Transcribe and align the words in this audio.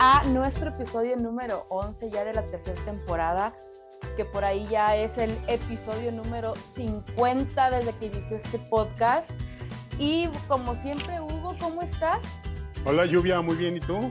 a 0.00 0.22
nuestro 0.28 0.70
episodio 0.70 1.16
número 1.16 1.66
11 1.68 2.10
ya 2.10 2.24
de 2.24 2.32
la 2.32 2.42
tercera 2.44 2.84
temporada, 2.84 3.52
que 4.16 4.24
por 4.24 4.44
ahí 4.44 4.64
ya 4.66 4.96
es 4.96 5.16
el 5.18 5.30
episodio 5.48 6.10
número 6.12 6.54
50 6.54 7.70
desde 7.70 7.96
que 7.98 8.06
inició 8.06 8.36
este 8.36 8.58
podcast. 8.58 9.30
Y 9.98 10.28
como 10.48 10.74
siempre, 10.76 11.20
Hugo, 11.20 11.56
¿cómo 11.60 11.82
estás? 11.82 12.20
Hola, 12.84 13.06
Lluvia, 13.06 13.40
muy 13.40 13.56
bien, 13.56 13.76
¿y 13.76 13.80
tú? 13.80 14.10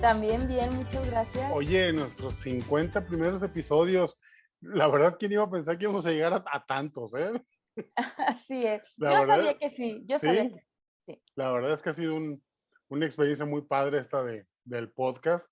También 0.00 0.46
bien, 0.46 0.72
muchas 0.74 1.10
gracias. 1.10 1.50
Oye, 1.52 1.92
nuestros 1.92 2.34
50 2.36 3.06
primeros 3.06 3.42
episodios, 3.42 4.18
la 4.60 4.86
verdad, 4.88 5.16
¿quién 5.18 5.32
iba 5.32 5.44
a 5.44 5.50
pensar 5.50 5.76
que 5.76 5.84
íbamos 5.84 6.06
a 6.06 6.10
llegar 6.10 6.32
a, 6.34 6.66
tantos, 6.66 7.12
eh? 7.14 7.32
Así 7.96 8.64
es. 8.64 8.82
yo 8.96 9.26
sabía 9.26 9.58
que 9.58 9.70
sí, 9.70 10.02
yo 10.06 10.18
sabía 10.18 10.50
que 10.50 10.64
sí. 11.06 11.22
La 11.34 11.50
verdad 11.50 11.72
es 11.72 11.82
que 11.82 11.90
ha 11.90 11.94
sido 11.94 12.14
un, 12.14 12.42
una 12.88 13.06
experiencia 13.06 13.44
muy 13.44 13.62
padre 13.62 13.98
esta 13.98 14.22
de, 14.22 14.46
del 14.66 14.90
podcast. 14.90 15.46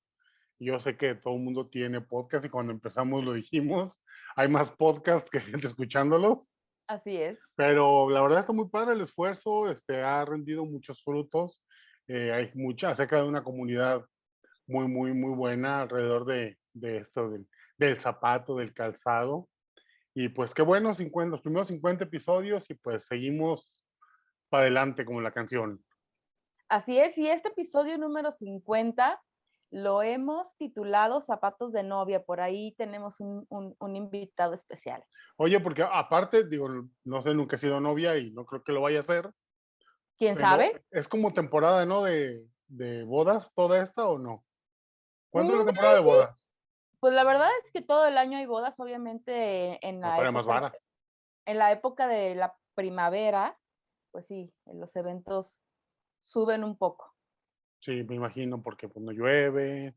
Yo 0.59 0.79
sé 0.79 0.97
que 0.97 1.15
todo 1.15 1.35
el 1.35 1.43
mundo 1.43 1.69
tiene 1.69 2.01
podcast 2.01 2.45
y 2.45 2.49
cuando 2.49 2.73
empezamos 2.73 3.25
lo 3.25 3.33
dijimos, 3.33 4.01
hay 4.37 4.49
más 4.49 4.71
podcast 4.71 5.29
que 5.29 5.41
gente 5.41 5.67
escuchándolos. 5.67 6.51
Así 6.87 7.17
es. 7.17 7.39
Pero 7.57 8.11
la 8.11 8.21
verdad 8.21 8.41
está 8.41 8.53
muy 8.53 8.69
padre 8.69 8.95
el 8.95 9.01
esfuerzo, 9.01 9.71
este, 9.71 10.03
ha 10.03 10.25
rendido 10.25 10.67
muchos 10.67 11.03
frutos. 11.03 11.63
Eh, 12.07 12.33
hay 12.33 12.51
mucha, 12.55 12.91
acerca 12.91 13.17
de 13.17 13.29
una 13.29 13.43
comunidad 13.43 14.05
muy, 14.67 14.87
muy, 14.87 15.15
muy 15.15 15.35
buena 15.35 15.81
alrededor 15.81 16.27
de, 16.27 16.59
de 16.75 16.99
esto, 16.99 17.31
del, 17.31 17.49
del, 17.79 17.99
zapato, 18.01 18.57
del 18.57 18.75
calzado. 18.75 19.49
Y 20.15 20.29
pues 20.29 20.53
qué 20.53 20.63
bueno, 20.63 20.93
50, 20.95 21.31
los 21.31 21.41
primeros 21.41 21.69
50 21.69 22.05
episodios 22.05 22.69
y 22.71 22.75
pues 22.75 23.07
seguimos 23.07 23.81
para 24.51 24.65
adelante 24.65 25.05
como 25.05 25.21
la 25.21 25.33
canción. 25.33 25.83
Así 26.69 26.99
es, 26.99 27.17
y 27.19 27.29
este 27.29 27.49
episodio 27.49 27.99
número 27.99 28.33
50 28.33 29.21
lo 29.71 30.03
hemos 30.03 30.57
titulado 30.57 31.21
Zapatos 31.21 31.73
de 31.73 31.83
novia. 31.83 32.25
Por 32.25 32.41
ahí 32.41 32.75
tenemos 32.79 33.19
un, 33.19 33.45
un, 33.49 33.97
invitado 33.97 34.55
especial. 34.55 35.05
Oye, 35.37 35.59
porque 35.59 35.83
aparte, 35.83 36.45
digo, 36.45 36.69
no 37.05 37.23
sé, 37.23 37.35
nunca 37.35 37.57
he 37.57 37.59
sido 37.59 37.81
novia 37.81 38.17
y 38.17 38.31
no 38.31 38.47
creo 38.47 38.63
que 38.63 38.73
lo 38.73 38.83
vaya 38.83 38.99
a 38.99 39.01
hacer. 39.01 39.31
¿Quién 40.17 40.37
sabe? 40.37 40.85
Es 40.93 41.09
como 41.09 41.33
temporada, 41.33 41.85
¿no? 41.85 42.05
De, 42.05 42.47
de 42.69 43.03
bodas, 43.03 43.53
toda 43.55 43.83
esta 43.83 44.07
o 44.07 44.19
no. 44.19 44.45
¿Cuándo 45.31 45.55
es 45.55 45.59
la 45.59 45.65
mm, 45.65 45.67
temporada 45.67 45.95
de 45.95 46.01
bodas? 46.03 46.49
Pues 47.01 47.13
la 47.13 47.25
verdad 47.25 47.51
es 47.65 47.73
que 47.73 47.83
todo 47.83 48.07
el 48.07 48.17
año 48.17 48.39
hay 48.39 48.47
bodas, 48.47 48.79
obviamente 48.79 49.85
en 49.87 50.01
la, 50.01 50.17
época, 50.25 50.73
en 51.47 51.59
la 51.59 51.73
época 51.73 52.07
de 52.07 52.37
la 52.37 52.57
primavera, 52.77 53.59
pues 54.13 54.29
sí, 54.29 54.55
en 54.67 54.79
los 54.79 54.95
eventos 54.95 55.64
suben 56.25 56.65
un 56.65 56.77
poco. 56.77 57.15
Sí, 57.81 58.03
me 58.03 58.15
imagino, 58.15 58.63
porque 58.63 58.89
cuando 58.89 59.11
pues, 59.11 59.19
llueve, 59.19 59.95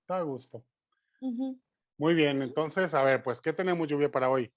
está 0.00 0.18
a 0.18 0.22
gusto. 0.22 0.64
Muy 1.98 2.14
bien, 2.14 2.42
entonces, 2.42 2.92
a 2.92 3.02
ver, 3.02 3.22
pues, 3.22 3.40
¿qué 3.40 3.52
tenemos 3.52 3.88
lluvia 3.88 4.10
para 4.10 4.28
hoy? 4.28 4.52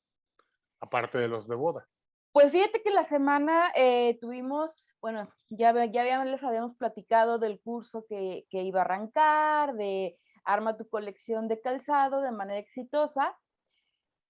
Aparte 0.81 1.17
de 1.17 1.27
los 1.27 1.47
de 1.47 1.55
boda. 1.55 1.87
Pues 2.31 2.51
fíjate 2.51 2.81
que 2.83 2.91
la 2.91 3.05
semana 3.05 3.71
eh, 3.75 4.17
tuvimos, 4.21 4.87
bueno, 5.01 5.29
ya, 5.49 5.73
ya 5.85 6.23
les 6.25 6.43
habíamos 6.43 6.75
platicado 6.77 7.39
del 7.39 7.59
curso 7.59 8.05
que, 8.07 8.45
que 8.49 8.63
iba 8.63 8.81
a 8.81 8.83
arrancar, 8.83 9.73
de 9.75 10.17
arma 10.43 10.77
tu 10.77 10.87
colección 10.89 11.47
de 11.47 11.61
calzado 11.61 12.21
de 12.21 12.31
manera 12.31 12.59
exitosa, 12.59 13.37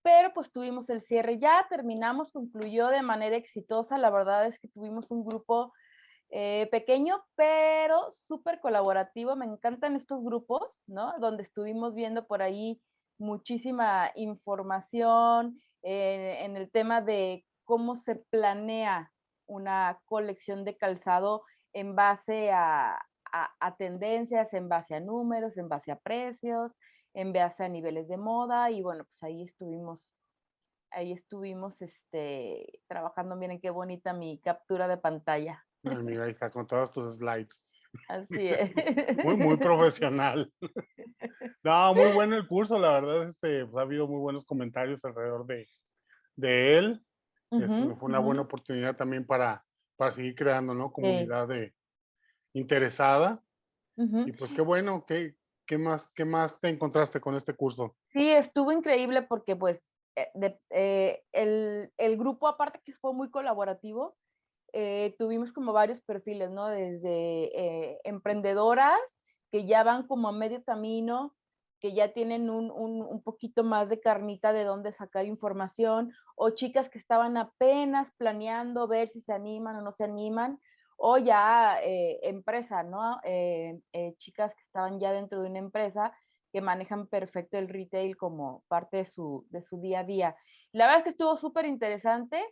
pero 0.01 0.33
pues 0.33 0.51
tuvimos 0.51 0.89
el 0.89 1.01
cierre 1.01 1.39
ya, 1.39 1.65
terminamos, 1.69 2.31
concluyó 2.31 2.87
de 2.87 3.01
manera 3.01 3.35
exitosa, 3.35 3.97
la 3.97 4.09
verdad 4.09 4.47
es 4.47 4.59
que 4.59 4.67
tuvimos 4.69 5.11
un 5.11 5.25
grupo 5.25 5.73
eh, 6.31 6.67
pequeño, 6.71 7.23
pero 7.35 8.13
súper 8.27 8.59
colaborativo. 8.59 9.35
Me 9.35 9.45
encantan 9.45 9.95
estos 9.95 10.23
grupos, 10.23 10.83
¿no? 10.87 11.13
Donde 11.19 11.43
estuvimos 11.43 11.95
viendo 11.95 12.27
por 12.27 12.41
ahí 12.41 12.81
muchísima 13.17 14.11
información 14.15 15.59
eh, 15.83 16.37
en 16.41 16.55
el 16.55 16.71
tema 16.71 17.01
de 17.01 17.45
cómo 17.65 17.95
se 17.95 18.15
planea 18.15 19.11
una 19.47 19.99
colección 20.05 20.63
de 20.65 20.77
calzado 20.77 21.43
en 21.73 21.95
base 21.95 22.51
a, 22.51 22.99
tendencias, 23.77 24.53
en 24.53 24.69
base 24.69 24.95
a 24.95 24.99
números, 24.99 25.57
en 25.57 25.69
base 25.69 25.91
a 25.91 25.99
precios, 25.99 26.71
en 27.13 27.31
base 27.33 27.63
a 27.63 27.69
niveles 27.69 28.07
de 28.07 28.17
moda 28.17 28.71
y 28.71 28.81
bueno, 28.81 29.05
pues 29.05 29.21
ahí 29.23 29.43
estuvimos 29.43 30.09
ahí 30.91 31.11
estuvimos 31.11 31.79
este, 31.83 32.81
trabajando, 32.87 33.35
miren 33.35 33.61
qué 33.61 33.69
bonita 33.69 34.13
mi 34.13 34.39
captura 34.39 34.87
de 34.87 34.97
pantalla. 34.97 35.63
Mira, 35.83 36.25
ahí 36.25 36.31
está 36.31 36.49
con 36.49 36.67
todos 36.67 36.91
tus 36.91 37.15
slides. 37.15 37.67
Así 38.07 38.47
es. 38.49 38.71
Muy, 39.23 39.35
muy 39.35 39.57
profesional. 39.57 40.51
No, 41.61 41.93
muy 41.93 42.13
bueno 42.13 42.37
el 42.37 42.47
curso, 42.47 42.79
la 42.79 43.01
verdad, 43.01 43.27
este, 43.27 43.65
pues, 43.65 43.77
ha 43.77 43.81
habido 43.81 44.07
muy 44.07 44.19
buenos 44.19 44.45
comentarios 44.45 45.03
alrededor 45.03 45.45
de, 45.45 45.67
de 46.37 46.77
él. 46.77 47.05
Este, 47.51 47.95
fue 47.95 48.09
una 48.09 48.19
buena 48.19 48.43
oportunidad 48.43 48.95
también 48.95 49.25
para, 49.25 49.65
para 49.97 50.11
seguir 50.11 50.35
creando, 50.35 50.73
¿no? 50.73 50.91
Comunidad 50.91 51.49
de 51.49 51.73
interesada. 52.53 53.43
Y 53.97 54.31
pues 54.31 54.53
qué 54.53 54.61
bueno, 54.61 55.05
¿qué, 55.05 55.35
qué, 55.67 55.77
más, 55.77 56.09
¿qué 56.15 56.23
más 56.23 56.57
te 56.61 56.69
encontraste 56.69 57.19
con 57.19 57.35
este 57.35 57.53
curso? 57.53 57.97
Sí, 58.13 58.31
estuvo 58.31 58.71
increíble 58.71 59.23
porque 59.23 59.57
pues 59.57 59.81
eh, 60.15 60.57
eh, 60.69 61.23
el, 61.33 61.91
el 61.97 62.17
grupo, 62.17 62.47
aparte 62.47 62.79
que 62.85 62.93
fue 62.93 63.13
muy 63.13 63.29
colaborativo, 63.29 64.15
eh, 64.73 65.15
tuvimos 65.17 65.51
como 65.51 65.73
varios 65.73 66.01
perfiles, 66.01 66.49
¿no? 66.49 66.67
Desde 66.67 67.49
eh, 67.57 67.99
emprendedoras 68.03 68.99
que 69.51 69.65
ya 69.65 69.83
van 69.83 70.07
como 70.07 70.27
a 70.27 70.31
medio 70.31 70.63
camino, 70.63 71.35
que 71.79 71.93
ya 71.93 72.13
tienen 72.13 72.49
un, 72.49 72.71
un, 72.71 73.23
poquito 73.23 73.63
más 73.63 73.89
de 73.89 73.99
carnita 73.99 74.53
de 74.53 74.63
dónde 74.63 74.91
sacar 74.91 75.25
información, 75.25 76.13
o 76.35 76.51
chicas 76.51 76.89
que 76.89 76.99
estaban 76.99 77.37
apenas 77.37 78.11
planeando 78.17 78.87
ver 78.87 79.07
si 79.07 79.21
se 79.21 79.33
animan 79.33 79.77
o 79.77 79.81
no 79.81 79.93
se 79.93 80.03
animan, 80.03 80.59
o 80.97 81.17
ya 81.17 81.79
eh, 81.81 82.19
empresa, 82.23 82.83
¿no? 82.83 83.19
chicas 84.17 84.53
que 84.53 84.61
estaban 84.61 84.99
ya 84.99 85.13
dentro 85.13 85.41
de 85.41 85.49
una 85.49 85.59
empresa 85.59 86.13
que 86.51 86.61
manejan 86.61 87.07
perfecto 87.07 87.57
el 87.57 87.69
retail 87.69 88.17
como 88.17 88.63
parte 88.67 88.97
de 88.97 89.05
su, 89.05 89.45
de 89.49 89.61
su 89.63 89.79
día 89.79 90.01
a 90.01 90.03
día. 90.03 90.35
La 90.71 90.85
verdad 90.85 90.99
es 90.99 91.03
que 91.03 91.09
estuvo 91.11 91.37
súper 91.37 91.65
interesante. 91.65 92.43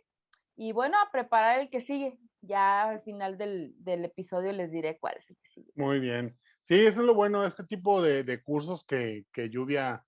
Y 0.60 0.72
bueno, 0.72 0.96
a 1.00 1.10
preparar 1.12 1.60
el 1.60 1.70
que 1.70 1.82
sigue. 1.82 2.18
Ya 2.40 2.82
al 2.82 3.02
final 3.02 3.38
del, 3.38 3.72
del 3.78 4.04
episodio 4.04 4.52
les 4.52 4.72
diré 4.72 4.98
cuál 4.98 5.16
es 5.16 5.30
el 5.30 5.36
que 5.36 5.48
sigue. 5.54 5.72
Muy 5.76 6.00
bien. 6.00 6.36
Sí, 6.64 6.74
eso 6.74 7.00
es 7.00 7.06
lo 7.06 7.14
bueno, 7.14 7.46
este 7.46 7.64
tipo 7.64 8.02
de, 8.02 8.24
de 8.24 8.42
cursos 8.42 8.84
que, 8.84 9.24
que 9.32 9.48
Lluvia 9.48 10.04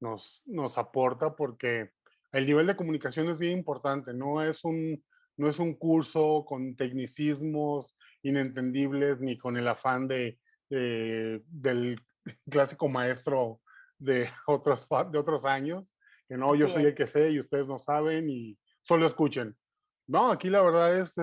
nos, 0.00 0.42
nos 0.46 0.76
aporta, 0.78 1.34
porque 1.34 1.92
el 2.32 2.46
nivel 2.46 2.66
de 2.66 2.76
comunicación 2.76 3.28
es 3.28 3.38
bien 3.38 3.52
importante, 3.52 4.12
no 4.12 4.42
es 4.42 4.64
un, 4.64 5.02
no 5.36 5.48
es 5.48 5.58
un 5.60 5.74
curso 5.74 6.44
con 6.44 6.74
tecnicismos 6.76 7.96
inentendibles 8.22 9.20
ni 9.20 9.38
con 9.38 9.56
el 9.56 9.68
afán 9.68 10.08
de, 10.08 10.38
del 10.68 12.00
clásico 12.50 12.88
maestro 12.88 13.60
de 13.98 14.28
otros, 14.46 14.88
de 15.10 15.18
otros 15.18 15.44
años, 15.44 15.86
que 16.28 16.36
no, 16.36 16.54
yo 16.56 16.68
soy 16.68 16.86
el 16.86 16.94
que 16.94 17.06
sé 17.06 17.30
y 17.30 17.40
ustedes 17.40 17.68
no 17.68 17.78
saben 17.78 18.28
y 18.28 18.58
solo 18.82 19.06
escuchen. 19.06 19.56
No, 20.06 20.30
aquí 20.30 20.50
la 20.50 20.62
verdad 20.62 20.96
es, 20.98 21.14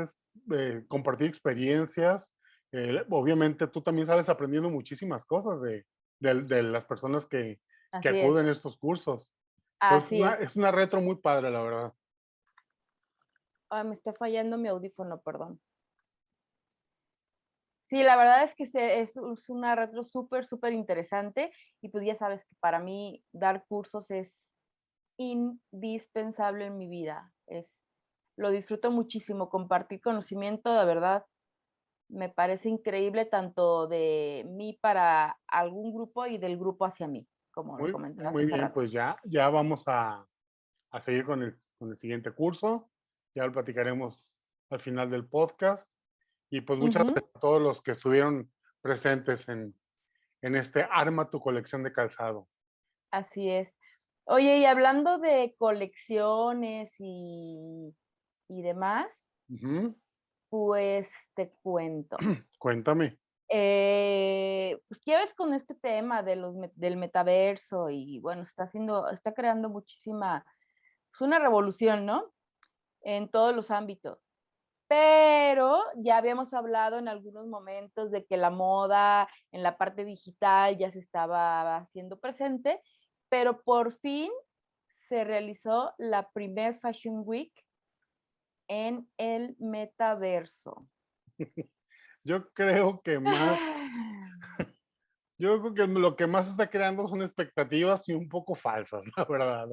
eh, 0.54 0.84
compartir 0.88 1.28
experiencias. 1.28 2.34
Eh, 2.72 3.04
obviamente 3.10 3.68
tú 3.68 3.82
también 3.82 4.08
sales 4.08 4.30
aprendiendo 4.30 4.70
muchísimas 4.70 5.26
cosas 5.26 5.62
de, 5.62 5.86
de, 6.20 6.64
las 6.64 6.86
personas 6.86 7.26
que, 7.28 7.60
que 8.02 8.10
acuden 8.10 8.48
a 8.48 8.52
estos 8.52 8.78
cursos. 8.78 9.32
Así 9.80 10.22
es. 10.22 10.56
Una, 10.56 10.72
retro 10.72 11.02
muy 11.02 11.16
padre, 11.16 11.50
la 11.50 11.62
verdad. 11.64 11.94
Ah, 13.70 13.84
me 13.84 13.96
está 13.96 14.14
fallando 14.14 14.58
mi 14.58 14.68
audífono, 14.68 15.22
perdón. 15.22 15.60
Sí, 17.90 18.04
la 18.04 18.16
verdad 18.16 18.44
es 18.44 18.56
que 18.56 18.64
es, 18.64 19.16
es 19.18 19.50
una 19.50 19.76
retro 19.76 20.06
súper, 20.06 20.46
súper 20.46 20.72
interesante 20.72 21.52
y 21.82 21.90
pues 21.90 22.06
ya 22.06 22.16
sabes 22.16 22.46
que 22.46 22.56
para 22.62 22.80
mí 22.80 23.22
dar 23.34 23.66
cursos 23.68 24.10
es 24.12 24.32
indispensable 25.18 26.68
en 26.68 26.78
mi 26.78 26.88
vida. 26.88 27.34
Es 27.48 27.68
lo 28.42 28.50
disfruto 28.50 28.90
muchísimo, 28.90 29.50
compartir 29.50 30.02
conocimiento, 30.02 30.74
de 30.74 30.86
verdad, 30.86 31.26
me 32.10 32.28
parece 32.28 32.70
increíble 32.70 33.26
tanto 33.26 33.88
de 33.88 34.44
mí 34.50 34.78
para 34.82 35.38
algún 35.48 35.94
grupo 35.94 36.26
y 36.26 36.38
del 36.40 36.58
grupo 36.58 36.86
hacia 36.86 37.08
mí, 37.08 37.28
como 37.52 37.78
muy, 37.78 37.92
lo 37.92 38.00
Muy 38.00 38.46
bien, 38.46 38.72
pues 38.74 38.92
ya, 38.92 39.16
ya 39.24 39.50
vamos 39.50 39.84
a, 39.88 40.26
a 40.90 41.02
seguir 41.02 41.24
con 41.24 41.44
el, 41.44 41.56
con 41.78 41.92
el 41.92 41.98
siguiente 41.98 42.32
curso. 42.32 42.90
Ya 43.36 43.46
lo 43.46 43.54
platicaremos 43.54 44.36
al 44.72 44.82
final 44.82 45.10
del 45.10 45.28
podcast. 45.28 45.88
Y 46.50 46.62
pues 46.62 46.80
muchas 46.80 47.04
gracias 47.04 47.32
a 47.34 47.40
todos 47.40 47.62
los 47.62 47.82
que 47.82 47.92
estuvieron 47.92 48.52
presentes 48.82 49.48
en, 49.48 49.74
en 50.42 50.56
este 50.56 50.86
Arma 50.90 51.30
tu 51.30 51.40
colección 51.40 51.84
de 51.84 51.94
calzado. 51.94 52.50
Así 53.12 53.50
es. 53.50 53.74
Oye, 54.26 54.58
y 54.58 54.66
hablando 54.66 55.18
de 55.18 55.56
colecciones 55.58 56.92
y, 57.00 57.96
y 58.52 58.62
demás, 58.62 59.08
pues 60.50 61.08
te 61.36 61.54
cuento. 61.62 62.18
Cuéntame. 62.60 63.18
Eh, 63.48 64.82
pues 64.88 65.02
ya 65.06 65.20
ves 65.20 65.34
con 65.34 65.54
este 65.54 65.74
tema 65.74 66.22
de 66.24 66.36
los, 66.36 66.56
del 66.76 66.98
metaverso 66.98 67.90
y 67.90 68.20
bueno, 68.20 68.44
está 68.44 68.64
haciendo, 68.64 69.10
está 69.10 69.34
creando 69.34 69.70
muchísima, 69.70 70.46
pues 71.12 71.22
una 71.22 71.40
revolución, 71.40 72.06
¿no? 72.06 72.32
En 73.02 73.30
todos 73.30 73.56
los 73.56 73.72
ámbitos. 73.72 74.20
Pero 74.88 75.82
ya 75.96 76.18
habíamos 76.18 76.54
hablado 76.54 76.98
en 76.98 77.08
algunos 77.08 77.48
momentos 77.48 78.12
de 78.12 78.26
que 78.26 78.36
la 78.36 78.50
moda 78.50 79.30
en 79.54 79.64
la 79.64 79.78
parte 79.78 80.04
digital 80.04 80.78
ya 80.78 80.92
se 80.92 81.00
estaba 81.00 81.78
haciendo 81.78 82.20
presente, 82.20 82.82
pero 83.30 83.62
por 83.62 83.94
fin 84.00 84.30
se 85.08 85.24
realizó 85.24 85.94
la 85.98 86.30
primer 86.32 86.78
Fashion 86.80 87.24
Week 87.26 87.54
en 88.72 89.06
el 89.18 89.58
metaverso. 89.60 90.88
Yo 92.24 92.50
creo 92.54 93.02
que 93.02 93.20
más, 93.20 93.60
yo 95.38 95.60
creo 95.60 95.74
que 95.74 95.88
lo 95.88 96.16
que 96.16 96.26
más 96.26 96.48
está 96.48 96.70
creando 96.70 97.06
son 97.08 97.22
expectativas 97.22 98.08
y 98.08 98.14
un 98.14 98.30
poco 98.30 98.56
falsas, 98.56 99.04
la 99.18 99.26
verdad. 99.26 99.68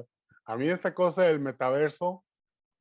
A 0.45 0.57
mí 0.57 0.67
esta 0.67 0.93
cosa 0.93 1.23
del 1.23 1.39
metaverso 1.39 2.25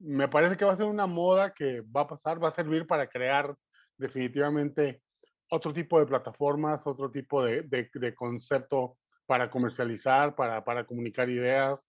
me 0.01 0.27
parece 0.27 0.57
que 0.57 0.65
va 0.65 0.73
a 0.73 0.77
ser 0.77 0.87
una 0.87 1.07
moda 1.07 1.53
que 1.53 1.83
va 1.83 2.01
a 2.01 2.09
pasar, 2.09 2.43
va 2.43 2.49
a 2.49 2.55
servir 2.55 2.87
para 2.87 3.09
crear 3.09 3.55
definitivamente 3.97 5.03
otro 5.51 5.73
tipo 5.73 6.01
de 6.01 6.07
plataformas, 6.07 6.87
otro 6.87 7.11
tipo 7.11 7.45
de, 7.45 7.63
de, 7.63 8.15
concepto 8.15 8.97
para 9.27 9.51
comercializar, 9.51 10.35
para, 10.35 10.65
para 10.65 10.85
comunicar 10.85 11.29
ideas, 11.29 11.87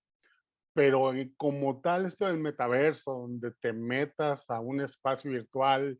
pero 0.79 1.11
como 1.35 1.81
tal 1.81 2.05
esto 2.05 2.25
del 2.25 2.37
metaverso, 2.37 3.11
donde 3.11 3.51
te 3.59 3.73
metas 3.73 4.49
a 4.49 4.61
un 4.61 4.79
espacio 4.79 5.29
virtual 5.29 5.99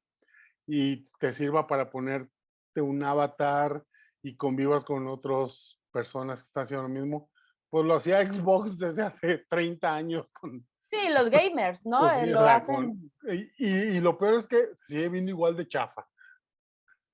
y 0.66 1.06
te 1.20 1.34
sirva 1.34 1.68
para 1.68 1.92
ponerte 1.92 2.32
un 2.78 3.04
avatar 3.04 3.84
y 4.24 4.38
convivas 4.38 4.86
con 4.86 5.06
otras 5.10 5.82
personas 5.92 6.40
que 6.40 6.46
están 6.46 6.64
haciendo 6.64 6.84
lo 6.84 6.94
mismo, 6.94 7.30
pues 7.70 7.86
lo 7.86 7.96
hacía 7.96 8.26
Xbox 8.26 8.78
desde 8.80 9.02
hace 9.02 9.46
30 9.50 9.94
años. 9.94 10.28
Con, 10.32 10.66
sí, 10.90 11.10
los 11.10 11.30
gamers, 11.30 11.82
¿no? 11.86 12.10
Eh, 12.10 12.28
lo 12.28 12.40
hacen. 12.48 13.12
y, 13.58 14.00
lo 14.00 14.18
peor 14.18 14.36
es 14.36 14.48
que 14.48 14.70
sigue 14.88 15.10
viendo 15.10 15.32
igual 15.32 15.58
de 15.58 15.68
chafa. 15.68 16.08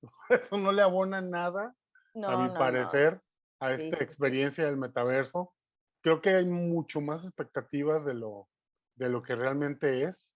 Eso 0.29 0.55
no 0.55 0.71
le 0.71 0.83
abona 0.83 1.19
nada, 1.19 1.73
a 2.13 2.37
mi 2.37 2.49
parecer, 2.49 3.19
a 3.59 3.73
esta 3.73 4.03
experiencia 4.03 4.65
del 4.65 4.77
metaverso 4.77 5.54
creo 6.05 6.21
que 6.21 6.29
hay 6.29 6.45
mucho 6.45 7.01
más 7.01 7.23
expectativas 7.23 8.05
de 8.05 8.13
lo, 8.13 8.47
de 8.93 9.09
lo 9.09 9.23
que 9.23 9.35
realmente 9.35 10.03
es. 10.03 10.35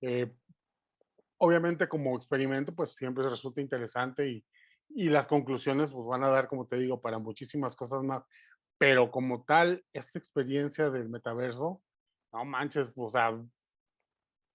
Eh, 0.00 0.32
obviamente 1.36 1.86
como 1.86 2.16
experimento, 2.16 2.74
pues 2.74 2.94
siempre 2.94 3.28
resulta 3.28 3.60
interesante 3.60 4.26
y, 4.26 4.44
y, 4.88 5.10
las 5.10 5.26
conclusiones 5.26 5.90
pues 5.90 6.06
van 6.06 6.24
a 6.24 6.30
dar, 6.30 6.48
como 6.48 6.66
te 6.66 6.76
digo, 6.76 7.02
para 7.02 7.18
muchísimas 7.18 7.76
cosas 7.76 8.02
más. 8.02 8.24
Pero 8.78 9.10
como 9.10 9.44
tal, 9.44 9.84
esta 9.92 10.18
experiencia 10.18 10.88
del 10.88 11.10
metaverso, 11.10 11.82
no 12.32 12.46
manches, 12.46 12.90
o 12.96 13.10
sea, 13.10 13.38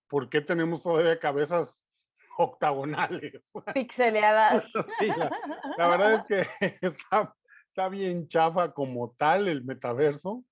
¿por 0.10 0.28
qué 0.28 0.42
tenemos 0.42 0.82
todavía 0.82 1.20
cabezas 1.20 1.86
octagonales? 2.40 3.44
Pixeleadas. 3.76 4.66
la, 5.78 5.88
verdad 5.88 6.26
es 6.28 6.48
que 6.60 6.78
está, 6.82 7.36
está 7.78 7.90
bien 7.90 8.28
chafa 8.28 8.74
como 8.74 9.12
tal 9.20 9.48
el 9.48 9.64
metaverso. 9.64 10.44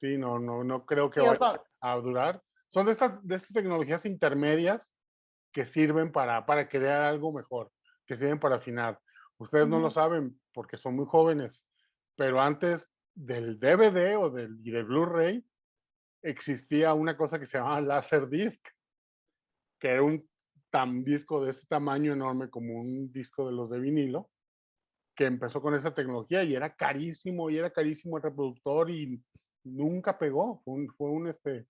Sí, 0.00 0.16
no, 0.16 0.38
no, 0.38 0.64
no 0.64 0.86
creo 0.86 1.10
que 1.10 1.20
vaya 1.20 1.62
a 1.82 1.96
durar. 1.96 2.42
Son 2.70 2.86
de 2.86 2.92
estas, 2.92 3.22
de 3.22 3.34
estas 3.36 3.52
tecnologías 3.52 4.06
intermedias 4.06 4.90
que 5.52 5.66
sirven 5.66 6.12
para, 6.12 6.46
para 6.46 6.66
crear 6.66 7.02
algo 7.02 7.30
mejor, 7.30 7.70
que 8.06 8.16
sirven 8.16 8.40
para 8.40 8.56
afinar. 8.56 8.98
Ustedes 9.36 9.68
no 9.68 9.78
lo 9.80 9.90
saben 9.90 10.40
porque 10.54 10.78
son 10.78 10.96
muy 10.96 11.04
jóvenes, 11.04 11.66
pero 12.16 12.40
antes 12.40 12.88
del 13.14 13.60
DVD 13.60 14.16
o 14.16 14.30
del, 14.30 14.58
y 14.64 14.70
del 14.70 14.84
Blu-ray 14.84 15.44
existía 16.22 16.94
una 16.94 17.18
cosa 17.18 17.38
que 17.38 17.46
se 17.46 17.58
llamaba 17.58 17.82
Laserdisc, 17.82 18.66
que 19.78 19.88
era 19.88 20.02
un 20.02 20.26
tan 20.70 21.04
disco 21.04 21.44
de 21.44 21.50
este 21.50 21.66
tamaño 21.66 22.14
enorme 22.14 22.48
como 22.48 22.80
un 22.80 23.12
disco 23.12 23.46
de 23.46 23.52
los 23.52 23.68
de 23.68 23.78
vinilo, 23.78 24.30
que 25.14 25.26
empezó 25.26 25.60
con 25.60 25.74
esa 25.74 25.94
tecnología 25.94 26.42
y 26.42 26.54
era 26.54 26.74
carísimo 26.74 27.50
y 27.50 27.58
era 27.58 27.70
carísimo 27.70 28.16
el 28.16 28.22
reproductor 28.22 28.90
y 28.90 29.22
nunca 29.64 30.18
pegó, 30.18 30.60
fue 30.64 30.74
un, 30.74 30.88
fue 30.96 31.10
un, 31.10 31.28
este, 31.28 31.66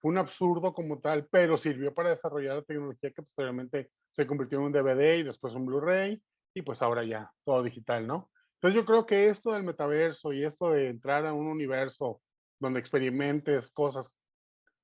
fue 0.00 0.10
un 0.10 0.18
absurdo 0.18 0.72
como 0.72 1.00
tal, 1.00 1.26
pero 1.30 1.58
sirvió 1.58 1.94
para 1.94 2.10
desarrollar 2.10 2.56
la 2.56 2.62
tecnología 2.62 3.10
que 3.10 3.22
posteriormente 3.22 3.90
se 4.12 4.26
convirtió 4.26 4.58
en 4.58 4.64
un 4.64 4.72
DVD 4.72 5.18
y 5.18 5.22
después 5.22 5.54
un 5.54 5.66
Blu-ray 5.66 6.22
y 6.54 6.62
pues 6.62 6.80
ahora 6.82 7.04
ya 7.04 7.30
todo 7.44 7.62
digital, 7.62 8.06
¿no? 8.06 8.30
Entonces 8.54 8.80
yo 8.80 8.86
creo 8.86 9.04
que 9.04 9.28
esto 9.28 9.52
del 9.52 9.64
metaverso 9.64 10.32
y 10.32 10.42
esto 10.42 10.70
de 10.70 10.88
entrar 10.88 11.26
a 11.26 11.34
un 11.34 11.46
universo 11.46 12.22
donde 12.58 12.80
experimentes 12.80 13.70
cosas 13.70 14.10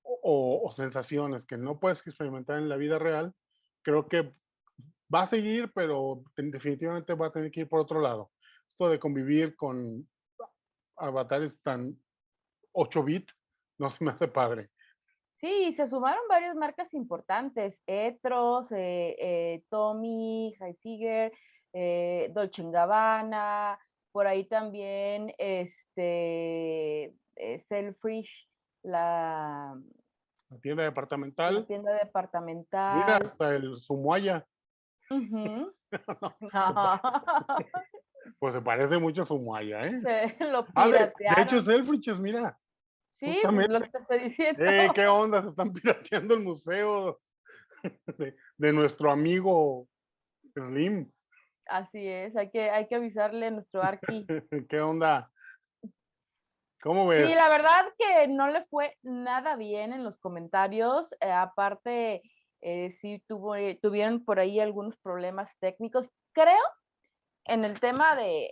o 0.04 0.72
sensaciones 0.76 1.46
que 1.46 1.56
no 1.56 1.80
puedes 1.80 2.06
experimentar 2.06 2.58
en 2.58 2.68
la 2.68 2.76
vida 2.76 2.98
real, 2.98 3.32
creo 3.82 4.06
que 4.08 4.34
va 5.12 5.22
a 5.22 5.26
seguir, 5.26 5.70
pero 5.74 6.22
definitivamente 6.36 7.14
va 7.14 7.26
a 7.26 7.32
tener 7.32 7.50
que 7.50 7.60
ir 7.60 7.68
por 7.68 7.80
otro 7.80 8.00
lado. 8.00 8.30
Esto 8.68 8.88
de 8.88 8.98
convivir 8.98 9.56
con 9.56 10.08
avatares 10.96 11.60
tan 11.62 11.96
8 12.72 13.02
bit, 13.02 13.28
no 13.78 13.90
se 13.90 14.04
me 14.04 14.12
hace 14.12 14.28
padre. 14.28 14.70
Sí, 15.40 15.74
se 15.76 15.88
sumaron 15.88 16.22
varias 16.28 16.54
marcas 16.54 16.94
importantes, 16.94 17.76
Etros, 17.86 18.70
eh, 18.70 19.16
eh, 19.18 19.64
Tommy, 19.68 20.54
Hilfiger, 20.60 21.32
eh, 21.72 22.30
Dolce 22.32 22.62
Gabbana, 22.70 23.78
por 24.12 24.26
ahí 24.26 24.44
también 24.44 25.34
este, 25.38 27.06
eh, 27.36 27.64
Selfridge, 27.68 28.48
la, 28.84 29.74
la 30.50 30.58
tienda 30.60 30.84
departamental. 30.84 31.54
La 31.54 31.66
tienda 31.66 31.92
departamental. 31.94 32.98
Mira, 32.98 33.16
hasta 33.16 33.56
el 33.56 33.76
Sumuaya. 33.78 34.46
pues 38.38 38.54
se 38.54 38.62
parece 38.62 38.98
mucho 38.98 39.22
a 39.22 39.26
Sumuaya, 39.26 39.86
¿eh? 39.86 40.34
Se 40.38 40.44
lo 40.50 40.66
ah, 40.74 40.88
de, 40.88 41.12
hecho, 41.38 41.62
Selfridges, 41.62 42.18
mira. 42.18 42.58
Sí, 43.12 43.38
pues, 43.42 43.68
lo 43.68 43.80
que 43.80 43.88
te 43.88 43.98
estoy 43.98 44.18
diciendo. 44.30 44.64
Eh, 44.64 44.90
¿Qué 44.94 45.06
onda? 45.06 45.42
Se 45.42 45.50
están 45.50 45.72
pirateando 45.72 46.34
el 46.34 46.40
museo 46.40 47.20
de, 48.18 48.72
nuestro 48.72 49.10
amigo 49.10 49.86
Slim. 50.54 51.10
Así 51.66 52.06
es, 52.06 52.36
hay 52.36 52.50
que, 52.50 52.70
hay 52.70 52.88
que 52.88 52.96
avisarle 52.96 53.46
a 53.46 53.52
nuestro 53.52 53.82
Arqui. 53.82 54.26
¿Qué 54.68 54.80
onda? 54.80 55.30
¿Cómo 56.82 57.06
ves? 57.06 57.28
Sí, 57.28 57.34
la 57.34 57.48
verdad 57.48 57.86
que 57.96 58.26
no 58.26 58.48
le 58.48 58.64
fue 58.64 58.98
nada 59.02 59.54
bien 59.54 59.92
en 59.92 60.02
los 60.02 60.18
comentarios. 60.18 61.14
Eh, 61.20 61.30
aparte, 61.30 62.22
eh, 62.62 62.96
sí 63.00 63.22
tuvo, 63.26 63.56
eh, 63.56 63.78
tuvieron 63.82 64.24
por 64.24 64.38
ahí 64.38 64.60
algunos 64.60 64.96
problemas 64.96 65.50
técnicos. 65.58 66.10
Creo 66.32 66.62
en 67.44 67.64
el 67.64 67.80
tema 67.80 68.14
de, 68.14 68.50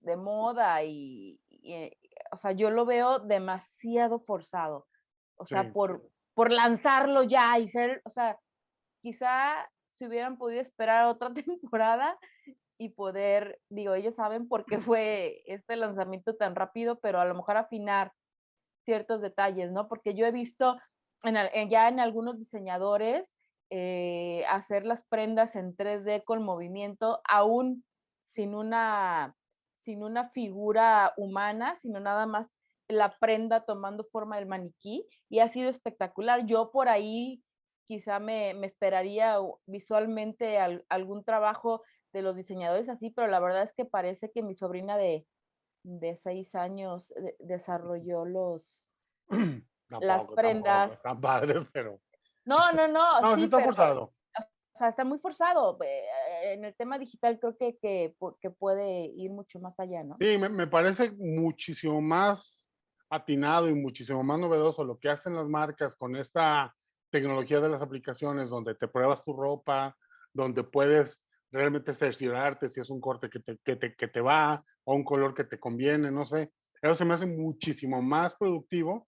de 0.00 0.16
moda 0.16 0.82
y, 0.82 1.40
eh, 1.62 1.96
o 2.32 2.36
sea, 2.36 2.50
yo 2.52 2.70
lo 2.70 2.84
veo 2.84 3.20
demasiado 3.20 4.20
forzado. 4.20 4.86
O 5.36 5.46
sea, 5.46 5.72
por, 5.72 6.08
por 6.34 6.50
lanzarlo 6.52 7.22
ya 7.22 7.58
y 7.58 7.68
ser, 7.68 8.02
o 8.04 8.10
sea, 8.10 8.38
quizá 9.00 9.68
si 9.94 10.06
hubieran 10.06 10.36
podido 10.36 10.60
esperar 10.60 11.06
otra 11.06 11.32
temporada 11.34 12.18
y 12.78 12.90
poder, 12.90 13.60
digo, 13.68 13.94
ellos 13.94 14.16
saben 14.16 14.48
por 14.48 14.64
qué 14.64 14.78
fue 14.78 15.42
este 15.46 15.76
lanzamiento 15.76 16.34
tan 16.34 16.56
rápido, 16.56 16.98
pero 17.00 17.20
a 17.20 17.24
lo 17.24 17.34
mejor 17.34 17.56
afinar 17.56 18.12
ciertos 18.84 19.20
detalles, 19.20 19.70
¿no? 19.70 19.88
Porque 19.88 20.14
yo 20.14 20.26
he 20.26 20.32
visto 20.32 20.76
ya 21.70 21.88
en 21.88 22.00
algunos 22.00 22.38
diseñadores 22.38 23.28
eh, 23.70 24.44
hacer 24.50 24.84
las 24.84 25.02
prendas 25.06 25.56
en 25.56 25.74
3D 25.74 26.24
con 26.24 26.42
movimiento, 26.42 27.20
aún 27.26 27.84
sin 28.26 28.54
una, 28.54 29.34
sin 29.72 30.02
una 30.02 30.28
figura 30.30 31.14
humana, 31.16 31.78
sino 31.80 31.98
nada 32.00 32.26
más 32.26 32.48
la 32.88 33.18
prenda 33.18 33.64
tomando 33.64 34.04
forma 34.04 34.36
del 34.36 34.46
maniquí 34.46 35.06
y 35.30 35.38
ha 35.38 35.48
sido 35.48 35.70
espectacular. 35.70 36.44
Yo 36.44 36.70
por 36.70 36.88
ahí 36.88 37.42
quizá 37.86 38.18
me, 38.18 38.52
me 38.54 38.66
esperaría 38.66 39.38
visualmente 39.66 40.58
algún 40.88 41.24
trabajo 41.24 41.82
de 42.12 42.22
los 42.22 42.36
diseñadores 42.36 42.88
así, 42.88 43.10
pero 43.10 43.28
la 43.28 43.40
verdad 43.40 43.62
es 43.62 43.72
que 43.74 43.84
parece 43.84 44.30
que 44.30 44.42
mi 44.42 44.54
sobrina 44.54 44.98
de, 44.98 45.26
de 45.82 46.16
seis 46.16 46.54
años 46.54 47.12
desarrolló 47.38 48.24
los 48.24 48.82
las 50.00 50.26
prendas. 50.28 50.92
están 50.92 51.20
padres, 51.20 51.62
pero. 51.72 52.00
No, 52.44 52.56
no, 52.74 52.88
no. 52.88 53.20
no, 53.20 53.36
sí, 53.36 53.44
está 53.44 53.62
forzado. 53.62 54.12
O 54.74 54.78
sea, 54.78 54.88
está 54.88 55.04
muy 55.04 55.18
forzado. 55.18 55.78
En 56.44 56.64
el 56.64 56.74
tema 56.74 56.98
digital 56.98 57.38
creo 57.38 57.56
que, 57.56 57.76
que, 57.76 58.16
que 58.40 58.50
puede 58.50 59.04
ir 59.04 59.30
mucho 59.30 59.60
más 59.60 59.78
allá, 59.78 60.02
¿no? 60.02 60.16
Sí, 60.18 60.38
me, 60.38 60.48
me, 60.48 60.66
parece 60.66 61.10
muchísimo 61.10 62.00
más 62.00 62.66
atinado 63.10 63.68
y 63.68 63.74
muchísimo 63.74 64.22
más 64.22 64.38
novedoso 64.38 64.82
lo 64.82 64.98
que 64.98 65.10
hacen 65.10 65.36
las 65.36 65.46
marcas 65.46 65.94
con 65.94 66.16
esta 66.16 66.74
tecnología 67.10 67.60
de 67.60 67.68
las 67.68 67.82
aplicaciones 67.82 68.48
donde 68.48 68.74
te 68.74 68.88
pruebas 68.88 69.22
tu 69.22 69.34
ropa, 69.34 69.94
donde 70.32 70.64
puedes 70.64 71.22
realmente 71.52 71.94
cerciorarte 71.94 72.70
si 72.70 72.80
es 72.80 72.88
un 72.88 73.00
corte 73.00 73.28
que 73.28 73.40
te, 73.40 73.58
que 73.58 73.76
te, 73.76 73.94
que 73.94 74.08
te 74.08 74.20
va 74.22 74.64
o 74.84 74.94
un 74.94 75.04
color 75.04 75.34
que 75.34 75.44
te 75.44 75.60
conviene, 75.60 76.10
no 76.10 76.24
sé. 76.24 76.50
Eso 76.80 76.94
se 76.94 77.04
me 77.04 77.14
hace 77.14 77.26
muchísimo 77.26 78.00
más 78.00 78.34
productivo 78.34 79.06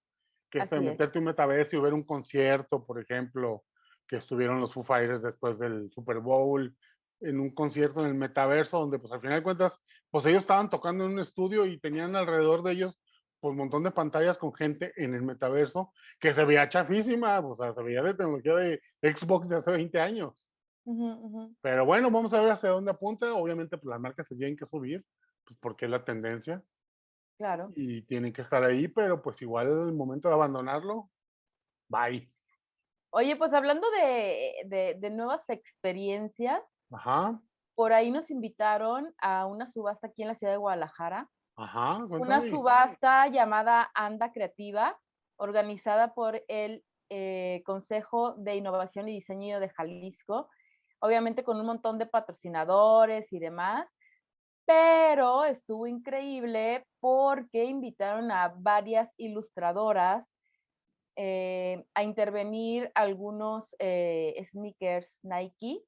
que 0.55 0.63
este, 0.63 0.81
meterte 0.81 1.19
un 1.19 1.25
metaverso 1.25 1.77
y 1.77 1.81
ver 1.81 1.93
un 1.93 2.05
concierto, 2.05 2.85
por 2.87 3.01
ejemplo, 3.01 3.65
que 4.07 4.17
estuvieron 4.17 4.61
los 4.61 4.73
Foo 4.73 4.85
Fighters 4.85 5.23
después 5.23 5.59
del 5.59 5.91
Super 5.91 6.21
Bowl, 6.21 6.75
en 7.21 7.41
un 7.41 7.53
concierto 7.55 8.01
en 8.01 8.07
el 8.07 8.15
metaverso, 8.15 8.79
donde 8.79 8.99
pues 8.99 9.13
al 9.13 9.21
final 9.21 9.39
de 9.39 9.43
cuentas, 9.43 9.81
pues 10.11 10.25
ellos 10.27 10.43
estaban 10.43 10.71
tocando 10.71 11.05
en 11.05 11.13
un 11.13 11.19
estudio 11.19 11.67
y 11.67 11.81
tenían 11.81 12.15
alrededor 12.15 12.63
de 12.63 12.73
ellos 12.73 13.01
pues 13.41 13.51
un 13.51 13.59
montón 13.59 13.83
de 13.83 13.91
pantallas 13.91 14.39
con 14.39 14.55
gente 14.55 14.93
en 14.97 15.15
el 15.15 15.23
metaverso 15.23 15.93
que 16.21 16.33
se 16.33 16.45
veía 16.45 16.69
chafísima, 16.69 17.41
o 17.41 17.57
sea, 17.57 17.75
se 17.75 17.83
veía 17.83 18.03
de 18.03 18.15
tecnología 18.15 18.55
de 18.55 18.81
Xbox 19.03 19.49
de 19.49 19.57
hace 19.57 19.71
20 19.71 20.01
años. 20.01 20.49
Pero 21.61 21.85
bueno, 21.85 22.11
vamos 22.11 22.33
a 22.33 22.41
ver 22.41 22.53
hacia 22.53 22.71
dónde 22.71 22.93
apunta. 22.93 23.35
Obviamente, 23.35 23.77
pues 23.77 23.91
las 23.91 24.01
marcas 24.01 24.27
se 24.29 24.37
tienen 24.37 24.57
que 24.57 24.67
subir, 24.67 25.05
pues 25.45 25.59
porque 25.61 25.87
es 25.87 25.91
la 25.91 26.05
tendencia. 26.05 26.63
Claro. 27.37 27.73
Y 27.75 28.03
tienen 28.03 28.33
que 28.33 28.43
estar 28.43 28.63
ahí, 28.63 28.89
pero 28.89 29.21
pues 29.21 29.41
igual 29.43 29.67
el 29.67 29.93
momento 29.93 30.29
de 30.29 30.35
abandonarlo, 30.35 31.11
bye. 31.89 32.31
Oye, 33.11 33.37
pues 33.37 33.53
hablando 33.53 33.89
de, 33.91 34.97
de, 34.99 35.11
nuevas 35.11 35.49
experiencias, 35.49 36.61
Ajá. 36.91 37.41
por 37.77 37.93
ahí 37.93 38.11
nos 38.11 38.31
invitaron 38.31 39.15
a 39.19 39.47
una 39.47 39.69
subasta 39.69 40.09
aquí 40.09 40.23
en 40.23 40.29
la 40.29 40.35
ciudad 40.35 40.53
de 40.53 40.59
Guadalajara. 40.59 41.29
Ajá, 41.57 41.99
una 42.07 42.43
subasta 42.43 43.29
llamada 43.29 43.89
Anda 43.95 44.33
Creativa, 44.33 44.99
organizada 45.37 46.13
por 46.13 46.43
el 46.49 46.85
eh, 47.11 47.63
Consejo 47.65 48.35
de 48.35 48.57
Innovación 48.57 49.09
y 49.09 49.13
Diseño 49.13 49.61
de 49.61 49.69
Jalisco, 49.69 50.49
obviamente 50.99 51.45
con 51.45 51.61
un 51.61 51.67
montón 51.67 51.99
de 51.99 52.07
patrocinadores 52.07 53.33
y 53.33 53.39
demás, 53.39 53.87
pero 54.67 55.45
estuvo 55.45 55.87
increíble 55.87 56.87
porque 57.01 57.65
invitaron 57.65 58.31
a 58.31 58.49
varias 58.57 59.13
ilustradoras 59.17 60.27
eh, 61.17 61.85
a 61.95 62.03
intervenir 62.03 62.91
algunos 62.95 63.75
eh, 63.79 64.35
sneakers 64.51 65.17
Nike 65.23 65.85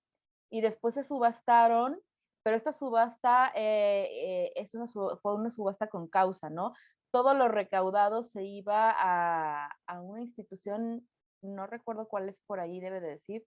y 0.51 0.61
después 0.61 0.95
se 0.95 1.05
subastaron, 1.05 2.01
pero 2.43 2.57
esta 2.57 2.73
subasta 2.73 3.51
eh, 3.57 4.53
es 4.55 4.75
una, 4.75 4.87
fue 5.21 5.35
una 5.35 5.51
subasta 5.51 5.89
con 5.89 6.09
causa, 6.09 6.51
¿no? 6.51 6.75
Todo 7.11 7.35
lo 7.35 7.49
recaudado 7.49 8.25
se 8.25 8.45
iba 8.45 8.91
a, 8.97 9.69
a 9.87 10.01
una 10.01 10.23
institución, 10.23 11.09
no 11.43 11.67
recuerdo 11.67 12.09
cuál 12.09 12.29
es 12.29 12.37
por 12.47 12.61
ahí, 12.61 12.79
debe 12.81 13.01
de 13.01 13.09
decir, 13.09 13.45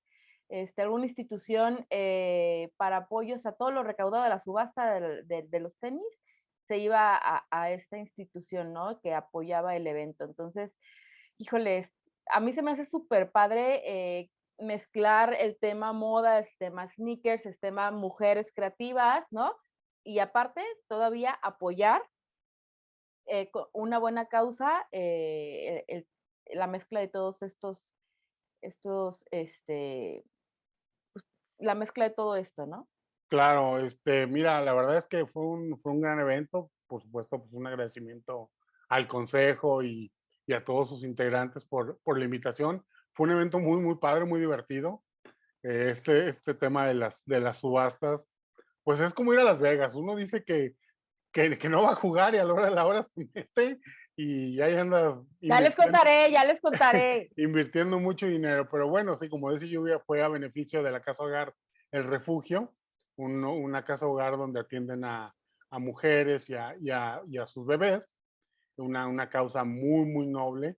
este, 0.49 0.81
alguna 0.81 1.05
institución 1.05 1.85
eh, 1.91 2.71
para 2.77 2.97
apoyos 2.97 3.45
a 3.45 3.51
todo 3.51 3.69
lo 3.69 3.83
recaudado 3.83 4.23
de 4.23 4.29
la 4.29 4.43
subasta 4.43 4.99
de, 4.99 5.59
los 5.59 5.77
tenis, 5.77 6.03
se 6.67 6.79
iba 6.79 7.19
a, 7.51 7.71
esta 7.71 7.97
institución, 7.97 8.73
¿no? 8.73 8.99
Que 9.01 9.13
apoyaba 9.13 9.75
el 9.75 9.85
evento. 9.87 10.25
Entonces, 10.25 10.71
híjoles, 11.37 11.89
a 12.31 12.39
mí 12.39 12.53
se 12.53 12.63
me 12.63 12.71
hace 12.71 12.85
súper 12.85 13.31
padre 13.31 13.81
eh, 13.85 14.31
mezclar 14.57 15.35
el 15.39 15.57
tema 15.59 15.93
moda, 15.93 16.39
el 16.39 16.47
tema 16.57 16.89
sneakers, 16.89 17.45
el 17.45 17.57
tema 17.59 17.91
mujeres 17.91 18.51
creativas, 18.55 19.25
¿no? 19.31 19.55
Y 20.03 20.19
aparte, 20.19 20.63
todavía 20.87 21.31
apoyar 21.43 22.01
eh, 23.27 23.51
una 23.73 23.99
buena 23.99 24.27
causa, 24.27 24.87
la 24.91 26.67
mezcla 26.67 26.99
de 26.99 27.07
todos 27.07 27.41
estos, 27.43 27.93
estos, 28.61 29.23
este, 29.31 30.23
la 31.59 31.75
mezcla 31.75 32.05
de 32.05 32.15
todo 32.15 32.35
esto, 32.35 32.65
¿no? 32.65 32.87
Claro, 33.27 33.77
este, 33.77 34.25
mira, 34.25 34.59
la 34.61 34.73
verdad 34.73 34.97
es 34.97 35.07
que 35.07 35.25
fue 35.27 35.43
un, 35.43 35.79
fue 35.81 35.91
un 35.91 36.01
gran 36.01 36.19
evento, 36.19 36.71
por 36.87 37.01
supuesto, 37.01 37.39
pues 37.39 37.53
un 37.53 37.67
agradecimiento 37.67 38.49
al 38.89 39.07
consejo 39.07 39.83
y, 39.83 40.11
y 40.47 40.53
a 40.53 40.65
todos 40.65 40.89
sus 40.89 41.03
integrantes 41.03 41.63
por, 41.65 41.99
por, 42.03 42.17
la 42.17 42.25
invitación. 42.25 42.83
Fue 43.13 43.27
un 43.27 43.33
evento 43.33 43.59
muy, 43.59 43.79
muy 43.79 43.95
padre, 43.95 44.25
muy 44.25 44.39
divertido. 44.39 45.03
Este, 45.61 46.29
este 46.29 46.55
tema 46.55 46.87
de 46.87 46.95
las, 46.95 47.23
de 47.25 47.39
las 47.39 47.57
subastas, 47.57 48.27
pues 48.83 48.99
es 48.99 49.13
como 49.13 49.33
ir 49.33 49.39
a 49.39 49.43
Las 49.43 49.59
Vegas. 49.59 49.93
Uno 49.93 50.15
dice 50.15 50.43
que, 50.43 50.73
que, 51.31 51.59
que 51.59 51.69
no 51.69 51.83
va 51.83 51.91
a 51.91 51.95
jugar 51.95 52.33
y 52.33 52.39
a 52.39 52.45
la 52.45 52.53
hora 52.53 52.65
de 52.65 52.75
la 52.75 52.87
hora 52.87 53.03
se 53.03 53.27
mete 53.35 53.79
y 54.21 54.59
ahí 54.59 54.75
andas. 54.75 55.15
Ya 55.39 55.61
les 55.61 55.73
contaré, 55.73 56.29
ya 56.29 56.43
les 56.43 56.59
contaré. 56.59 57.31
invirtiendo 57.37 57.99
mucho 57.99 58.25
dinero, 58.25 58.67
pero 58.69 58.89
bueno, 58.89 59.17
sí, 59.17 59.29
como 59.29 59.49
dice 59.53 59.69
Lluvia, 59.69 59.99
fue 59.99 60.21
a 60.21 60.27
beneficio 60.27 60.83
de 60.83 60.91
la 60.91 60.99
Casa 60.99 61.23
Hogar 61.23 61.55
El 61.89 62.03
Refugio, 62.03 62.73
una 63.15 63.85
casa 63.85 64.07
hogar 64.07 64.37
donde 64.37 64.59
atienden 64.59 65.05
a, 65.05 65.33
a 65.69 65.79
mujeres 65.79 66.49
y 66.49 66.53
a, 66.55 66.75
y, 66.81 66.89
a, 66.89 67.21
y 67.29 67.37
a, 67.37 67.47
sus 67.47 67.65
bebés, 67.65 68.17
una, 68.75 69.07
una 69.07 69.29
causa 69.29 69.63
muy, 69.63 70.05
muy 70.05 70.27
noble, 70.27 70.75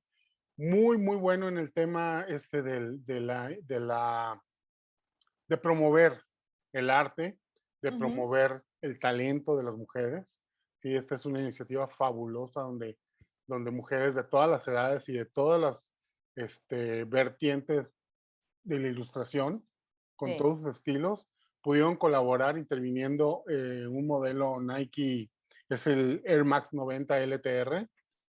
muy, 0.55 0.99
muy 0.99 1.17
bueno 1.17 1.47
en 1.47 1.57
el 1.57 1.73
tema 1.73 2.23
este 2.27 2.61
del, 2.61 3.03
de, 3.05 3.21
la, 3.21 3.49
de, 3.63 3.79
la, 3.79 4.39
de 5.47 5.57
promover 5.57 6.21
el 6.73 6.91
arte, 6.91 7.39
de 7.81 7.91
promover 7.91 8.61
el 8.81 8.99
talento 8.99 9.57
de 9.57 9.63
las 9.63 9.75
mujeres. 9.75 10.39
Sí, 10.83 10.95
esta 10.95 11.15
es 11.15 11.25
una 11.25 11.39
iniciativa 11.39 11.87
fabulosa 11.87 12.61
donde 12.61 12.97
donde 13.51 13.69
mujeres 13.69 14.15
de 14.15 14.23
todas 14.23 14.49
las 14.49 14.65
edades 14.67 15.07
y 15.09 15.13
de 15.13 15.25
todas 15.25 15.59
las 15.59 15.87
este, 16.35 17.03
vertientes 17.03 17.85
de 18.63 18.79
la 18.79 18.87
ilustración, 18.87 19.65
con 20.15 20.37
todos 20.37 20.59
sus 20.59 20.75
estilos, 20.77 21.27
pudieron 21.61 21.97
colaborar 21.97 22.57
interviniendo 22.57 23.43
en 23.47 23.87
un 23.87 24.07
modelo 24.07 24.61
Nike, 24.61 25.29
es 25.67 25.87
el 25.87 26.21
Air 26.25 26.45
Max 26.45 26.69
90 26.71 27.19
LTR, 27.19 27.89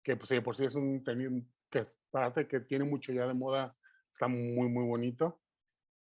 que 0.04 0.16
pues 0.18 0.42
por 0.42 0.56
sí 0.56 0.66
es 0.66 0.76
un 0.76 1.04
tenis 1.04 1.30
que 1.70 1.88
que 2.50 2.60
tiene 2.62 2.86
mucho 2.86 3.12
ya 3.12 3.28
de 3.28 3.34
moda, 3.34 3.76
está 4.12 4.28
muy, 4.28 4.70
muy 4.70 4.86
bonito. 4.86 5.40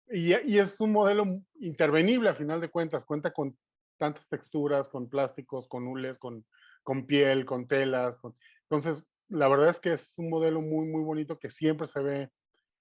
Y, 0.09 0.33
y, 0.33 0.59
es 0.59 0.79
un 0.79 0.91
modelo 0.91 1.41
intervenible 1.59 2.29
a 2.29 2.35
final 2.35 2.61
de 2.61 2.69
cuentas, 2.69 3.03
cuenta 3.03 3.31
con 3.31 3.57
tantas 3.97 4.27
texturas, 4.27 4.89
con 4.89 5.09
plásticos, 5.09 5.67
con 5.67 5.87
hules, 5.87 6.19
con, 6.19 6.45
con 6.83 7.07
piel, 7.07 7.45
con 7.45 7.67
telas, 7.67 8.17
con, 8.19 8.35
entonces, 8.77 9.03
la 9.29 9.47
verdad 9.47 9.69
es 9.69 9.79
que 9.79 9.93
es 9.93 10.13
un 10.17 10.29
modelo 10.29 10.61
muy, 10.61 10.85
muy 10.87 11.03
bonito 11.03 11.39
que 11.39 11.49
siempre 11.51 11.87
se 11.87 11.99
ve, 12.01 12.29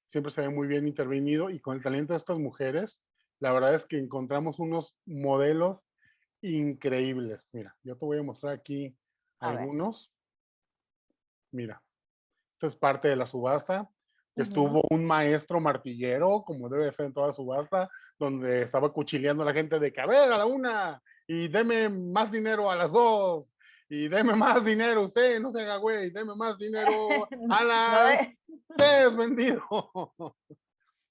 siempre 0.08 0.32
se 0.32 0.42
ve 0.42 0.48
muy 0.48 0.66
bien 0.66 0.86
intervenido 0.86 1.50
y 1.50 1.60
con 1.60 1.76
el 1.76 1.82
talento 1.82 2.12
de 2.12 2.18
estas 2.18 2.38
mujeres, 2.38 3.02
la 3.40 3.52
verdad 3.52 3.74
es 3.74 3.86
que 3.86 3.98
encontramos 3.98 4.58
unos 4.58 4.94
modelos 5.06 5.82
increíbles. 6.42 7.48
Mira, 7.52 7.76
yo 7.82 7.96
te 7.96 8.04
voy 8.04 8.18
a 8.18 8.22
mostrar 8.22 8.52
aquí 8.52 8.94
algunos. 9.38 10.12
Mira, 11.50 11.82
esto 12.52 12.66
es 12.66 12.76
parte 12.76 13.08
de 13.08 13.16
la 13.16 13.26
subasta. 13.26 13.88
Estuvo 14.34 14.82
un 14.88 15.04
maestro 15.04 15.60
martillero, 15.60 16.42
como 16.46 16.70
debe 16.70 16.90
ser 16.92 17.06
en 17.06 17.12
toda 17.12 17.34
subasta, 17.34 17.90
donde 18.18 18.62
estaba 18.62 18.92
cuchileando 18.92 19.42
a 19.42 19.46
la 19.46 19.52
gente 19.52 19.78
de 19.78 19.92
que, 19.92 20.00
a 20.00 20.06
ver, 20.06 20.32
a 20.32 20.38
la 20.38 20.46
una, 20.46 21.02
y 21.26 21.48
deme 21.48 21.90
más 21.90 22.32
dinero 22.32 22.70
a 22.70 22.76
las 22.76 22.92
dos, 22.92 23.46
y 23.92 24.08
deme 24.08 24.34
más 24.34 24.64
dinero 24.64 25.02
usted, 25.02 25.38
no 25.38 25.50
se 25.50 25.60
haga 25.60 25.76
güey, 25.76 26.08
deme 26.08 26.34
más 26.34 26.56
dinero 26.56 27.28
a 27.50 27.62
la 27.62 28.34
tres 28.74 29.14
vendido. 29.14 29.62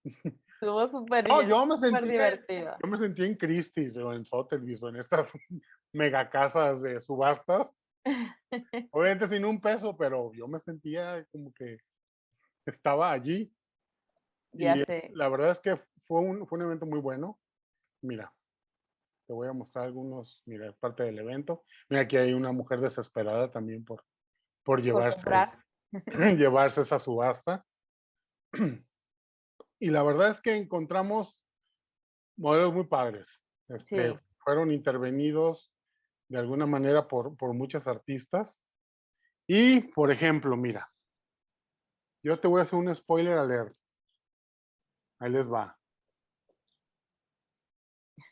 Estuvo 0.03 0.88
súper 0.89 1.27
no, 1.27 1.43
yo 1.43 1.63
me 1.67 1.77
sentí, 1.77 2.09
divertido. 2.09 2.75
Yo 2.81 2.89
me 2.89 2.97
sentí 2.97 3.23
en 3.23 3.35
Christie's 3.35 3.97
o 3.97 4.11
en 4.13 4.25
Sotheby's 4.25 4.81
o 4.81 4.89
en 4.89 4.95
estas 4.95 5.27
mega 5.93 6.27
casas 6.31 6.81
de 6.81 7.00
subastas. 7.01 7.67
Obviamente 8.91 9.27
sin 9.27 9.45
un 9.45 9.61
peso, 9.61 9.95
pero 9.95 10.33
yo 10.33 10.47
me 10.47 10.59
sentía 10.61 11.23
como 11.31 11.53
que 11.53 11.77
estaba 12.65 13.11
allí. 13.11 13.53
Ya 14.53 14.75
y 14.75 14.85
sé. 14.85 15.11
La 15.13 15.29
verdad 15.29 15.51
es 15.51 15.59
que 15.59 15.79
fue 16.07 16.21
un, 16.21 16.47
fue 16.47 16.57
un 16.57 16.65
evento 16.65 16.88
muy 16.88 17.00
bueno. 17.00 17.39
Mira, 18.01 18.33
te 19.31 19.35
voy 19.35 19.47
a 19.47 19.53
mostrar 19.53 19.85
algunos, 19.85 20.43
mira, 20.45 20.73
parte 20.73 21.03
del 21.03 21.17
evento. 21.17 21.63
Mira, 21.88 22.03
aquí 22.03 22.17
hay 22.17 22.33
una 22.33 22.51
mujer 22.51 22.81
desesperada 22.81 23.50
también 23.50 23.85
por, 23.85 24.03
por 24.61 24.81
llevarse, 24.81 25.23
llevarse 26.38 26.81
esa 26.81 27.00
subasta. 27.00 27.65
y 29.79 29.89
la 29.89 30.03
verdad 30.03 30.31
es 30.31 30.41
que 30.41 30.53
encontramos 30.57 31.41
modelos 32.35 32.73
muy 32.73 32.88
padres. 32.88 33.29
Este, 33.69 34.11
Sí. 34.11 34.19
Fueron 34.39 34.69
intervenidos 34.69 35.71
de 36.27 36.39
alguna 36.39 36.65
manera 36.65 37.07
por, 37.07 37.38
por 37.38 37.53
muchas 37.53 37.88
artistas. 37.88 38.61
Y, 39.47 39.79
por 39.93 40.11
ejemplo, 40.11 40.57
mira, 40.57 40.91
yo 42.21 42.38
te 42.38 42.50
voy 42.50 42.59
a 42.59 42.63
hacer 42.63 42.77
un 42.77 42.93
spoiler 42.93 43.38
alert. 43.38 43.77
Ahí 45.19 45.31
les 45.31 45.50
va. 45.50 45.79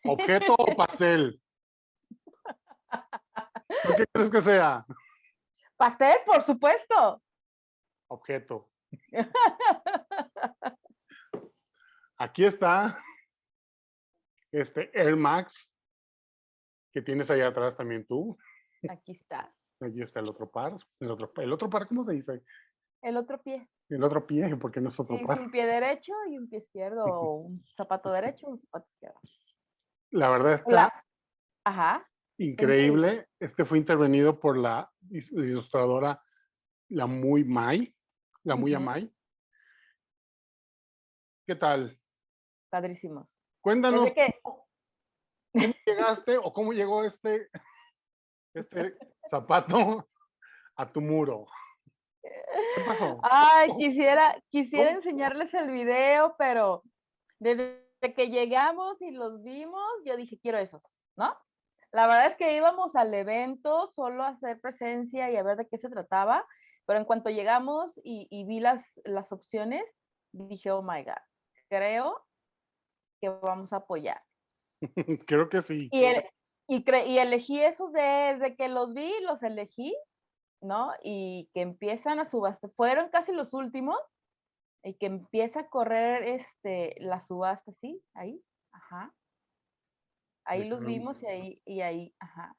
¿Objeto 0.05 0.55
o 0.57 0.75
pastel? 0.75 1.41
¿Tú 3.83 3.89
qué 3.97 4.05
crees 4.13 4.29
que 4.29 4.41
sea? 4.41 4.85
Pastel, 5.77 6.15
por 6.25 6.43
supuesto. 6.43 7.21
Objeto. 8.07 8.69
Aquí 12.17 12.45
está 12.45 13.01
este 14.51 14.89
Air 14.99 15.15
Max 15.15 15.71
que 16.91 17.01
tienes 17.01 17.29
allá 17.29 17.47
atrás 17.47 17.77
también 17.77 18.05
tú. 18.05 18.37
Aquí 18.89 19.13
está. 19.13 19.53
Aquí 19.79 20.01
está 20.01 20.19
el 20.19 20.27
otro 20.27 20.49
par. 20.49 20.75
El 20.99 21.11
otro, 21.11 21.31
el 21.37 21.53
otro 21.53 21.69
par, 21.69 21.87
¿cómo 21.87 22.03
se 22.03 22.13
dice? 22.13 22.43
El 23.01 23.15
otro 23.15 23.41
pie. 23.41 23.69
El 23.87 24.03
otro 24.03 24.25
pie, 24.25 24.55
porque 24.57 24.81
no 24.81 24.89
es 24.89 24.99
otro 24.99 25.17
Sí, 25.17 25.23
par. 25.23 25.39
un 25.39 25.51
pie 25.51 25.65
derecho 25.65 26.13
y 26.29 26.37
un 26.37 26.49
pie 26.49 26.59
izquierdo, 26.59 27.05
o 27.05 27.35
un 27.35 27.63
zapato 27.77 28.11
derecho 28.11 28.47
y 28.49 28.51
un 28.53 28.59
zapato 28.59 28.87
izquierdo. 28.91 29.19
La 30.11 30.29
verdad 30.29 30.53
está 30.53 30.71
La- 30.71 31.05
Ajá. 31.65 32.09
increíble. 32.37 33.27
Este 33.39 33.65
fue 33.65 33.77
intervenido 33.77 34.39
por 34.39 34.57
la 34.57 34.91
ilustradora, 35.09 36.21
la 36.89 37.05
Muy 37.05 37.43
Mai. 37.43 37.95
La 38.43 38.55
Muy 38.55 38.73
Ujú. 38.73 38.81
Amai. 38.81 39.13
¿Qué 41.45 41.55
tal? 41.55 41.99
Padrísimos. 42.69 43.27
Cuéntanos 43.61 44.05
Desde 44.05 44.15
que, 44.15 44.39
cómo 44.41 44.67
llegaste 45.85 46.37
o 46.37 46.53
cómo 46.53 46.73
llegó 46.73 47.03
este, 47.03 47.49
este 48.53 48.97
zapato 49.29 50.07
a 50.75 50.91
tu 50.91 51.01
muro. 51.01 51.47
¿Qué 52.21 52.81
pasó? 52.85 53.19
Ay, 53.23 53.71
quisiera, 53.77 54.41
quisiera 54.49 54.87
¿Cómo? 54.89 54.97
enseñarles 54.99 55.53
el 55.53 55.71
video, 55.71 56.35
pero 56.37 56.83
desde 57.39 57.88
que 57.99 58.29
llegamos 58.29 59.01
y 59.01 59.11
los 59.11 59.43
vimos, 59.43 59.83
yo 60.05 60.17
dije, 60.17 60.39
quiero 60.39 60.57
esos, 60.57 60.83
¿no? 61.17 61.35
La 61.91 62.07
verdad 62.07 62.27
es 62.27 62.35
que 62.37 62.55
íbamos 62.55 62.95
al 62.95 63.13
evento 63.13 63.87
solo 63.95 64.23
a 64.23 64.29
hacer 64.29 64.61
presencia 64.61 65.31
y 65.31 65.37
a 65.37 65.43
ver 65.43 65.57
de 65.57 65.67
qué 65.67 65.77
se 65.79 65.89
trataba, 65.89 66.45
pero 66.85 66.99
en 66.99 67.05
cuanto 67.05 67.29
llegamos 67.29 67.99
y, 68.03 68.27
y 68.29 68.45
vi 68.45 68.59
las, 68.59 68.83
las 69.03 69.31
opciones, 69.31 69.83
dije, 70.31 70.71
oh 70.71 70.81
my 70.83 71.03
God, 71.03 71.13
creo 71.69 72.25
que 73.21 73.29
vamos 73.29 73.73
a 73.73 73.77
apoyar. 73.77 74.21
Creo 75.27 75.49
que 75.49 75.61
sí. 75.61 75.89
Y, 75.91 76.05
el- 76.05 76.23
y, 76.67 76.83
cre- 76.85 77.07
y 77.07 77.17
elegí 77.19 77.61
esos 77.61 77.91
desde 77.91 78.55
que 78.55 78.69
los 78.69 78.93
vi, 78.93 79.11
los 79.23 79.43
elegí, 79.43 79.95
¿no? 80.61 80.91
Y 81.03 81.49
que 81.53 81.61
empiezan 81.61 82.19
a 82.19 82.29
subasta. 82.29 82.69
Fueron 82.75 83.09
casi 83.09 83.31
los 83.31 83.53
últimos. 83.53 83.97
Y 84.83 84.93
que 84.95 85.07
empieza 85.07 85.61
a 85.61 85.69
correr 85.69 86.23
este, 86.23 86.95
la 86.99 87.21
subasta, 87.21 87.71
¿sí? 87.81 88.01
Ahí, 88.13 88.41
ajá. 88.71 89.13
Ahí 90.45 90.67
los 90.67 90.83
vimos 90.83 91.21
y 91.21 91.27
ahí, 91.27 91.61
y 91.65 91.81
ahí, 91.81 92.15
ajá. 92.19 92.55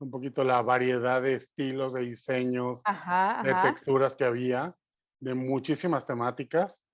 Un 0.00 0.10
poquito 0.10 0.44
la 0.44 0.62
variedad 0.62 1.20
de 1.20 1.34
estilos, 1.34 1.94
de 1.94 2.02
diseños, 2.02 2.80
Ajá, 2.84 3.42
de 3.42 3.54
texturas 3.54 4.16
que 4.16 4.24
había, 4.24 4.76
de 5.20 5.34
muchísimas 5.34 6.06
temáticas, 6.06 6.84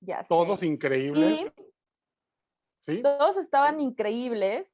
Ya 0.00 0.22
sé. 0.22 0.28
todos 0.28 0.62
increíbles, 0.62 1.40
Y 1.40 1.50
¿sí? 2.80 3.02
todos 3.02 3.36
estaban 3.36 3.80
increíbles 3.80 4.68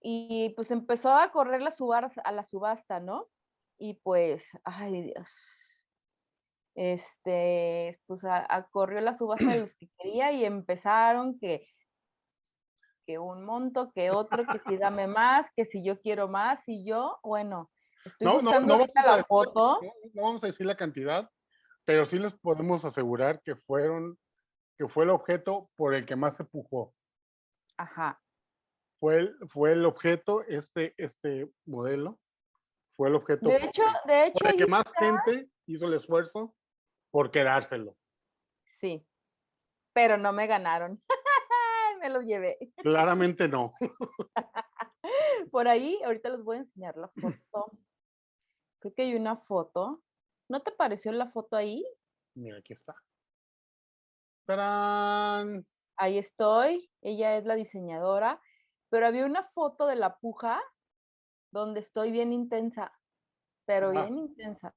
y 0.00 0.50
pues 0.56 0.70
empezó 0.70 1.12
a 1.12 1.32
correr 1.32 1.62
la 1.62 1.70
subasta, 1.70 2.20
a 2.22 2.32
la 2.32 2.44
subasta, 2.44 3.00
¿no? 3.00 3.28
Y 3.78 3.94
pues, 3.94 4.44
ay 4.64 5.02
Dios, 5.02 5.30
este, 6.76 7.98
pues 8.06 8.22
a, 8.24 8.46
a- 8.54 8.68
corrió 8.68 9.00
la 9.00 9.16
subasta 9.16 9.46
de 9.52 9.60
los 9.60 9.74
que 9.76 9.88
quería 9.98 10.30
y 10.32 10.44
empezaron 10.44 11.38
que, 11.40 11.66
que 13.06 13.18
un 13.18 13.44
monto, 13.44 13.90
que 13.92 14.10
otro, 14.10 14.44
que 14.46 14.60
si 14.68 14.76
dame 14.76 15.06
más, 15.06 15.50
que 15.56 15.64
si 15.64 15.82
yo 15.84 16.00
quiero 16.00 16.28
más, 16.28 16.60
y 16.66 16.84
yo, 16.88 17.18
bueno, 17.22 17.70
estoy 18.04 18.26
No, 18.26 18.34
no, 18.34 18.40
buscando 18.42 18.66
no 18.68 18.80
ahorita 18.80 18.92
vamos 19.02 19.06
a 19.06 19.10
la 19.10 19.16
decir- 19.16 19.26
foto. 19.28 19.78
No, 19.82 19.90
no 20.14 20.22
vamos 20.22 20.42
a 20.44 20.46
decir 20.46 20.66
la 20.66 20.76
cantidad, 20.76 21.30
pero 21.84 22.04
sí 22.04 22.18
les 22.18 22.34
podemos 22.34 22.84
asegurar 22.84 23.40
que 23.42 23.56
fueron, 23.56 24.18
que 24.76 24.86
fue 24.88 25.04
el 25.04 25.10
objeto 25.10 25.70
por 25.76 25.94
el 25.94 26.04
que 26.04 26.16
más 26.16 26.36
se 26.36 26.44
pujó. 26.44 26.92
Ajá, 27.78 28.20
Fue 29.00 29.16
el, 29.18 29.36
fue 29.50 29.72
el 29.72 29.84
objeto, 29.86 30.42
este, 30.48 30.94
este 30.98 31.48
modelo, 31.66 32.18
fue 32.96 33.08
el 33.08 33.14
objeto 33.14 33.48
de 33.48 33.58
por 33.60 33.68
hecho, 33.68 33.82
de 34.06 34.26
hecho, 34.26 34.38
por 34.38 34.48
el 34.50 34.56
que 34.56 34.66
más 34.66 34.84
gente 34.98 35.48
hizo 35.66 35.86
el 35.86 35.94
esfuerzo 35.94 36.54
por 37.10 37.30
quedárselo. 37.30 37.96
sí, 38.80 39.06
pero 39.92 40.18
no 40.18 40.32
me 40.32 40.46
ganaron. 40.46 41.02
me 42.00 42.10
los 42.10 42.24
llevé. 42.24 42.58
Claramente 42.76 43.48
no. 43.48 43.72
Por 45.50 45.68
ahí, 45.68 46.00
ahorita 46.04 46.28
les 46.30 46.42
voy 46.42 46.56
a 46.56 46.60
enseñar 46.60 46.96
la 46.96 47.08
foto. 47.08 47.78
Creo 48.80 48.94
que 48.94 49.02
hay 49.02 49.14
una 49.14 49.36
foto. 49.36 50.02
¿No 50.48 50.60
te 50.60 50.72
pareció 50.72 51.12
la 51.12 51.30
foto 51.30 51.56
ahí? 51.56 51.84
Mira, 52.34 52.58
aquí 52.58 52.72
está. 52.74 52.94
¡Tarán! 54.46 55.66
Ahí 55.96 56.18
estoy. 56.18 56.90
Ella 57.00 57.36
es 57.36 57.44
la 57.44 57.54
diseñadora. 57.54 58.40
Pero 58.90 59.06
había 59.06 59.24
una 59.26 59.44
foto 59.44 59.86
de 59.86 59.96
la 59.96 60.18
puja 60.18 60.60
donde 61.52 61.80
estoy 61.80 62.10
bien 62.12 62.32
intensa. 62.32 62.92
Pero 63.64 63.88
Ah. 63.88 63.92
bien 63.92 64.14
intensa. 64.18 64.74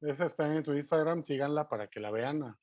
Esa 0.00 0.26
está 0.26 0.54
en 0.54 0.62
tu 0.62 0.72
Instagram, 0.74 1.24
síganla 1.24 1.68
para 1.68 1.88
que 1.88 2.00
la 2.00 2.10
vean 2.10 2.42
a, 2.42 2.58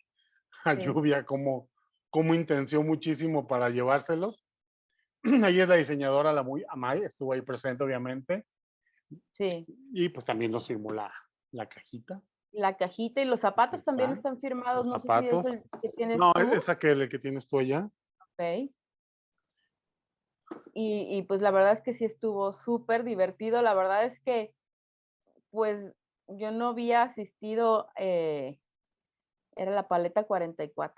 a 0.64 0.76
Sí. 0.76 0.84
Lluvia, 0.84 1.26
cómo, 1.26 1.70
cómo 2.10 2.34
intenció 2.34 2.82
muchísimo 2.82 3.48
para 3.48 3.70
llevárselos. 3.70 4.46
Ahí 5.44 5.60
es 5.60 5.68
la 5.68 5.76
diseñadora, 5.76 6.32
la 6.34 6.44
muy 6.44 6.64
Amay, 6.70 7.04
estuvo 7.04 7.34
ahí 7.34 7.42
presente, 7.42 7.84
obviamente. 7.84 8.46
Sí. 9.34 9.66
Y 9.94 10.10
pues 10.10 10.26
también 10.26 10.52
nos 10.52 10.68
firmó 10.68 10.92
la, 10.92 11.12
la 11.52 11.68
cajita. 11.68 12.22
La 12.52 12.78
cajita 12.78 13.22
y 13.22 13.26
los 13.26 13.42
zapatos 13.42 13.84
también 13.84 14.12
está. 14.12 14.30
están 14.30 14.40
firmados. 14.42 14.88
Los 14.88 15.04
No 15.06 15.20
sé 15.22 15.30
si 15.30 15.36
es 15.36 15.46
el 15.46 15.64
que 15.82 15.90
tienes 15.90 16.18
No, 16.18 16.32
tú. 16.34 16.40
esa 16.54 16.80
que, 16.80 16.92
el 16.92 17.10
que 17.10 17.20
tienes 17.20 17.48
tú 17.48 17.60
allá. 17.60 17.90
Ok. 18.22 18.72
Y, 20.74 21.18
y 21.18 21.24
pues 21.24 21.42
la 21.42 21.52
verdad 21.52 21.74
es 21.74 21.82
que 21.82 21.94
sí 21.94 22.06
estuvo 22.06 22.58
súper 22.64 23.04
divertido. 23.04 23.62
La 23.62 23.74
verdad 23.74 24.06
es 24.06 24.20
que, 24.22 24.54
pues, 25.50 25.94
yo 26.28 26.52
no 26.52 26.70
había 26.70 27.04
asistido, 27.04 27.90
eh, 27.98 28.60
era 29.56 29.72
la 29.72 29.88
paleta 29.88 30.24
44. 30.26 30.96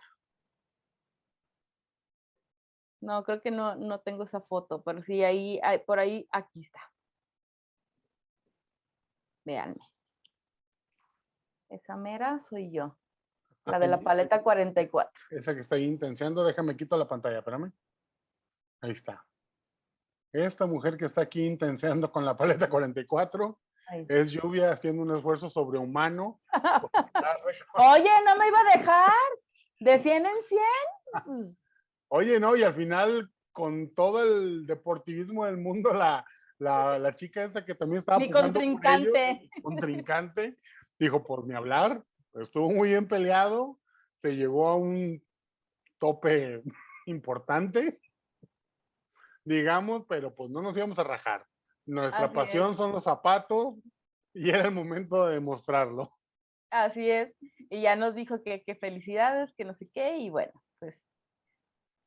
No, 3.01 3.23
creo 3.23 3.41
que 3.41 3.51
no, 3.51 3.75
no 3.75 3.99
tengo 3.99 4.23
esa 4.23 4.41
foto, 4.41 4.81
pero 4.81 5.03
sí, 5.03 5.23
ahí, 5.23 5.59
ahí- 5.63 5.79
por 5.79 5.99
ahí, 5.99 6.27
aquí 6.31 6.61
está. 6.61 6.91
Véanme. 9.45 9.79
Esa 11.69 11.95
mera 11.95 12.43
soy 12.49 12.71
yo, 12.71 12.97
la 13.65 13.77
de 13.79 13.87
la 13.87 13.99
paleta 13.99 14.41
44. 14.41 15.11
Esa 15.31 15.53
que 15.53 15.61
está 15.61 15.75
ahí 15.75 15.83
intenciando, 15.85 16.43
déjame 16.43 16.75
quito 16.75 16.97
la 16.97 17.07
pantalla, 17.07 17.39
espérame. 17.39 17.71
Ahí 18.81 18.91
está. 18.91 19.25
Esta 20.33 20.65
mujer 20.65 20.97
que 20.97 21.05
está 21.05 21.21
aquí 21.21 21.45
intenseando 21.45 22.11
con 22.11 22.25
la 22.25 22.35
paleta 22.35 22.69
44 22.69 23.59
Es 24.09 24.31
Lluvia 24.31 24.71
haciendo 24.71 25.01
un 25.03 25.15
esfuerzo 25.15 25.49
sobrehumano. 25.49 26.41
con- 26.51 26.89
Oye, 27.75 28.09
no 28.25 28.35
me 28.37 28.47
iba 28.47 28.59
a 28.59 28.77
dejar. 28.77 29.11
De 29.79 29.99
100 29.99 30.25
en 30.25 30.43
100. 30.43 30.61
pues, 31.25 31.57
Oye, 32.09 32.39
no, 32.39 32.55
y 32.55 32.63
al 32.63 32.73
final, 32.73 33.29
con 33.51 33.93
todo 33.93 34.23
el 34.23 34.65
deportivismo 34.65 35.45
del 35.45 35.57
mundo, 35.57 35.93
la, 35.93 36.25
la, 36.57 36.97
la 36.99 37.15
chica 37.15 37.43
esta 37.43 37.63
que 37.65 37.75
también 37.75 37.99
estaba 37.99 38.17
Mi 38.19 38.31
contrincante. 38.31 39.49
mi 39.55 39.61
contrincante, 39.61 40.57
dijo, 40.97 41.23
por 41.23 41.45
ni 41.47 41.53
hablar, 41.53 42.03
estuvo 42.33 42.69
muy 42.71 42.89
bien 42.89 43.07
peleado, 43.07 43.79
se 44.21 44.35
llegó 44.35 44.67
a 44.69 44.75
un 44.75 45.21
tope 45.99 46.61
importante, 47.05 47.99
digamos, 49.43 50.03
pero 50.07 50.33
pues 50.35 50.49
no 50.49 50.61
nos 50.61 50.75
íbamos 50.75 50.97
a 50.99 51.03
rajar. 51.03 51.45
Nuestra 51.87 52.25
Así 52.25 52.35
pasión 52.35 52.71
es. 52.71 52.77
son 52.77 52.91
los 52.91 53.03
zapatos 53.03 53.75
y 54.33 54.49
era 54.49 54.65
el 54.65 54.71
momento 54.71 55.25
de 55.25 55.35
demostrarlo. 55.35 56.11
Así 56.69 57.09
es. 57.09 57.33
Y 57.69 57.81
ya 57.81 57.95
nos 57.95 58.13
dijo 58.13 58.43
que, 58.43 58.61
que 58.63 58.75
felicidades, 58.75 59.53
que 59.55 59.65
no 59.65 59.73
sé 59.73 59.89
qué. 59.93 60.17
Y 60.17 60.29
bueno, 60.29 60.51
pues 60.79 60.95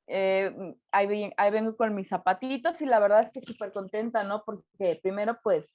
eh, 0.06 0.50
mm, 0.50 0.72
ahí, 0.92 1.32
ahí 1.36 1.50
vengo 1.50 1.76
con 1.76 1.94
mis 1.94 2.08
zapatitos 2.08 2.80
y 2.80 2.86
la 2.86 2.98
verdad 2.98 3.20
es 3.20 3.32
que 3.32 3.40
súper 3.40 3.72
contenta, 3.72 4.22
¿no? 4.24 4.42
Porque 4.44 5.00
primero, 5.02 5.38
pues, 5.42 5.66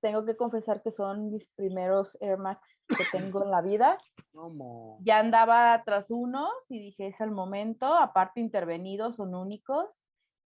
tengo 0.00 0.24
que 0.24 0.36
confesar 0.36 0.82
que 0.82 0.92
son 0.92 1.32
mis 1.32 1.48
primeros 1.56 2.16
Air 2.20 2.38
Max 2.38 2.60
que 2.86 3.04
tengo 3.10 3.42
en 3.42 3.50
la 3.50 3.62
vida. 3.62 3.98
¿Cómo? 4.32 4.98
Ya 5.02 5.18
andaba 5.18 5.82
tras 5.84 6.10
unos 6.10 6.52
y 6.68 6.78
dije, 6.78 7.08
es 7.08 7.20
el 7.20 7.32
momento. 7.32 7.94
Aparte, 7.94 8.40
intervenidos, 8.40 9.16
son 9.16 9.34
únicos. 9.34 9.88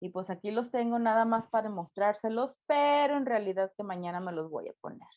Y 0.01 0.09
pues 0.09 0.29
aquí 0.29 0.51
los 0.51 0.71
tengo 0.71 0.97
nada 0.97 1.25
más 1.25 1.47
para 1.49 1.69
mostrárselos, 1.69 2.57
pero 2.67 3.17
en 3.17 3.25
realidad 3.25 3.73
que 3.75 3.83
mañana 3.83 4.19
me 4.19 4.31
los 4.31 4.49
voy 4.49 4.69
a 4.69 4.73
poner. 4.79 5.07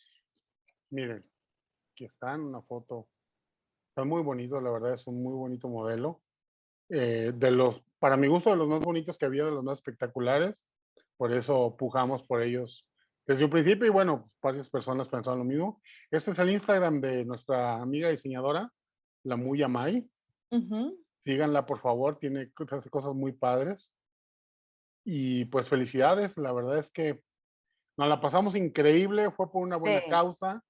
Miren, 0.90 1.24
aquí 1.92 2.04
están, 2.04 2.40
una 2.40 2.62
foto. 2.62 3.08
Están 3.88 4.08
muy 4.08 4.22
bonitos, 4.22 4.62
la 4.62 4.70
verdad, 4.70 4.94
es 4.94 5.06
un 5.06 5.22
muy 5.22 5.34
bonito 5.34 5.68
modelo. 5.68 6.20
Eh, 6.88 7.32
de 7.34 7.50
los, 7.50 7.82
para 7.98 8.16
mi 8.16 8.26
gusto, 8.26 8.50
de 8.50 8.56
los 8.56 8.68
más 8.68 8.80
bonitos 8.80 9.16
que 9.16 9.26
había, 9.26 9.44
de 9.44 9.52
los 9.52 9.62
más 9.62 9.78
espectaculares. 9.78 10.68
Por 11.16 11.32
eso 11.32 11.76
pujamos 11.76 12.22
por 12.24 12.42
ellos 12.42 12.86
desde 13.26 13.44
un 13.44 13.50
principio 13.50 13.86
y 13.86 13.90
bueno, 13.90 14.30
varias 14.42 14.68
personas 14.68 15.08
pensaron 15.08 15.38
lo 15.38 15.44
mismo. 15.44 15.80
Este 16.10 16.32
es 16.32 16.38
el 16.38 16.50
Instagram 16.50 17.00
de 17.00 17.24
nuestra 17.24 17.80
amiga 17.80 18.08
diseñadora, 18.08 18.70
la 19.24 19.36
Muya 19.36 19.68
Mai. 19.68 20.08
Síganla, 21.24 21.64
por 21.64 21.78
favor, 21.78 22.18
tiene 22.18 22.50
hace 22.70 22.90
cosas 22.90 23.14
muy 23.14 23.32
padres. 23.32 23.92
Y 25.04 25.46
pues 25.46 25.68
felicidades, 25.68 26.36
la 26.36 26.52
verdad 26.52 26.78
es 26.78 26.90
que 26.90 27.20
nos 27.96 28.08
la 28.08 28.20
pasamos 28.20 28.56
increíble, 28.56 29.30
fue 29.30 29.50
por 29.50 29.62
una 29.62 29.76
buena 29.76 30.02
causa, 30.08 30.62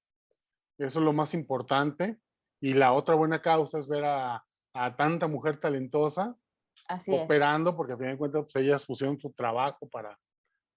eso 0.79 0.99
es 0.99 1.05
lo 1.05 1.12
más 1.12 1.35
importante. 1.35 2.18
Y 2.61 2.75
la 2.75 2.92
otra 2.92 3.14
buena 3.14 3.42
causa 3.42 3.79
es 3.79 3.88
ver 3.88 4.05
a, 4.05 4.45
tanta 4.97 5.27
mujer 5.29 5.61
talentosa 5.61 6.35
operando, 7.07 7.77
porque 7.77 7.92
a 7.92 7.97
fin 7.97 8.09
de 8.09 8.16
cuentas 8.16 8.45
pues, 8.45 8.64
ellas 8.64 8.87
pusieron 8.87 9.18
su 9.18 9.33
trabajo 9.33 9.88
para, 9.88 10.18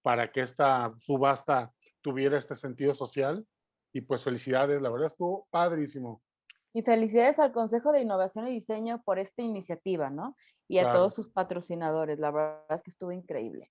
para 0.02 0.30
que 0.30 0.42
esta 0.42 0.92
subasta 1.00 1.72
tuviera 2.02 2.38
este 2.38 2.56
sentido 2.56 2.94
social. 2.94 3.46
Y 3.92 4.02
pues 4.02 4.22
felicidades, 4.22 4.82
la 4.82 4.90
verdad 4.90 5.06
estuvo 5.06 5.46
padrísimo. 5.50 6.22
Y 6.72 6.82
felicidades 6.82 7.38
al 7.38 7.52
Consejo 7.52 7.90
de 7.90 8.02
Innovación 8.02 8.46
y 8.48 8.52
Diseño 8.52 9.02
por 9.02 9.18
esta 9.18 9.40
iniciativa, 9.40 10.10
¿no? 10.10 10.36
Y 10.68 10.78
a 10.78 10.92
todos 10.92 11.14
sus 11.14 11.28
patrocinadores, 11.28 12.18
la 12.18 12.30
verdad 12.30 12.76
es 12.76 12.82
que 12.82 12.90
estuvo 12.90 13.12
increíble. 13.12 13.70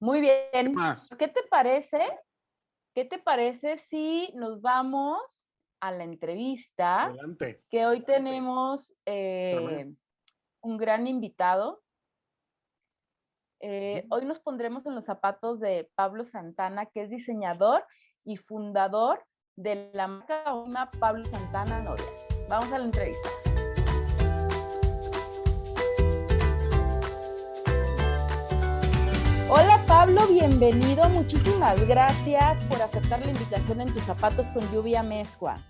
Muy 0.00 0.20
bien. 0.20 0.74
¿Qué 1.18 1.28
te 1.28 1.42
parece? 1.44 2.00
¿Qué 2.94 3.04
te 3.04 3.18
parece 3.18 3.78
si 3.78 4.32
nos 4.34 4.60
vamos 4.60 5.20
a 5.80 5.92
la 5.92 6.04
entrevista? 6.04 7.04
Adelante. 7.04 7.62
Que 7.70 7.86
hoy 7.86 8.02
tenemos 8.02 8.92
eh, 9.06 9.92
un 10.60 10.76
gran 10.76 11.06
invitado. 11.06 11.82
Eh, 13.60 14.04
hoy 14.10 14.24
nos 14.26 14.40
pondremos 14.40 14.84
en 14.86 14.94
los 14.94 15.04
zapatos 15.04 15.60
de 15.60 15.90
Pablo 15.94 16.26
Santana, 16.26 16.86
que 16.86 17.02
es 17.02 17.10
diseñador 17.10 17.84
y 18.24 18.36
fundador 18.36 19.24
de 19.56 19.90
la 19.94 20.06
marca 20.06 20.52
una 20.54 20.90
Pablo 20.90 21.24
Santana 21.26 21.82
Novia. 21.82 22.04
Vamos 22.48 22.70
a 22.72 22.78
la 22.78 22.84
entrevista. 22.84 23.45
Pablo, 29.86 30.20
bienvenido. 30.32 31.08
Muchísimas 31.10 31.86
gracias 31.86 32.64
por 32.64 32.82
aceptar 32.82 33.20
la 33.20 33.30
invitación 33.30 33.80
en 33.80 33.94
tus 33.94 34.02
zapatos 34.02 34.48
con 34.48 34.62
lluvia 34.72 35.04
mezcua. 35.04 35.62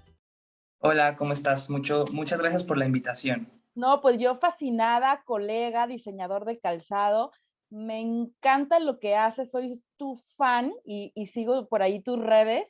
Hola, 0.79 1.16
¿cómo 1.16 1.35
estás? 1.35 1.68
Mucho, 1.68 2.07
muchas 2.12 2.40
gracias 2.40 2.64
por 2.64 2.79
la 2.79 2.87
invitación. 2.87 3.48
No, 3.74 4.00
pues 4.00 4.18
yo 4.18 4.37
fascinada, 4.37 5.22
colega, 5.24 5.87
diseñador 5.87 6.46
de 6.46 6.59
calzado. 6.59 7.31
Me 7.68 8.00
encanta 8.00 8.79
lo 8.79 8.98
que 9.00 9.16
haces, 9.16 9.50
soy 9.50 9.83
tu 9.98 10.18
fan 10.38 10.72
y, 10.85 11.12
y 11.14 11.26
sigo 11.26 11.68
por 11.68 11.83
ahí 11.83 12.00
tus 12.02 12.18
redes. 12.18 12.66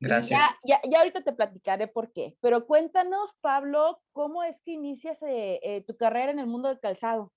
Gracias. 0.00 0.40
Ya, 0.64 0.80
ya, 0.90 0.98
ahorita 0.98 1.22
te 1.22 1.32
platicaré 1.32 1.86
por 1.86 2.12
qué, 2.12 2.36
pero 2.40 2.66
cuéntanos, 2.66 3.30
Pablo, 3.40 4.00
¿cómo 4.12 4.42
es 4.42 4.60
que 4.64 4.72
inicias 4.72 5.18
eh, 5.22 5.60
eh, 5.62 5.84
tu 5.86 5.96
carrera 5.96 6.32
en 6.32 6.40
el 6.40 6.46
mundo 6.46 6.68
del 6.68 6.80
calzado? 6.80 7.32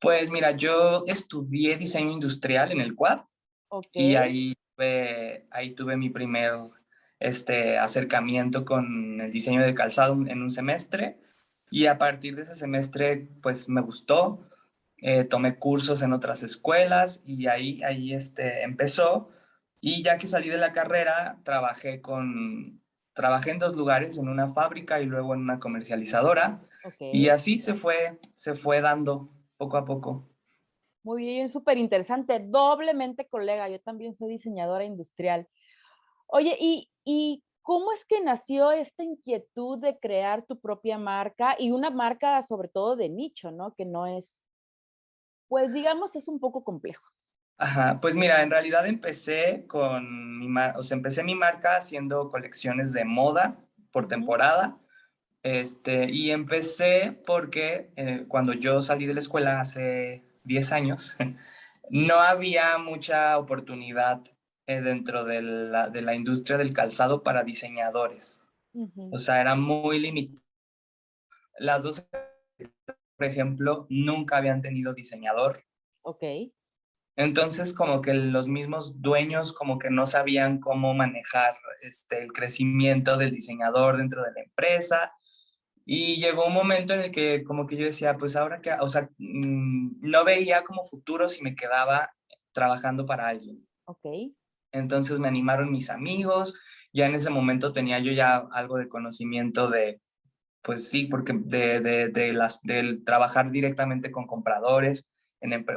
Pues 0.00 0.30
mira, 0.30 0.52
yo 0.52 1.04
estudié 1.06 1.76
diseño 1.76 2.12
industrial 2.12 2.72
en 2.72 2.80
el 2.80 2.94
Quad 2.94 3.20
y 3.92 4.14
ahí 4.14 4.54
tuve, 4.74 5.46
ahí 5.50 5.70
tuve 5.72 5.96
mi 5.96 6.10
primer 6.10 6.52
este, 7.18 7.78
acercamiento 7.78 8.64
con 8.64 9.20
el 9.20 9.32
diseño 9.32 9.62
de 9.62 9.74
calzado 9.74 10.14
en 10.14 10.42
un 10.42 10.50
semestre 10.50 11.18
y 11.70 11.86
a 11.86 11.98
partir 11.98 12.36
de 12.36 12.42
ese 12.42 12.54
semestre 12.54 13.28
pues 13.42 13.68
me 13.68 13.80
gustó, 13.80 14.48
eh, 14.98 15.24
tomé 15.24 15.56
cursos 15.56 16.02
en 16.02 16.12
otras 16.12 16.42
escuelas 16.42 17.22
y 17.26 17.46
ahí, 17.46 17.82
ahí 17.82 18.14
este, 18.14 18.62
empezó 18.62 19.30
y 19.80 20.02
ya 20.02 20.18
que 20.18 20.26
salí 20.26 20.48
de 20.48 20.58
la 20.58 20.72
carrera, 20.72 21.38
trabajé 21.44 22.00
con, 22.00 22.80
trabajé 23.14 23.50
en 23.50 23.58
dos 23.58 23.76
lugares, 23.76 24.18
en 24.18 24.28
una 24.28 24.52
fábrica 24.52 25.00
y 25.00 25.06
luego 25.06 25.34
en 25.34 25.40
una 25.40 25.58
comercializadora. 25.58 26.60
Y 27.00 27.28
así 27.28 27.58
se 27.58 27.74
fue, 27.74 28.18
se 28.34 28.54
fue 28.54 28.80
dando 28.80 29.28
poco 29.58 29.76
a 29.76 29.84
poco. 29.84 30.30
Muy 31.02 31.24
bien, 31.24 31.48
súper 31.48 31.78
interesante, 31.78 32.40
doblemente 32.40 33.28
colega, 33.28 33.68
yo 33.68 33.80
también 33.80 34.16
soy 34.16 34.30
diseñadora 34.30 34.84
industrial. 34.84 35.46
Oye, 36.26 36.56
¿y, 36.58 36.90
¿y 37.04 37.42
cómo 37.62 37.92
es 37.92 38.04
que 38.06 38.20
nació 38.20 38.72
esta 38.72 39.02
inquietud 39.02 39.78
de 39.78 39.98
crear 39.98 40.44
tu 40.46 40.58
propia 40.58 40.98
marca 40.98 41.56
y 41.58 41.70
una 41.70 41.90
marca 41.90 42.42
sobre 42.42 42.68
todo 42.68 42.96
de 42.96 43.08
nicho, 43.08 43.50
¿no? 43.50 43.74
Que 43.74 43.84
no 43.84 44.06
es, 44.06 44.38
pues 45.48 45.72
digamos, 45.72 46.14
es 46.16 46.28
un 46.28 46.40
poco 46.40 46.64
complejo. 46.64 47.04
Ajá, 47.58 47.98
pues 48.00 48.14
mira, 48.14 48.42
en 48.42 48.50
realidad 48.50 48.86
empecé 48.86 49.66
con 49.66 50.38
mi, 50.38 50.48
o 50.76 50.82
sea, 50.82 50.96
empecé 50.96 51.24
mi 51.24 51.34
marca 51.34 51.76
haciendo 51.76 52.30
colecciones 52.30 52.92
de 52.92 53.04
moda 53.04 53.58
por 53.90 54.06
temporada. 54.06 54.78
Este, 55.48 56.10
y 56.10 56.30
empecé 56.30 57.18
porque 57.24 57.90
eh, 57.96 58.26
cuando 58.28 58.52
yo 58.52 58.82
salí 58.82 59.06
de 59.06 59.14
la 59.14 59.20
escuela 59.20 59.62
hace 59.62 60.22
10 60.44 60.72
años, 60.72 61.16
no 61.90 62.20
había 62.20 62.76
mucha 62.76 63.38
oportunidad 63.38 64.22
eh, 64.66 64.82
dentro 64.82 65.24
de 65.24 65.40
la, 65.40 65.88
de 65.88 66.02
la, 66.02 66.14
industria 66.14 66.58
del 66.58 66.74
calzado 66.74 67.22
para 67.22 67.44
diseñadores. 67.44 68.44
O 69.10 69.16
sea, 69.16 69.40
era 69.40 69.54
muy 69.54 69.98
limitado. 69.98 70.38
Las 71.58 71.82
dos, 71.82 72.06
por 73.16 73.26
ejemplo, 73.26 73.86
nunca 73.88 74.36
habían 74.36 74.60
tenido 74.60 74.92
diseñador. 74.92 75.64
Ok. 76.02 76.24
Entonces, 77.16 77.72
como 77.72 78.02
que 78.02 78.12
los 78.12 78.48
mismos 78.48 79.00
dueños 79.00 79.54
como 79.54 79.78
que 79.78 79.88
no 79.88 80.04
sabían 80.04 80.60
cómo 80.60 80.92
manejar 80.92 81.56
este, 81.80 82.22
el 82.22 82.34
crecimiento 82.34 83.16
del 83.16 83.30
diseñador 83.30 83.96
dentro 83.96 84.22
de 84.22 84.32
la 84.32 84.42
empresa. 84.42 85.14
Y 85.90 86.20
llegó 86.20 86.44
un 86.44 86.52
momento 86.52 86.92
en 86.92 87.00
el 87.00 87.10
que 87.10 87.42
como 87.44 87.66
que 87.66 87.76
yo 87.76 87.86
decía, 87.86 88.18
pues 88.18 88.36
ahora 88.36 88.60
que, 88.60 88.70
o 88.78 88.88
sea, 88.88 89.08
mm, 89.16 90.00
no 90.02 90.22
veía 90.22 90.62
como 90.62 90.84
futuro 90.84 91.30
si 91.30 91.42
me 91.42 91.54
quedaba 91.54 92.10
trabajando 92.52 93.06
para 93.06 93.28
alguien. 93.28 93.66
Ok. 93.86 94.04
Entonces 94.70 95.18
me 95.18 95.28
animaron 95.28 95.72
mis 95.72 95.88
amigos, 95.88 96.54
ya 96.92 97.06
en 97.06 97.14
ese 97.14 97.30
momento 97.30 97.72
tenía 97.72 98.00
yo 98.00 98.12
ya 98.12 98.36
algo 98.52 98.76
de 98.76 98.86
conocimiento 98.86 99.70
de, 99.70 100.02
pues 100.60 100.90
sí, 100.90 101.06
porque 101.06 101.32
de, 101.32 101.80
de, 101.80 102.08
de 102.08 102.34
las, 102.34 102.60
del 102.62 103.02
trabajar 103.02 103.50
directamente 103.50 104.10
con 104.10 104.26
compradores 104.26 105.08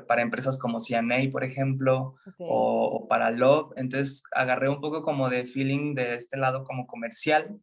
para 0.07 0.21
empresas 0.21 0.57
como 0.57 0.79
CNA, 0.81 1.29
por 1.31 1.45
ejemplo, 1.45 2.15
o, 2.37 3.07
para 3.07 3.31
Love. 3.31 3.71
Entonces 3.77 4.23
agarré 4.33 4.67
un 4.67 4.81
poco 4.81 5.03
como 5.03 5.29
de 5.29 5.45
feeling 5.45 5.93
de 5.93 6.15
este 6.15 6.35
lado 6.37 6.65
como 6.65 6.85
comercial. 6.85 7.61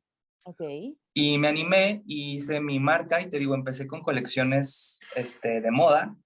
Okay. 0.48 0.98
Y 1.12 1.36
me 1.36 1.48
animé 1.48 2.02
y 2.06 2.36
hice 2.36 2.58
mi 2.58 2.80
marca 2.80 3.20
y 3.20 3.28
te 3.28 3.38
digo, 3.38 3.54
empecé 3.54 3.86
con 3.86 4.00
colecciones 4.00 4.98
este, 5.14 5.60
de 5.60 5.70
moda. 5.70 6.16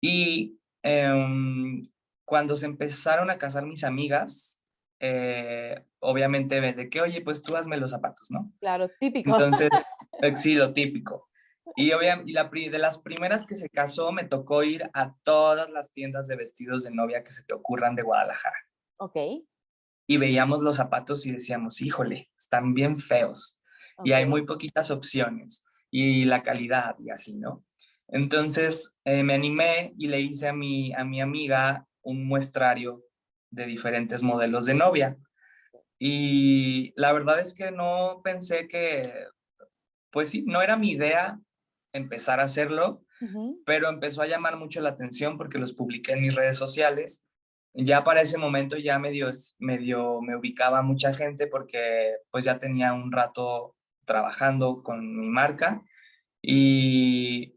Y 0.00 0.60
em, 0.84 1.90
cuando 2.24 2.54
se 2.54 2.66
empezaron 2.66 3.28
a 3.28 3.38
casar 3.38 3.66
mis 3.66 3.82
amigas, 3.82 4.62
eh, 5.00 5.84
obviamente 5.98 6.60
de 6.60 6.88
que, 6.88 7.00
oye, 7.00 7.22
pues 7.22 7.42
tú 7.42 7.56
hazme 7.56 7.76
los 7.76 7.90
zapatos, 7.90 8.30
¿no? 8.30 8.52
Claro, 8.60 8.88
típico. 9.00 9.32
Entonces, 9.32 9.70
sí, 10.36 10.54
lo 10.54 10.72
típico. 10.72 11.28
Y, 11.74 11.90
obviamente, 11.90 12.30
la, 12.30 12.44
de 12.44 12.78
las 12.78 12.98
primeras 12.98 13.46
que 13.46 13.56
se 13.56 13.68
casó, 13.68 14.12
me 14.12 14.24
tocó 14.24 14.62
ir 14.62 14.88
a 14.94 15.16
todas 15.24 15.70
las 15.70 15.90
tiendas 15.90 16.28
de 16.28 16.36
vestidos 16.36 16.84
de 16.84 16.92
novia 16.92 17.24
que 17.24 17.32
se 17.32 17.42
te 17.42 17.52
ocurran 17.52 17.96
de 17.96 18.02
Guadalajara. 18.02 18.58
Ok. 18.98 19.16
Y 20.10 20.16
veíamos 20.16 20.60
los 20.60 20.74
zapatos 20.74 21.24
y 21.24 21.30
decíamos, 21.30 21.80
híjole, 21.80 22.32
están 22.36 22.74
bien 22.74 22.98
feos. 22.98 23.60
Y 24.02 24.10
hay 24.10 24.26
muy 24.26 24.44
poquitas 24.44 24.90
opciones. 24.90 25.64
Y 25.88 26.24
la 26.24 26.42
calidad 26.42 26.96
y 26.98 27.10
así, 27.10 27.36
¿no? 27.36 27.64
Entonces 28.08 28.98
eh, 29.04 29.22
me 29.22 29.34
animé 29.34 29.94
y 29.96 30.08
le 30.08 30.18
hice 30.18 30.48
a 30.48 30.52
mi, 30.52 30.92
a 30.94 31.04
mi 31.04 31.20
amiga 31.20 31.86
un 32.02 32.26
muestrario 32.26 33.04
de 33.50 33.66
diferentes 33.66 34.24
modelos 34.24 34.66
de 34.66 34.74
novia. 34.74 35.16
Y 35.96 36.92
la 36.96 37.12
verdad 37.12 37.38
es 37.38 37.54
que 37.54 37.70
no 37.70 38.20
pensé 38.24 38.66
que, 38.66 39.12
pues 40.10 40.30
sí, 40.30 40.42
no 40.44 40.60
era 40.60 40.76
mi 40.76 40.90
idea 40.90 41.38
empezar 41.92 42.40
a 42.40 42.44
hacerlo, 42.46 43.04
pero 43.64 43.88
empezó 43.88 44.22
a 44.22 44.26
llamar 44.26 44.56
mucho 44.56 44.80
la 44.80 44.88
atención 44.88 45.38
porque 45.38 45.58
los 45.58 45.72
publiqué 45.72 46.14
en 46.14 46.22
mis 46.22 46.34
redes 46.34 46.56
sociales 46.56 47.24
ya 47.74 48.04
para 48.04 48.22
ese 48.22 48.38
momento 48.38 48.76
ya 48.76 48.98
medio, 48.98 49.30
medio 49.58 50.20
me 50.20 50.36
ubicaba 50.36 50.82
mucha 50.82 51.12
gente 51.12 51.46
porque 51.46 52.16
pues 52.30 52.44
ya 52.44 52.58
tenía 52.58 52.92
un 52.92 53.12
rato 53.12 53.76
trabajando 54.04 54.82
con 54.82 55.18
mi 55.18 55.28
marca 55.28 55.82
y, 56.42 57.56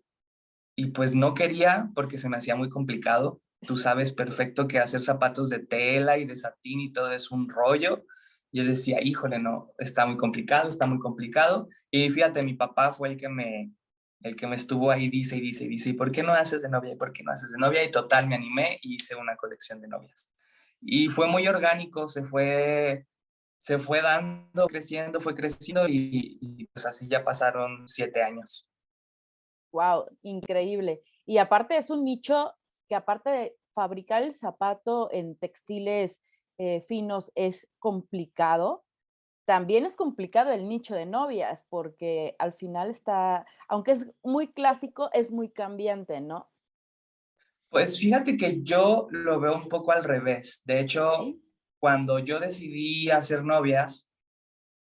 y 0.75 0.87
pues 0.87 1.15
no 1.15 1.33
quería 1.33 1.89
porque 1.95 2.17
se 2.17 2.29
me 2.29 2.37
hacía 2.37 2.55
muy 2.55 2.69
complicado. 2.69 3.41
Tú 3.65 3.77
sabes 3.77 4.13
perfecto 4.13 4.67
que 4.67 4.79
hacer 4.79 5.01
zapatos 5.01 5.49
de 5.49 5.59
tela 5.59 6.17
y 6.17 6.25
de 6.25 6.35
satín 6.35 6.81
y 6.81 6.91
todo 6.91 7.11
es 7.11 7.31
un 7.31 7.49
rollo. 7.49 8.05
Yo 8.51 8.63
decía, 8.63 9.01
híjole, 9.01 9.39
no, 9.39 9.71
está 9.79 10.05
muy 10.05 10.17
complicado, 10.17 10.69
está 10.69 10.85
muy 10.85 10.99
complicado. 10.99 11.69
Y 11.89 12.09
fíjate, 12.11 12.43
mi 12.43 12.53
papá 12.53 12.91
fue 12.91 13.09
el 13.09 13.17
que 13.17 13.29
me, 13.29 13.71
el 14.23 14.35
que 14.35 14.47
me 14.47 14.55
estuvo 14.55 14.89
ahí, 14.89 15.09
dice 15.09 15.37
y 15.37 15.41
dice 15.41 15.65
y 15.65 15.67
dice, 15.67 15.89
¿y 15.89 15.93
por 15.93 16.11
qué 16.11 16.23
no 16.23 16.33
haces 16.33 16.61
de 16.61 16.69
novia? 16.69 16.93
¿Y 16.93 16.95
por 16.95 17.11
no 17.23 17.31
haces 17.31 17.51
de 17.51 17.57
novia? 17.57 17.83
Y 17.83 17.91
total, 17.91 18.27
me 18.27 18.35
animé 18.35 18.79
y 18.81 18.95
hice 18.95 19.15
una 19.15 19.35
colección 19.35 19.81
de 19.81 19.87
novias. 19.87 20.31
Y 20.81 21.09
fue 21.09 21.27
muy 21.27 21.47
orgánico, 21.47 22.07
se 22.07 22.23
fue, 22.23 23.05
se 23.57 23.79
fue 23.79 24.01
dando, 24.01 24.67
creciendo, 24.67 25.19
fue 25.19 25.35
creciendo 25.35 25.87
y, 25.87 26.39
y 26.41 26.65
pues 26.67 26.85
así 26.85 27.07
ya 27.07 27.23
pasaron 27.23 27.87
siete 27.87 28.23
años. 28.23 28.67
Wow, 29.71 30.05
increíble. 30.21 31.01
Y 31.25 31.37
aparte 31.37 31.77
es 31.77 31.89
un 31.89 32.03
nicho 32.03 32.53
que 32.87 32.95
aparte 32.95 33.29
de 33.29 33.55
fabricar 33.73 34.23
el 34.23 34.33
zapato 34.33 35.09
en 35.11 35.35
textiles 35.35 36.19
eh, 36.57 36.81
finos 36.87 37.31
es 37.35 37.67
complicado, 37.79 38.83
también 39.45 39.85
es 39.85 39.95
complicado 39.95 40.51
el 40.51 40.67
nicho 40.67 40.95
de 40.95 41.05
novias 41.05 41.61
porque 41.69 42.35
al 42.39 42.53
final 42.53 42.89
está, 42.89 43.45
aunque 43.67 43.91
es 43.91 44.07
muy 44.23 44.51
clásico, 44.51 45.09
es 45.13 45.31
muy 45.31 45.49
cambiante, 45.49 46.21
¿no? 46.21 46.49
Pues 47.69 47.99
fíjate 47.99 48.37
que 48.37 48.61
yo 48.61 49.07
lo 49.09 49.39
veo 49.39 49.55
un 49.55 49.67
poco 49.67 49.91
al 49.91 50.03
revés. 50.03 50.61
De 50.65 50.79
hecho, 50.79 51.35
cuando 51.79 52.19
yo 52.19 52.39
decidí 52.39 53.09
hacer 53.09 53.43
novias 53.43 54.11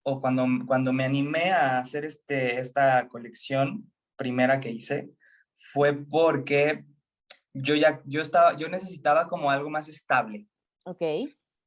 o 0.04 0.20
cuando, 0.20 0.46
cuando 0.66 0.92
me 0.92 1.06
animé 1.06 1.52
a 1.52 1.80
hacer 1.80 2.06
este, 2.06 2.58
esta 2.58 3.08
colección, 3.08 3.92
primera 4.16 4.60
que 4.60 4.72
hice 4.72 5.12
fue 5.58 5.94
porque 5.94 6.84
yo 7.54 7.76
ya, 7.76 8.02
yo 8.06 8.22
estaba, 8.22 8.58
yo 8.58 8.68
necesitaba 8.68 9.28
como 9.28 9.52
algo 9.52 9.70
más 9.70 9.88
estable. 9.88 10.48
Ok. 10.86 11.02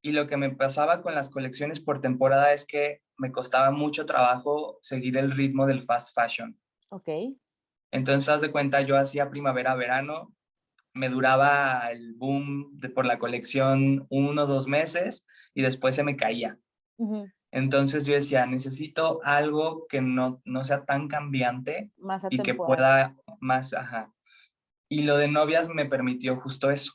Y 0.04 0.12
lo 0.12 0.26
que 0.26 0.36
me 0.36 0.50
pasaba 0.50 1.00
con 1.00 1.14
las 1.14 1.30
colecciones 1.30 1.80
por 1.80 2.02
temporada 2.02 2.52
es 2.52 2.66
que 2.66 3.00
me 3.16 3.32
costaba 3.32 3.70
mucho 3.70 4.04
trabajo 4.04 4.78
seguir 4.82 5.16
el 5.16 5.30
ritmo 5.30 5.64
del 5.64 5.82
fast 5.82 6.14
fashion. 6.14 6.60
Ok. 6.90 7.08
Entonces, 7.90 8.28
haz 8.28 8.42
de 8.42 8.52
cuenta, 8.52 8.82
yo 8.82 8.98
hacía 8.98 9.30
primavera-verano, 9.30 10.34
me 10.92 11.08
duraba 11.08 11.90
el 11.90 12.12
boom 12.12 12.78
de, 12.78 12.90
por 12.90 13.06
la 13.06 13.18
colección 13.18 14.06
uno 14.10 14.42
o 14.42 14.46
dos 14.46 14.68
meses 14.68 15.26
y 15.54 15.62
después 15.62 15.96
se 15.96 16.04
me 16.04 16.16
caía. 16.16 16.58
Entonces 17.50 18.04
yo 18.04 18.12
decía, 18.12 18.44
necesito 18.44 19.20
algo 19.24 19.86
que 19.88 20.02
no, 20.02 20.42
no 20.44 20.64
sea 20.64 20.84
tan 20.84 21.08
cambiante 21.08 21.90
y 22.28 22.40
que 22.40 22.54
pueda 22.54 23.16
más, 23.40 23.72
ajá. 23.72 24.12
Y 24.90 25.04
lo 25.04 25.16
de 25.16 25.28
novias 25.28 25.70
me 25.70 25.86
permitió 25.86 26.36
justo 26.36 26.70
eso. 26.70 26.92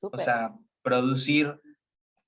O 0.00 0.18
sea, 0.18 0.54
producir, 0.82 1.60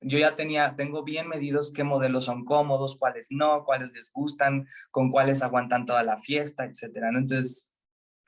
yo 0.02 0.18
ya 0.18 0.34
tenía, 0.34 0.74
tengo 0.76 1.02
bien 1.02 1.28
medidos 1.28 1.72
qué 1.72 1.84
modelos 1.84 2.24
son 2.24 2.44
cómodos, 2.44 2.96
cuáles 2.96 3.28
no, 3.30 3.64
cuáles 3.64 3.92
les 3.92 4.10
gustan, 4.12 4.66
con 4.90 5.10
cuáles 5.10 5.42
aguantan 5.42 5.86
toda 5.86 6.02
la 6.02 6.18
fiesta, 6.18 6.64
etcétera. 6.64 7.08
Entonces, 7.08 7.70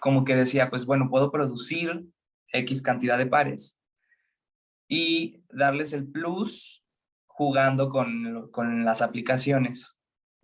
como 0.00 0.24
que 0.24 0.36
decía, 0.36 0.70
pues 0.70 0.86
bueno, 0.86 1.08
puedo 1.10 1.30
producir 1.30 2.04
X 2.52 2.82
cantidad 2.82 3.18
de 3.18 3.26
pares 3.26 3.78
y 4.88 5.42
darles 5.48 5.92
el 5.92 6.06
plus 6.06 6.84
jugando 7.26 7.88
con, 7.88 8.50
con 8.50 8.84
las 8.84 9.02
aplicaciones. 9.02 9.98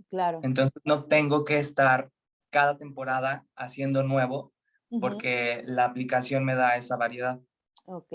Claro. 0.08 0.40
Entonces 0.42 0.80
no 0.84 1.04
tengo 1.04 1.44
que 1.44 1.58
estar 1.58 2.10
cada 2.50 2.76
temporada 2.76 3.46
haciendo 3.54 4.02
nuevo 4.02 4.52
porque 5.00 5.62
la 5.66 5.84
aplicación 5.84 6.44
me 6.44 6.56
da 6.56 6.76
esa 6.76 6.96
variedad. 6.96 7.38
Ok. 7.84 8.12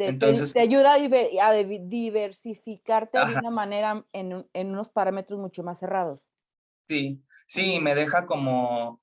Te, 0.00 0.06
Entonces, 0.06 0.54
te, 0.54 0.60
ayuda 0.60 0.94
a, 0.94 1.52
diversificarte 1.52 3.18
de 3.18 3.38
una 3.38 3.50
manera 3.50 4.02
en, 4.14 4.48
en, 4.54 4.70
unos 4.70 4.88
parámetros 4.88 5.38
mucho 5.38 5.62
más 5.62 5.78
cerrados. 5.78 6.26
Sí, 6.88 7.22
sí, 7.46 7.80
me 7.80 7.94
deja 7.94 8.24
como 8.24 9.02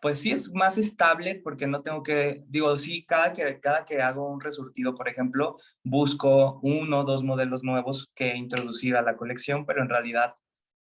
pues 0.00 0.20
sí 0.20 0.30
es 0.30 0.52
más 0.52 0.78
estable 0.78 1.40
porque 1.42 1.66
no 1.66 1.82
tengo 1.82 2.04
que, 2.04 2.44
digo, 2.46 2.78
sí, 2.78 3.04
cada 3.04 3.32
que, 3.32 3.58
cada 3.58 3.84
que 3.84 4.00
hago 4.00 4.30
un 4.30 4.40
resurtido, 4.40 4.94
por 4.94 5.08
ejemplo, 5.08 5.58
busco 5.82 6.60
uno 6.62 7.00
o 7.00 7.04
dos 7.04 7.24
modelos 7.24 7.64
nuevos 7.64 8.08
que 8.14 8.36
introducir 8.36 8.94
a 8.94 9.02
la 9.02 9.16
colección, 9.16 9.66
pero 9.66 9.82
en 9.82 9.88
realidad, 9.88 10.36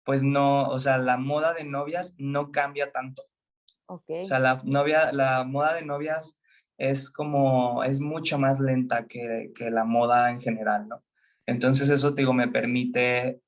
pues 0.03 0.23
no, 0.23 0.67
o 0.67 0.79
sea, 0.81 0.97
la 0.97 1.15
moda 1.15 1.53
de 1.53 1.63
novias 1.63 2.15
no 2.17 2.51
cambia 2.51 2.91
tanto. 2.91 3.23
Ok. 3.85 4.09
O 4.23 4.25
sea, 4.25 4.39
la, 4.39 4.61
novia, 4.65 5.13
la 5.13 5.45
moda 5.45 5.73
de 5.73 5.85
novias 5.85 6.37
es 6.77 7.09
como, 7.09 7.83
es 7.83 8.01
mucho 8.01 8.37
más 8.37 8.59
lenta 8.59 9.07
que, 9.07 9.51
que 9.55 9.69
la 9.71 9.85
moda 9.85 10.31
en 10.31 10.41
general, 10.41 10.87
¿no? 10.87 11.03
Entonces 11.45 11.89
eso, 11.89 12.13
te 12.13 12.23
digo, 12.23 12.33
me 12.33 12.47
permite 12.47 13.41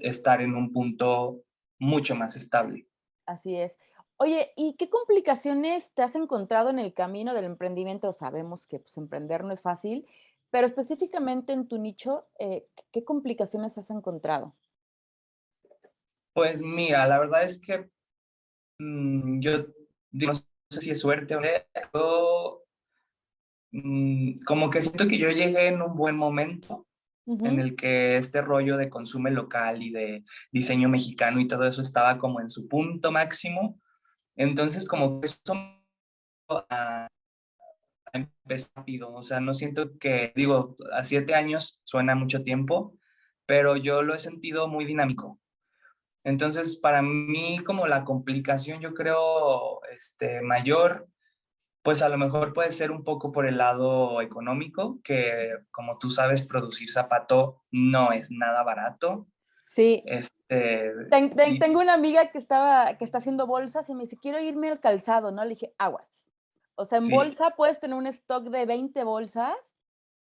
estar 0.00 0.40
en 0.40 0.54
un 0.54 0.72
punto 0.72 1.42
mucho 1.78 2.14
más 2.14 2.36
estable. 2.36 2.86
Así 3.26 3.56
es. 3.56 3.72
Oye, 4.16 4.52
¿y 4.56 4.74
qué 4.76 4.90
complicaciones 4.90 5.92
te 5.94 6.02
has 6.02 6.14
encontrado 6.16 6.70
en 6.70 6.78
el 6.78 6.92
camino 6.92 7.34
del 7.34 7.44
emprendimiento? 7.44 8.12
Sabemos 8.12 8.66
que 8.66 8.80
pues, 8.80 8.96
emprender 8.96 9.44
no 9.44 9.52
es 9.52 9.62
fácil, 9.62 10.06
pero 10.50 10.66
específicamente 10.66 11.52
en 11.52 11.68
tu 11.68 11.78
nicho, 11.78 12.26
eh, 12.38 12.66
¿qué 12.90 13.04
complicaciones 13.04 13.78
has 13.78 13.90
encontrado? 13.90 14.56
Pues 16.34 16.62
mira, 16.62 17.06
la 17.06 17.18
verdad 17.18 17.44
es 17.44 17.60
que 17.60 17.90
mm, 18.80 19.40
yo 19.40 19.66
no 20.12 20.34
sé 20.34 20.42
si 20.70 20.90
es 20.90 21.00
suerte 21.00 21.36
o 21.92 22.64
mm, 23.72 24.44
como 24.46 24.70
que 24.70 24.82
siento 24.82 25.06
que 25.08 25.18
yo 25.18 25.30
llegué 25.30 25.68
en 25.68 25.82
un 25.82 25.96
buen 25.96 26.16
momento 26.16 26.86
en 27.26 27.60
el 27.60 27.76
que 27.76 28.16
este 28.16 28.40
rollo 28.40 28.78
de 28.78 28.88
consumo 28.88 29.28
local 29.28 29.82
y 29.82 29.90
de 29.90 30.24
diseño 30.50 30.88
mexicano 30.88 31.40
y 31.40 31.46
todo 31.46 31.68
eso 31.68 31.82
estaba 31.82 32.18
como 32.18 32.40
en 32.40 32.48
su 32.48 32.68
punto 32.68 33.12
máximo 33.12 33.78
entonces, 34.38 34.86
como 34.86 35.20
que 35.20 35.26
eso 35.26 35.40
a, 36.70 37.08
empezar 38.12 38.70
rápido, 38.76 39.12
o 39.12 39.22
sea, 39.22 39.40
no 39.40 39.52
siento 39.52 39.98
que, 39.98 40.32
digo, 40.36 40.76
a 40.92 41.04
siete 41.04 41.34
años 41.34 41.80
suena 41.84 42.14
mucho 42.14 42.42
tiempo, 42.42 42.96
pero 43.46 43.76
yo 43.76 44.02
lo 44.02 44.14
he 44.14 44.18
sentido 44.20 44.68
muy 44.68 44.84
dinámico. 44.86 45.40
Entonces, 46.24 46.76
para 46.76 47.02
mí, 47.02 47.58
como 47.64 47.88
la 47.88 48.04
complicación, 48.04 48.80
yo 48.80 48.94
creo, 48.94 49.80
este, 49.90 50.40
mayor, 50.42 51.08
pues 51.88 52.02
a 52.02 52.10
lo 52.10 52.18
mejor 52.18 52.52
puede 52.52 52.70
ser 52.70 52.90
un 52.90 53.02
poco 53.02 53.32
por 53.32 53.46
el 53.46 53.56
lado 53.56 54.20
económico, 54.20 54.98
que 55.02 55.54
como 55.70 55.98
tú 55.98 56.10
sabes, 56.10 56.46
producir 56.46 56.90
zapato 56.90 57.62
no 57.70 58.12
es 58.12 58.30
nada 58.30 58.62
barato. 58.62 59.26
Sí. 59.70 60.02
Este, 60.04 60.92
tengo 61.08 61.80
una 61.80 61.94
amiga 61.94 62.30
que, 62.30 62.36
estaba, 62.36 62.98
que 62.98 63.06
está 63.06 63.16
haciendo 63.16 63.46
bolsas 63.46 63.88
y 63.88 63.94
me 63.94 64.02
dice, 64.02 64.18
quiero 64.20 64.38
irme 64.38 64.68
al 64.68 64.80
calzado, 64.80 65.30
¿no? 65.30 65.42
Le 65.44 65.54
dije, 65.54 65.72
aguas. 65.78 66.30
O 66.74 66.84
sea, 66.84 66.98
en 66.98 67.08
bolsa 67.08 67.54
puedes 67.56 67.80
tener 67.80 67.96
un 67.96 68.06
stock 68.08 68.50
de 68.50 68.66
20 68.66 69.02
bolsas 69.04 69.56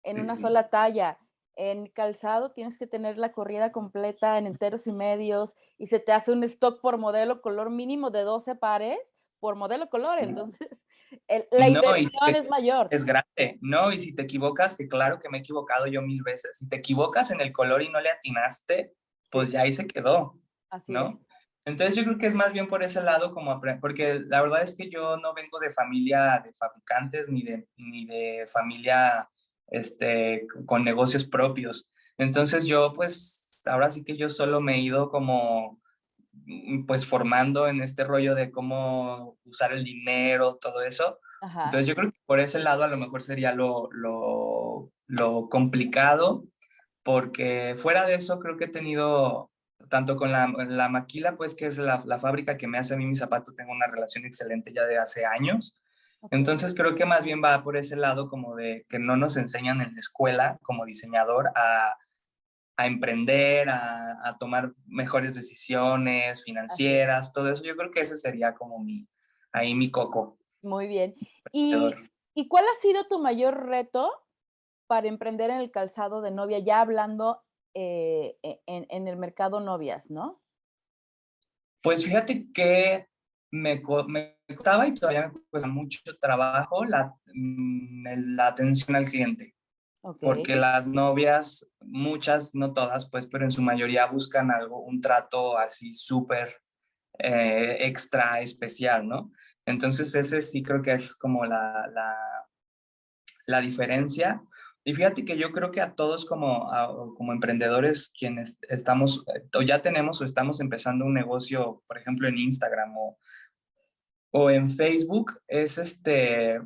en 0.03 0.20
una 0.20 0.35
sola 0.35 0.68
talla. 0.68 1.16
En 1.55 1.87
calzado 1.87 2.51
tienes 2.51 2.77
que 2.77 2.88
tener 2.88 3.18
la 3.18 3.31
corrida 3.31 3.70
completa 3.70 4.37
en 4.37 4.48
enteros 4.48 4.88
y 4.88 4.92
medios 4.92 5.55
y 5.79 5.87
se 5.87 6.01
te 6.01 6.11
hace 6.11 6.33
un 6.33 6.42
stock 6.42 6.81
por 6.81 6.98
modelo 6.98 7.40
color 7.40 7.70
mínimo 7.70 8.11
de 8.11 8.22
12 8.22 8.57
pares 8.57 8.98
por 9.38 9.55
modelo 9.55 9.88
color. 9.90 10.18
Entonces, 10.18 10.68
la 11.51 11.68
inversión 11.68 12.35
es 12.35 12.48
mayor. 12.48 12.88
Es 12.90 13.05
grande, 13.05 13.59
¿no? 13.61 13.92
Y 13.92 14.01
si 14.01 14.14
te 14.14 14.22
equivocas, 14.22 14.77
que 14.77 14.88
claro 14.88 15.18
que 15.18 15.29
me 15.29 15.38
he 15.38 15.40
equivocado 15.40 15.87
yo 15.87 16.03
mil 16.03 16.22
veces, 16.22 16.57
si 16.59 16.68
te 16.68 16.77
equivocas 16.77 17.31
en 17.31 17.40
el 17.40 17.53
color 17.53 17.83
y 17.83 17.88
no 17.88 18.01
le 18.01 18.11
atinaste, 18.11 18.92
pues 19.31 19.51
ya 19.51 19.62
ahí 19.62 19.72
se 19.72 19.87
quedó, 19.87 20.38
¿no? 20.87 21.25
Entonces 21.64 21.94
yo 21.94 22.05
creo 22.05 22.18
que 22.18 22.27
es 22.27 22.35
más 22.35 22.53
bien 22.53 22.66
por 22.66 22.83
ese 22.83 23.03
lado 23.03 23.33
como, 23.33 23.61
porque 23.81 24.20
la 24.27 24.42
verdad 24.42 24.62
es 24.62 24.77
que 24.77 24.90
yo 24.90 25.16
no 25.16 25.33
vengo 25.33 25.61
de 25.61 25.70
familia 25.70 26.42
de 26.44 26.53
fabricantes 26.55 27.29
ni 27.29 27.42
de, 27.42 27.68
ni 27.77 28.05
de 28.05 28.48
familia 28.53 29.29
este, 29.68 30.46
con 30.66 30.85
negocios 30.85 31.25
propios. 31.25 31.90
Entonces 32.18 32.66
yo 32.66 32.92
pues 32.92 33.62
ahora 33.64 33.90
sí 33.90 34.05
que 34.05 34.16
yo 34.16 34.29
solo 34.29 34.61
me 34.61 34.75
he 34.75 34.79
ido 34.81 35.11
como 35.11 35.81
pues 36.86 37.06
formando 37.06 37.68
en 37.68 37.82
este 37.82 38.04
rollo 38.04 38.34
de 38.34 38.50
cómo 38.50 39.36
usar 39.44 39.72
el 39.72 39.84
dinero, 39.84 40.58
todo 40.60 40.82
eso. 40.82 41.18
Entonces 41.42 41.86
yo 41.86 41.94
creo 41.94 42.12
que 42.12 42.18
por 42.24 42.38
ese 42.38 42.60
lado 42.60 42.84
a 42.84 42.88
lo 42.88 42.96
mejor 42.96 43.22
sería 43.22 43.52
lo, 43.52 43.88
lo, 43.90 44.92
lo 45.08 45.48
complicado 45.48 46.44
porque 47.02 47.74
fuera 47.78 48.06
de 48.06 48.14
eso 48.14 48.38
creo 48.38 48.56
que 48.56 48.66
he 48.66 48.68
tenido, 48.68 49.50
tanto 49.88 50.16
con 50.16 50.30
la, 50.30 50.46
la 50.68 50.88
Maquila, 50.88 51.36
pues 51.36 51.54
que 51.54 51.66
es 51.66 51.78
la, 51.78 52.02
la, 52.06 52.20
fábrica 52.20 52.56
que 52.56 52.68
me 52.68 52.78
hace 52.78 52.94
a 52.94 52.96
mí 52.96 53.06
mi 53.06 53.16
zapato, 53.16 53.52
tengo 53.54 53.72
una 53.72 53.88
relación 53.88 54.24
excelente 54.24 54.72
ya 54.72 54.86
de 54.86 54.98
hace 54.98 55.24
años. 55.26 55.80
Entonces 56.30 56.74
creo 56.76 56.94
que 56.94 57.04
más 57.04 57.24
bien 57.24 57.42
va 57.42 57.64
por 57.64 57.76
ese 57.76 57.96
lado 57.96 58.28
como 58.28 58.54
de 58.54 58.86
que 58.88 59.00
no 59.00 59.16
nos 59.16 59.36
enseñan 59.36 59.80
en 59.80 59.94
la 59.94 59.98
escuela 59.98 60.58
como 60.62 60.84
diseñador 60.84 61.50
a, 61.56 61.96
a 62.76 62.87
emprender, 62.87 63.68
a, 63.68 64.28
a, 64.28 64.38
tomar 64.38 64.72
mejores 64.87 65.35
decisiones 65.35 66.42
financieras, 66.42 67.32
todo 67.32 67.50
eso. 67.50 67.62
Yo 67.62 67.76
creo 67.76 67.90
que 67.90 68.00
ese 68.02 68.16
sería 68.16 68.54
como 68.54 68.78
mi, 68.78 69.06
ahí 69.52 69.74
mi 69.74 69.90
coco. 69.90 70.38
Muy 70.62 70.88
bien. 70.88 71.14
¿Y, 71.52 71.74
¿Y 72.35 72.48
cuál 72.48 72.64
ha 72.64 72.80
sido 72.80 73.06
tu 73.08 73.18
mayor 73.18 73.66
reto 73.66 74.11
para 74.87 75.08
emprender 75.08 75.50
en 75.50 75.58
el 75.58 75.70
calzado 75.70 76.22
de 76.22 76.30
novia, 76.30 76.58
ya 76.58 76.80
hablando 76.80 77.42
eh, 77.74 78.37
e, 78.42 78.61
en, 78.66 78.87
en, 78.90 79.08
el 79.08 79.16
mercado 79.16 79.61
novias, 79.61 80.11
¿no? 80.11 80.42
Pues 81.82 82.04
fíjate 82.04 82.52
que 82.52 83.08
me, 83.50 83.82
me 84.08 84.37
costaba 84.54 84.87
y 84.87 84.94
todavía 84.94 85.28
me 85.28 85.40
cuesta 85.50 85.68
mucho 85.68 86.00
trabajo 86.20 86.85
la, 86.85 87.14
mm, 87.32 88.35
la 88.37 88.48
atención 88.48 88.96
al 88.96 89.06
cliente. 89.06 89.54
Porque 90.20 90.56
las 90.56 90.88
novias, 90.88 91.68
muchas, 91.80 92.54
no 92.54 92.72
todas, 92.72 93.08
pues, 93.08 93.28
pero 93.28 93.44
en 93.44 93.52
su 93.52 93.62
mayoría 93.62 94.06
buscan 94.06 94.50
algo, 94.50 94.80
un 94.80 95.00
trato 95.00 95.56
así 95.56 95.92
súper 95.92 96.60
eh, 97.18 97.76
extra 97.80 98.40
especial, 98.40 99.06
¿no? 99.06 99.30
Entonces 99.64 100.12
ese 100.16 100.42
sí 100.42 100.62
creo 100.62 100.82
que 100.82 100.92
es 100.92 101.14
como 101.14 101.44
la, 101.44 101.88
la, 101.94 102.16
la 103.46 103.60
diferencia. 103.60 104.42
Y 104.84 104.94
fíjate 104.94 105.24
que 105.24 105.38
yo 105.38 105.52
creo 105.52 105.70
que 105.70 105.80
a 105.80 105.94
todos 105.94 106.26
como, 106.26 106.68
como 107.16 107.32
emprendedores 107.32 108.12
quienes 108.18 108.58
estamos 108.68 109.24
o 109.54 109.62
ya 109.62 109.80
tenemos 109.80 110.20
o 110.20 110.24
estamos 110.24 110.60
empezando 110.60 111.04
un 111.04 111.14
negocio, 111.14 111.84
por 111.86 111.98
ejemplo, 111.98 112.26
en 112.26 112.38
Instagram 112.38 112.96
o, 112.96 113.16
o 114.32 114.50
en 114.50 114.72
Facebook, 114.72 115.40
es 115.46 115.78
este, 115.78 116.60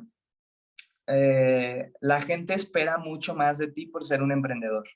eh, 1.07 1.91
la 2.01 2.21
gente 2.21 2.53
espera 2.53 2.97
mucho 2.97 3.35
más 3.35 3.57
de 3.57 3.71
ti 3.71 3.87
por 3.87 4.03
ser 4.03 4.21
un 4.21 4.31
emprendedor. 4.31 4.87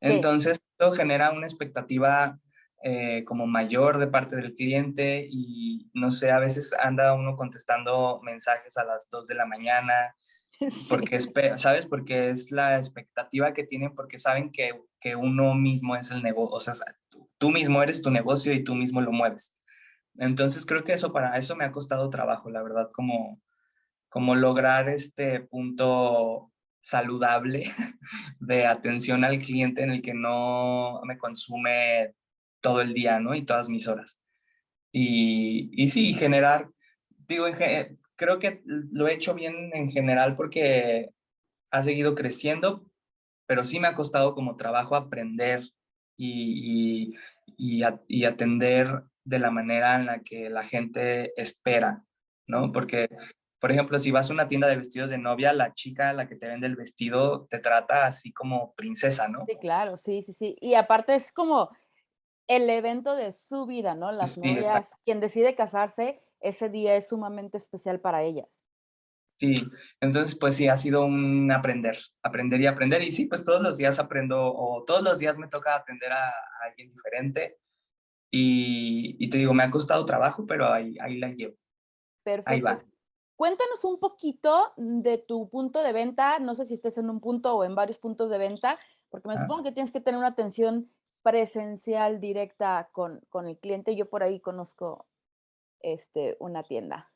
Entonces, 0.00 0.60
esto 0.72 0.92
genera 0.92 1.32
una 1.32 1.46
expectativa 1.46 2.38
eh, 2.84 3.24
como 3.24 3.46
mayor 3.48 3.98
de 3.98 4.06
parte 4.06 4.36
del 4.36 4.54
cliente 4.54 5.26
y 5.28 5.90
no 5.94 6.12
sé, 6.12 6.30
a 6.30 6.38
veces 6.38 6.72
anda 6.80 7.12
uno 7.14 7.34
contestando 7.34 8.20
mensajes 8.22 8.76
a 8.76 8.84
las 8.84 9.10
2 9.10 9.26
de 9.26 9.34
la 9.34 9.46
mañana, 9.46 10.14
porque 10.88 11.16
es, 11.16 11.32
¿sabes? 11.56 11.86
Porque 11.86 12.30
es 12.30 12.52
la 12.52 12.78
expectativa 12.78 13.52
que 13.52 13.64
tienen, 13.64 13.94
porque 13.94 14.18
saben 14.18 14.52
que, 14.52 14.80
que 15.00 15.16
uno 15.16 15.54
mismo 15.54 15.96
es 15.96 16.12
el 16.12 16.22
negocio, 16.22 16.54
o 16.54 16.60
sea, 16.60 16.74
tú, 17.38 17.50
mismo 17.50 17.82
eres 17.82 18.00
tu 18.00 18.10
negocio 18.10 18.52
y 18.52 18.62
tú 18.62 18.76
mismo 18.76 19.00
lo 19.00 19.10
mueves. 19.10 19.54
Entonces 20.16 20.64
creo 20.64 20.84
que 20.84 20.92
eso 20.92 21.12
para 21.12 21.36
eso 21.36 21.56
me 21.56 21.64
ha 21.64 21.72
costado 21.72 22.10
trabajo, 22.10 22.48
la 22.48 22.62
verdad, 22.62 22.90
como, 22.92 23.40
como 24.08 24.34
lograr 24.34 24.88
este 24.88 25.40
punto 25.40 26.52
saludable 26.82 27.64
de 28.40 28.66
atención 28.66 29.24
al 29.24 29.38
cliente 29.38 29.82
en 29.82 29.90
el 29.90 30.02
que 30.02 30.14
no 30.14 31.00
me 31.04 31.18
consume 31.18 32.14
todo 32.60 32.80
el 32.80 32.94
día, 32.94 33.20
¿no? 33.20 33.34
Y 33.34 33.42
todas 33.42 33.68
mis 33.68 33.86
horas. 33.86 34.20
Y, 34.92 35.70
y 35.72 35.88
sí, 35.88 36.14
generar, 36.14 36.70
digo, 37.26 37.44
creo 38.16 38.38
que 38.38 38.62
lo 38.64 39.06
he 39.06 39.14
hecho 39.14 39.34
bien 39.34 39.70
en 39.74 39.90
general 39.90 40.34
porque 40.36 41.10
ha 41.70 41.82
seguido 41.82 42.14
creciendo, 42.14 42.86
pero 43.46 43.64
sí 43.64 43.80
me 43.80 43.88
ha 43.88 43.94
costado 43.94 44.34
como 44.34 44.56
trabajo 44.56 44.96
aprender 44.96 45.62
y, 46.16 47.14
y, 47.56 47.82
y, 48.08 48.24
atender 48.24 49.04
de 49.24 49.38
la 49.38 49.50
manera 49.50 49.96
en 49.96 50.06
la 50.06 50.20
que 50.20 50.50
la 50.50 50.64
gente 50.64 51.32
espera, 51.40 52.02
¿no? 52.46 52.72
Porque, 52.72 53.08
por 53.60 53.72
ejemplo, 53.72 53.98
si 53.98 54.10
vas 54.10 54.30
a 54.30 54.34
una 54.34 54.48
tienda 54.48 54.68
de 54.68 54.76
vestidos 54.76 55.10
de 55.10 55.18
novia, 55.18 55.52
la 55.52 55.74
chica, 55.74 56.12
la 56.12 56.28
que 56.28 56.36
te 56.36 56.46
vende 56.46 56.66
el 56.66 56.76
vestido, 56.76 57.46
te 57.46 57.58
trata 57.58 58.06
así 58.06 58.32
como 58.32 58.74
princesa, 58.74 59.28
¿no? 59.28 59.44
Sí, 59.46 59.56
claro, 59.60 59.98
sí, 59.98 60.22
sí, 60.24 60.32
sí. 60.34 60.56
Y 60.60 60.74
aparte 60.74 61.14
es 61.14 61.32
como 61.32 61.70
el 62.46 62.70
evento 62.70 63.14
de 63.14 63.32
su 63.32 63.66
vida, 63.66 63.94
¿no? 63.94 64.12
Las 64.12 64.38
novias, 64.38 64.86
quien 65.04 65.20
decide 65.20 65.54
casarse, 65.54 66.22
ese 66.40 66.68
día 66.68 66.94
es 66.96 67.08
sumamente 67.08 67.58
especial 67.58 68.00
para 68.00 68.22
ellas. 68.22 68.46
Sí, 69.38 69.54
entonces 70.00 70.36
pues 70.36 70.56
sí, 70.56 70.66
ha 70.66 70.76
sido 70.76 71.04
un 71.04 71.50
aprender, 71.52 71.96
aprender 72.22 72.60
y 72.60 72.66
aprender. 72.66 73.02
Y 73.02 73.12
sí, 73.12 73.26
pues 73.26 73.44
todos 73.44 73.62
los 73.62 73.76
días 73.76 73.98
aprendo 74.00 74.52
o 74.52 74.84
todos 74.84 75.02
los 75.02 75.18
días 75.18 75.38
me 75.38 75.48
toca 75.48 75.76
atender 75.76 76.12
a, 76.12 76.32
alguien 76.64 76.90
diferente. 76.92 77.58
Y, 78.30 79.16
y, 79.24 79.30
te 79.30 79.38
digo, 79.38 79.54
me 79.54 79.62
ha 79.62 79.70
costado 79.70 80.04
trabajo, 80.04 80.44
pero 80.46 80.70
ahí, 80.70 80.96
ahí 81.00 81.18
la 81.18 81.28
llevo. 81.28 81.54
Perfecto. 82.24 82.50
Ahí 82.50 82.60
va. 82.60 82.82
Cuéntanos 83.38 83.84
un 83.84 84.00
poquito 84.00 84.72
de 84.76 85.16
tu 85.16 85.48
punto 85.48 85.80
de 85.84 85.92
venta, 85.92 86.40
no 86.40 86.56
sé 86.56 86.66
si 86.66 86.74
estés 86.74 86.98
en 86.98 87.08
un 87.08 87.20
punto 87.20 87.54
o 87.54 87.62
en 87.62 87.76
varios 87.76 88.00
puntos 88.00 88.30
de 88.30 88.36
venta, 88.36 88.80
porque 89.10 89.28
me 89.28 89.34
ah. 89.34 89.42
supongo 89.42 89.62
que 89.62 89.70
tienes 89.70 89.92
que 89.92 90.00
tener 90.00 90.18
una 90.18 90.26
atención 90.26 90.90
presencial 91.22 92.18
directa 92.18 92.88
con, 92.90 93.20
con 93.28 93.46
el 93.46 93.56
cliente. 93.56 93.94
Yo 93.94 94.10
por 94.10 94.24
ahí 94.24 94.40
conozco 94.40 95.06
este, 95.78 96.36
una 96.40 96.64
tienda. 96.64 97.12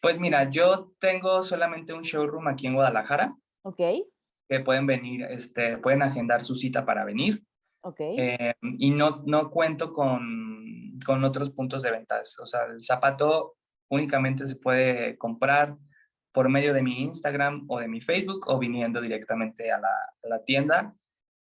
Pues 0.00 0.20
mira, 0.20 0.48
yo 0.48 0.92
tengo 1.00 1.42
solamente 1.42 1.92
un 1.92 2.02
showroom 2.02 2.46
aquí 2.46 2.68
en 2.68 2.74
Guadalajara. 2.74 3.34
Ok. 3.62 3.80
Que 4.48 4.60
pueden 4.60 4.86
venir, 4.86 5.24
este, 5.24 5.76
pueden 5.78 6.02
agendar 6.02 6.44
su 6.44 6.54
cita 6.54 6.86
para 6.86 7.04
venir. 7.04 7.44
Ok. 7.80 7.98
Eh, 7.98 8.54
y 8.60 8.92
no, 8.92 9.24
no 9.26 9.50
cuento 9.50 9.92
con, 9.92 11.00
con 11.04 11.24
otros 11.24 11.50
puntos 11.50 11.82
de 11.82 11.90
ventas. 11.90 12.38
O 12.38 12.46
sea, 12.46 12.66
el 12.66 12.84
zapato 12.84 13.56
únicamente 13.90 14.46
se 14.46 14.56
puede 14.56 15.18
comprar 15.18 15.76
por 16.32 16.48
medio 16.48 16.72
de 16.72 16.82
mi 16.82 17.02
Instagram 17.02 17.64
o 17.68 17.80
de 17.80 17.88
mi 17.88 18.00
Facebook 18.00 18.48
o 18.48 18.58
viniendo 18.58 19.00
directamente 19.00 19.70
a 19.70 19.80
la, 19.80 20.44
tienda. 20.44 20.94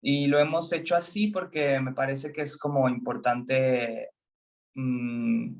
Y 0.01 0.27
lo 0.27 0.39
hemos 0.39 0.71
hecho 0.73 0.95
así 0.95 1.27
porque 1.27 1.79
me 1.79 1.93
parece 1.93 2.33
que 2.33 2.41
es 2.41 2.57
como 2.57 2.89
importante, 2.89 4.09
mmm, 4.75 5.55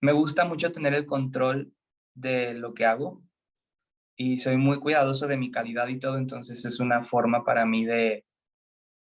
me 0.00 0.12
gusta 0.12 0.44
mucho 0.44 0.72
tener 0.72 0.94
el 0.94 1.06
control 1.06 1.72
de 2.14 2.54
lo 2.54 2.74
que 2.74 2.84
hago 2.84 3.22
y 4.16 4.38
soy 4.40 4.56
muy 4.56 4.78
cuidadoso 4.80 5.26
de 5.26 5.36
mi 5.36 5.50
calidad 5.50 5.88
y 5.88 5.98
todo, 5.98 6.18
entonces 6.18 6.64
es 6.64 6.80
una 6.80 7.04
forma 7.04 7.44
para 7.44 7.66
mí 7.66 7.84
de, 7.84 8.24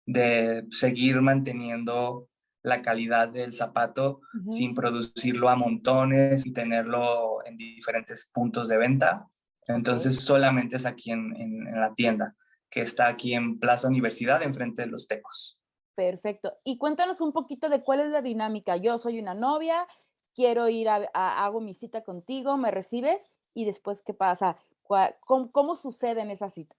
de 0.05 0.65
seguir 0.71 1.21
manteniendo 1.21 2.29
la 2.63 2.81
calidad 2.81 3.27
del 3.27 3.53
zapato 3.53 4.21
sin 4.49 4.73
producirlo 4.73 5.49
a 5.49 5.55
montones 5.55 6.45
y 6.45 6.53
tenerlo 6.53 7.45
en 7.45 7.57
diferentes 7.57 8.31
puntos 8.33 8.69
de 8.69 8.77
venta. 8.77 9.27
Entonces 9.67 10.19
solamente 10.19 10.77
es 10.77 10.85
aquí 10.85 11.11
en, 11.11 11.35
en, 11.35 11.67
en 11.67 11.79
la 11.79 11.93
tienda 11.93 12.35
que 12.73 12.81
está 12.81 13.07
aquí 13.07 13.35
en 13.35 13.59
Plaza 13.59 13.87
Universidad, 13.87 14.41
enfrente 14.41 14.81
de 14.81 14.87
los 14.87 15.07
Tecos. 15.07 15.59
Perfecto. 15.95 16.57
Y 16.63 16.79
cuéntanos 16.79 17.21
un 17.21 17.31
poquito 17.31 17.69
de 17.69 17.83
cuál 17.83 17.99
es 17.99 18.09
la 18.09 18.23
dinámica. 18.23 18.77
Yo 18.77 18.97
soy 18.97 19.19
una 19.19 19.35
novia, 19.35 19.87
quiero 20.33 20.67
ir 20.69 20.89
a, 20.89 21.05
hago 21.13 21.61
mi 21.61 21.75
cita 21.75 22.03
contigo, 22.03 22.57
me 22.57 22.71
recibes 22.71 23.21
y 23.53 23.65
después 23.65 24.01
qué 24.03 24.15
pasa, 24.15 24.57
cómo, 24.81 25.51
cómo 25.51 25.75
suceden 25.75 26.31
esas 26.31 26.55
citas. 26.55 26.77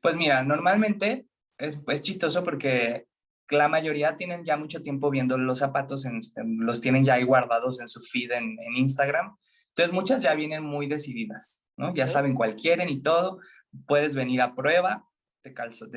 Pues 0.00 0.16
mira, 0.16 0.42
normalmente 0.42 1.28
es, 1.58 1.80
es, 1.86 2.02
chistoso 2.02 2.42
porque 2.42 3.06
la 3.52 3.68
mayoría 3.68 4.16
tienen 4.16 4.44
ya 4.44 4.56
mucho 4.56 4.82
tiempo 4.82 5.10
viendo 5.10 5.38
los 5.38 5.58
zapatos, 5.58 6.04
en, 6.04 6.20
los 6.58 6.80
tienen 6.80 7.04
ya 7.04 7.14
ahí 7.14 7.24
guardados 7.24 7.80
en 7.80 7.88
su 7.88 8.00
feed 8.02 8.32
en, 8.32 8.56
en, 8.58 8.76
Instagram. 8.76 9.36
Entonces 9.68 9.92
muchas 9.92 10.22
ya 10.22 10.34
vienen 10.34 10.64
muy 10.64 10.86
decididas, 10.86 11.62
¿no? 11.76 11.94
Ya 11.94 12.06
saben 12.06 12.34
cuál 12.34 12.56
quieren 12.56 12.88
y 12.88 13.00
todo 13.00 13.38
puedes 13.86 14.14
venir 14.14 14.42
a 14.42 14.54
prueba, 14.54 15.06
te, 15.42 15.52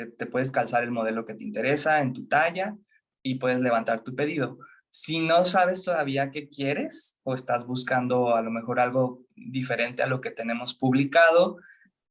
te, 0.08 0.26
puedes 0.26 0.52
calzar 0.52 0.84
el 0.84 0.92
modelo 0.92 1.26
que 1.26 1.36
te 1.36 1.44
interesa 1.44 2.02
en 2.02 2.14
tu 2.14 2.28
talla 2.28 2.76
y 3.22 3.36
puedes 3.36 3.60
levantar 3.60 4.04
tu 4.04 4.16
pedido. 4.16 4.58
Si 4.90 5.20
no 5.20 5.46
sabes 5.46 5.84
todavía 5.84 6.32
qué 6.32 6.48
quieres 6.48 7.20
o 7.24 7.34
estás 7.34 7.66
buscando 7.66 8.36
a 8.36 8.42
lo 8.42 8.50
mejor 8.50 8.80
algo 8.80 9.22
diferente 9.36 10.02
a 10.04 10.08
lo 10.08 10.22
que 10.22 10.32
tenemos 10.32 10.74
publicado, 10.74 11.58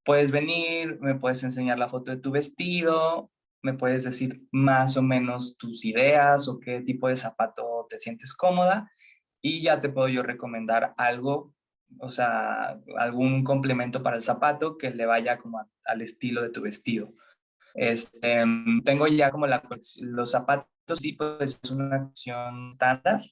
puedes 0.05 0.31
venir, 0.31 0.99
me 1.01 1.15
puedes 1.15 1.43
enseñar 1.43 1.79
la 1.79 1.89
foto 1.89 2.11
de 2.11 2.19
tu 2.19 2.31
vestido, 2.31 3.31
me 3.65 3.75
puedes 3.75 4.05
decir 4.05 4.43
más 4.53 4.97
o 4.97 5.03
menos 5.03 5.57
tus 5.57 5.85
ideas 5.85 6.47
o 6.49 6.61
qué 6.61 6.81
tipo 6.83 7.09
de 7.09 7.17
zapato 7.17 7.87
te 7.89 7.99
sientes 7.99 8.35
cómoda 8.35 8.91
y 9.41 9.63
ya 9.63 9.81
te 9.81 9.89
puedo 9.89 10.09
yo 10.09 10.23
recomendar 10.23 10.95
algo 10.97 11.55
o 12.01 12.11
sea, 12.11 12.79
algún 12.99 13.45
complemento 13.45 14.03
para 14.03 14.17
el 14.17 14.23
zapato 14.23 14.77
que 14.77 14.91
le 14.91 15.07
vaya 15.07 15.39
como 15.39 15.65
al 15.85 16.03
estilo 16.03 16.43
de 16.43 16.51
tu 16.51 16.63
vestido. 16.63 17.13
Este, 17.75 18.45
tengo 18.85 19.07
ya 19.07 19.31
como 19.31 19.47
la, 19.47 19.63
los 20.01 20.31
zapatos, 20.31 20.99
sí, 20.99 21.13
pues 21.13 21.61
es 21.63 21.71
una 21.71 22.05
opción 22.05 22.71
estándar. 22.71 23.25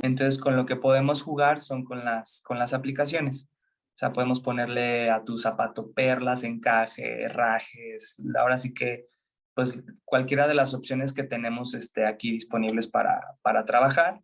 Entonces, 0.00 0.40
con 0.40 0.56
lo 0.56 0.64
que 0.64 0.76
podemos 0.76 1.22
jugar 1.22 1.60
son 1.60 1.84
con 1.84 2.04
las, 2.04 2.40
con 2.42 2.58
las 2.58 2.72
aplicaciones. 2.72 3.50
O 3.94 3.98
sea, 4.00 4.12
podemos 4.12 4.40
ponerle 4.40 5.10
a 5.10 5.22
tu 5.22 5.36
zapato 5.36 5.92
perlas, 5.92 6.44
encaje, 6.44 7.28
rajes. 7.28 8.16
Ahora 8.38 8.58
sí 8.58 8.72
que, 8.72 9.08
pues, 9.54 9.82
cualquiera 10.04 10.48
de 10.48 10.54
las 10.54 10.74
opciones 10.74 11.12
que 11.12 11.24
tenemos 11.24 11.74
este, 11.74 12.06
aquí 12.06 12.32
disponibles 12.32 12.88
para, 12.88 13.36
para 13.42 13.64
trabajar. 13.64 14.20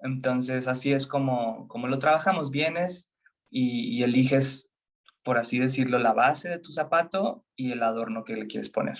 Entonces, 0.00 0.68
así 0.68 0.92
es 0.92 1.06
como, 1.06 1.66
como 1.68 1.88
lo 1.88 1.98
trabajamos. 1.98 2.50
Vienes, 2.50 3.12
y, 3.50 4.02
eliges, 4.02 4.74
por 5.22 5.38
así 5.38 5.58
decirlo, 5.58 5.98
la 5.98 6.12
base 6.12 6.48
de 6.48 6.58
tu 6.58 6.72
zapato 6.72 7.44
y 7.56 7.72
el 7.72 7.82
adorno 7.82 8.24
que 8.24 8.34
le 8.34 8.46
quieres 8.46 8.70
poner. 8.70 8.98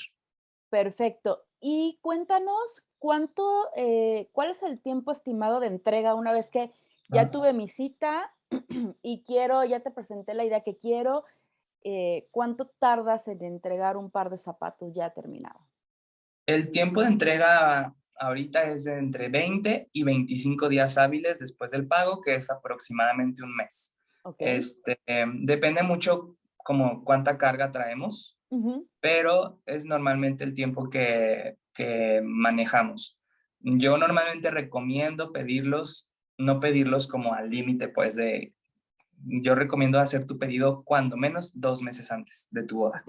Perfecto. 0.71 1.45
Y 1.61 1.99
cuéntanos 2.03 2.83
cuánto, 2.99 3.69
eh, 3.77 4.29
cuál 4.33 4.51
es 4.51 4.63
el 4.63 4.81
tiempo 4.81 5.13
estimado 5.13 5.61
de 5.61 5.69
entrega 5.69 6.15
una 6.15 6.33
vez 6.33 6.51
que 6.51 6.73
ya 7.11 7.23
ah. 7.23 7.31
tuve 7.31 7.53
mi 7.53 7.69
cita 7.69 8.35
y 9.03 9.25
quiero, 9.25 9.65
ya 9.65 9.81
te 9.81 9.91
presenté 9.91 10.35
la 10.35 10.45
idea 10.45 10.63
que 10.63 10.77
quiero, 10.77 11.25
eh, 11.85 12.29
¿cuánto 12.31 12.71
tardas 12.79 13.27
en 13.29 13.43
entregar 13.45 13.97
un 13.97 14.11
par 14.11 14.31
de 14.31 14.39
zapatos 14.39 14.95
ya 14.95 15.11
terminado? 15.11 15.61
El 16.47 16.71
tiempo 16.71 17.03
de 17.03 17.09
entrega 17.09 17.95
ahorita 18.19 18.65
es 18.65 18.85
de 18.85 18.99
entre 18.99 19.29
20 19.29 19.91
y 19.93 20.03
25 20.03 20.69
días 20.69 20.99
hábiles 20.99 21.39
después 21.39 21.71
del 21.71 21.87
pago, 21.87 22.21
que 22.21 22.35
es 22.35 22.51
aproximadamente 22.51 23.43
un 23.43 23.55
mes. 23.55 23.93
Este, 24.39 24.99
depende 25.41 25.83
mucho 25.83 26.37
como 26.57 27.05
cuánta 27.05 27.39
carga 27.39 27.71
traemos, 27.71 28.39
pero 29.01 29.61
es 29.67 29.85
normalmente 29.85 30.45
el 30.45 30.53
tiempo 30.53 30.91
que, 30.91 31.57
que 31.73 32.21
manejamos. 32.23 33.19
Yo 33.61 33.97
normalmente 33.97 34.51
recomiendo 34.51 35.33
pedirlos, 35.33 36.11
no 36.37 36.61
pedirlos 36.61 37.09
como 37.09 37.35
al 37.35 37.51
límite, 37.51 37.89
pues 37.89 38.17
de, 38.17 38.53
yo 39.25 39.55
recomiendo 39.55 39.99
hacer 39.99 40.27
tu 40.27 40.39
pedido 40.39 40.83
cuando 40.85 41.17
menos 41.17 41.53
dos 41.59 41.83
meses 41.83 42.11
antes 42.13 42.49
de 42.51 42.63
tu 42.63 42.79
boda. 42.79 43.05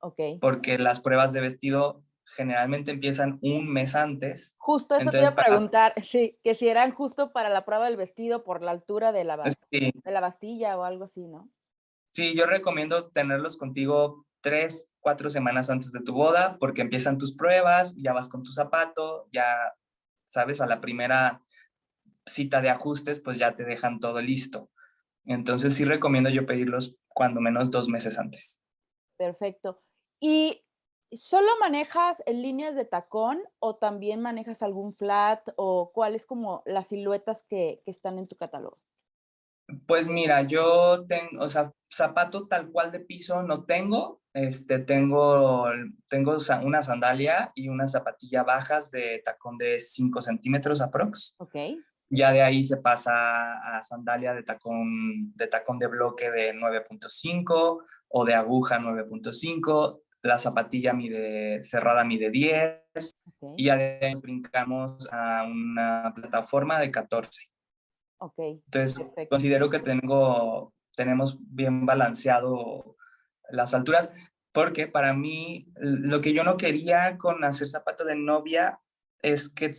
Okay. 0.00 0.38
Porque 0.38 0.78
las 0.78 1.00
pruebas 1.00 1.32
de 1.32 1.40
vestido 1.40 2.02
generalmente 2.24 2.90
empiezan 2.92 3.38
un 3.42 3.72
mes 3.72 3.94
antes. 3.94 4.54
Justo 4.58 4.96
eso 4.96 5.10
te 5.10 5.18
iba 5.18 5.28
a 5.28 5.34
preguntar, 5.34 5.94
sí, 6.04 6.38
que 6.42 6.54
si 6.54 6.68
eran 6.68 6.92
justo 6.92 7.32
para 7.32 7.48
la 7.48 7.64
prueba 7.64 7.86
del 7.86 7.96
vestido 7.96 8.44
por 8.44 8.62
la 8.62 8.70
altura 8.70 9.12
de 9.12 9.24
la, 9.24 9.36
de 9.70 9.92
la 10.04 10.20
bastilla 10.20 10.76
o 10.76 10.84
algo 10.84 11.04
así, 11.04 11.26
¿no? 11.26 11.50
Sí, 12.10 12.34
yo 12.36 12.46
recomiendo 12.46 13.10
tenerlos 13.10 13.56
contigo 13.56 14.26
tres, 14.42 14.90
cuatro 15.00 15.30
semanas 15.30 15.70
antes 15.70 15.92
de 15.92 16.00
tu 16.00 16.12
boda, 16.12 16.58
porque 16.58 16.82
empiezan 16.82 17.16
tus 17.16 17.34
pruebas, 17.34 17.94
ya 17.96 18.12
vas 18.12 18.28
con 18.28 18.42
tu 18.42 18.52
zapato, 18.52 19.28
ya 19.32 19.56
sabes, 20.24 20.60
a 20.60 20.66
la 20.66 20.80
primera 20.80 21.42
cita 22.26 22.60
de 22.60 22.70
ajustes, 22.70 23.20
pues 23.20 23.38
ya 23.38 23.56
te 23.56 23.64
dejan 23.64 24.00
todo 24.00 24.20
listo. 24.20 24.70
Entonces 25.24 25.74
sí 25.74 25.84
recomiendo 25.84 26.30
yo 26.30 26.46
pedirlos 26.46 26.96
cuando 27.08 27.40
menos 27.40 27.70
dos 27.70 27.88
meses 27.88 28.18
antes. 28.18 28.60
Perfecto. 29.16 29.82
¿Y 30.20 30.62
¿Solo 31.14 31.48
manejas 31.60 32.16
en 32.24 32.40
líneas 32.40 32.74
de 32.74 32.86
tacón 32.86 33.42
o 33.58 33.76
también 33.76 34.22
manejas 34.22 34.62
algún 34.62 34.94
flat 34.94 35.46
o 35.56 35.92
cuáles 35.92 36.24
como 36.24 36.62
las 36.64 36.88
siluetas 36.88 37.44
que, 37.50 37.82
están 37.84 38.18
en 38.18 38.26
tu 38.26 38.36
catálogo? 38.36 38.78
Pues 39.86 40.08
mira, 40.08 40.42
yo 40.42 41.04
tengo, 41.06 41.44
o 41.44 41.48
sea, 41.48 41.70
zapato 41.92 42.48
tal 42.48 42.70
cual 42.70 42.92
de 42.92 43.00
piso 43.00 43.42
no 43.42 43.64
tengo. 43.64 44.22
Este, 44.32 44.78
tengo, 44.78 45.66
tengo 46.08 46.38
una 46.62 46.82
sandalia 46.82 47.52
y 47.54 47.68
una 47.68 47.86
zapatilla 47.86 48.42
bajas 48.42 48.90
de 48.90 49.20
tacón 49.22 49.58
de 49.58 49.78
5 49.78 50.22
centímetros 50.22 50.80
aprox. 50.80 51.34
Ok. 51.38 51.54
Ya 52.14 52.30
de 52.30 52.42
ahí 52.42 52.62
se 52.62 52.76
pasa 52.76 53.76
a 53.76 53.82
sandalia 53.82 54.34
de 54.34 54.42
tacón 54.42 55.32
de, 55.34 55.46
tacón 55.46 55.78
de 55.78 55.86
bloque 55.86 56.30
de 56.30 56.52
9.5 56.52 57.84
o 58.08 58.24
de 58.24 58.34
aguja 58.34 58.78
9.5 58.78 60.02
la 60.22 60.38
zapatilla 60.38 60.92
mide, 60.92 61.62
cerrada 61.64 62.04
mide 62.04 62.30
10 62.30 62.82
y 63.56 63.68
además 63.68 64.20
brincamos 64.22 65.08
a 65.10 65.44
una 65.44 66.12
plataforma 66.14 66.78
de 66.78 66.90
14. 66.90 67.48
Okay. 68.18 68.62
Entonces, 68.66 69.04
considero 69.28 69.68
que 69.68 69.80
tengo, 69.80 70.72
tenemos 70.94 71.38
bien 71.40 71.86
balanceado 71.86 72.96
las 73.50 73.74
alturas, 73.74 74.12
porque 74.52 74.86
para 74.86 75.12
mí 75.12 75.66
lo 75.74 76.20
que 76.20 76.32
yo 76.32 76.44
no 76.44 76.56
quería 76.56 77.18
con 77.18 77.42
hacer 77.42 77.66
zapato 77.66 78.04
de 78.04 78.14
novia 78.14 78.78
es 79.22 79.48
que, 79.48 79.72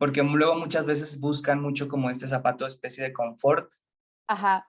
porque 0.00 0.24
luego 0.24 0.56
muchas 0.56 0.84
veces 0.84 1.20
buscan 1.20 1.62
mucho 1.62 1.86
como 1.86 2.10
este 2.10 2.26
zapato 2.26 2.66
especie 2.66 3.04
de 3.04 3.12
confort. 3.12 3.70
Ajá 4.26 4.66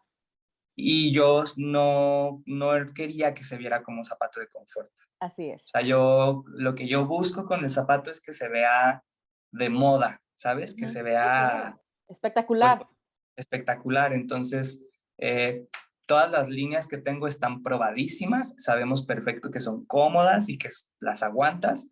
y 0.75 1.13
yo 1.13 1.43
no, 1.57 2.41
no 2.45 2.93
quería 2.93 3.33
que 3.33 3.43
se 3.43 3.57
viera 3.57 3.83
como 3.83 4.03
zapato 4.03 4.39
de 4.39 4.47
confort. 4.47 4.91
Así 5.19 5.49
es. 5.49 5.61
O 5.61 5.67
sea, 5.67 5.81
yo 5.81 6.43
lo 6.47 6.75
que 6.75 6.87
yo 6.87 7.05
busco 7.05 7.45
con 7.45 7.63
el 7.63 7.69
zapato 7.69 8.09
es 8.09 8.21
que 8.21 8.31
se 8.31 8.49
vea 8.49 9.03
de 9.51 9.69
moda, 9.69 10.21
¿sabes? 10.35 10.75
Que 10.75 10.87
se 10.87 11.03
vea... 11.03 11.77
Espectacular. 12.07 12.77
Pues, 12.77 12.89
espectacular. 13.37 14.13
Entonces, 14.13 14.81
eh, 15.17 15.67
todas 16.07 16.31
las 16.31 16.49
líneas 16.49 16.87
que 16.87 16.97
tengo 16.97 17.27
están 17.27 17.63
probadísimas, 17.63 18.53
sabemos 18.57 19.05
perfecto 19.05 19.51
que 19.51 19.59
son 19.59 19.85
cómodas 19.85 20.49
y 20.49 20.57
que 20.57 20.69
las 20.99 21.21
aguantas. 21.21 21.91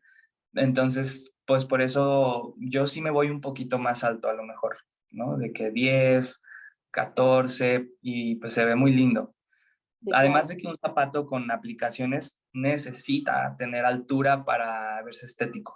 Entonces, 0.53 1.31
pues 1.49 1.65
por 1.65 1.81
eso 1.81 2.53
yo 2.59 2.85
sí 2.85 3.01
me 3.01 3.09
voy 3.09 3.31
un 3.31 3.41
poquito 3.41 3.79
más 3.79 4.03
alto 4.03 4.29
a 4.29 4.33
lo 4.33 4.43
mejor, 4.43 4.77
¿no? 5.09 5.35
De 5.35 5.51
que 5.51 5.71
10, 5.71 6.43
14 6.91 7.89
y 8.03 8.35
pues 8.35 8.53
se 8.53 8.65
ve 8.65 8.75
muy 8.75 8.93
lindo. 8.93 9.33
Además 10.13 10.49
de 10.49 10.57
que 10.57 10.67
un 10.67 10.77
zapato 10.77 11.25
con 11.25 11.49
aplicaciones 11.49 12.37
necesita 12.53 13.55
tener 13.57 13.83
altura 13.83 14.45
para 14.45 15.01
verse 15.01 15.25
estético. 15.25 15.75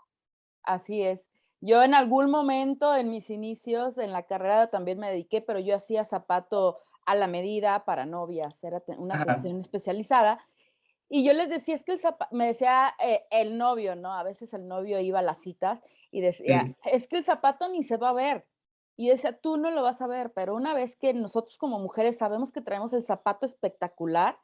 Así 0.61 1.01
es. 1.01 1.21
Yo 1.59 1.81
en 1.81 1.95
algún 1.95 2.29
momento 2.29 2.95
en 2.95 3.09
mis 3.09 3.31
inicios 3.31 3.97
en 3.97 4.11
la 4.11 4.27
carrera 4.27 4.67
también 4.67 4.99
me 4.99 5.09
dediqué, 5.09 5.41
pero 5.41 5.57
yo 5.57 5.75
hacía 5.75 6.05
zapato 6.05 6.77
a 7.07 7.15
la 7.15 7.25
medida 7.25 7.83
para 7.83 8.05
novias, 8.05 8.53
era 8.63 8.83
una 8.99 9.19
atención 9.19 9.59
especializada. 9.59 10.37
Y 11.09 11.23
yo 11.23 11.33
les 11.33 11.49
decía, 11.49 11.75
es 11.75 11.83
que 11.83 11.93
el 11.93 11.99
zapato, 11.99 12.35
me 12.35 12.47
decía 12.47 12.95
eh, 12.99 13.23
el 13.29 13.57
novio, 13.57 13.95
¿no? 13.95 14.13
A 14.13 14.23
veces 14.23 14.53
el 14.53 14.67
novio 14.67 14.99
iba 14.99 15.19
a 15.19 15.23
las 15.23 15.39
citas 15.41 15.79
y 16.11 16.21
decía, 16.21 16.75
es 16.85 17.07
que 17.07 17.17
el 17.17 17.25
zapato 17.25 17.67
ni 17.69 17.83
se 17.83 17.97
va 17.97 18.09
a 18.09 18.13
ver. 18.13 18.45
Y 18.95 19.09
decía, 19.09 19.37
tú 19.39 19.57
no 19.57 19.71
lo 19.71 19.81
vas 19.83 20.01
a 20.01 20.07
ver, 20.07 20.31
pero 20.33 20.55
una 20.55 20.73
vez 20.73 20.95
que 20.97 21.13
nosotros 21.13 21.57
como 21.57 21.79
mujeres 21.79 22.17
sabemos 22.17 22.51
que 22.51 22.61
traemos 22.61 22.93
el 22.93 23.05
zapato 23.05 23.45
espectacular, 23.45 24.37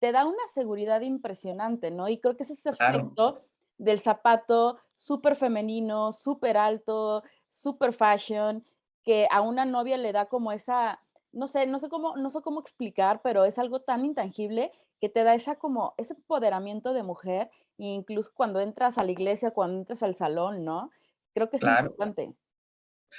te 0.00 0.12
da 0.12 0.26
una 0.26 0.42
seguridad 0.54 1.02
impresionante, 1.02 1.90
¿no? 1.90 2.08
Y 2.08 2.18
creo 2.18 2.36
que 2.36 2.42
ese 2.42 2.54
es 2.54 2.66
el 2.66 2.74
efecto 2.74 3.42
del 3.78 4.00
zapato 4.00 4.78
súper 4.94 5.36
femenino, 5.36 6.12
súper 6.12 6.56
alto, 6.56 7.22
súper 7.50 7.92
fashion, 7.92 8.64
que 9.04 9.28
a 9.30 9.40
una 9.40 9.64
novia 9.64 9.96
le 9.96 10.12
da 10.12 10.26
como 10.26 10.52
esa, 10.52 11.00
no 11.32 11.46
sé, 11.46 11.66
no 11.66 11.78
sé 11.78 11.88
cómo, 11.88 12.16
no 12.16 12.30
sé 12.30 12.40
cómo 12.42 12.60
explicar, 12.60 13.20
pero 13.22 13.44
es 13.44 13.58
algo 13.58 13.80
tan 13.80 14.04
intangible 14.04 14.72
que 15.02 15.08
te 15.08 15.24
da 15.24 15.34
esa 15.34 15.56
como, 15.56 15.94
ese 15.98 16.12
empoderamiento 16.12 16.94
de 16.94 17.02
mujer, 17.02 17.50
incluso 17.76 18.30
cuando 18.34 18.60
entras 18.60 18.96
a 18.98 19.02
la 19.02 19.10
iglesia, 19.10 19.50
cuando 19.50 19.80
entras 19.80 20.00
al 20.04 20.16
salón, 20.16 20.64
¿no? 20.64 20.92
Creo 21.34 21.50
que 21.50 21.56
es 21.56 21.62
importante. 21.64 22.32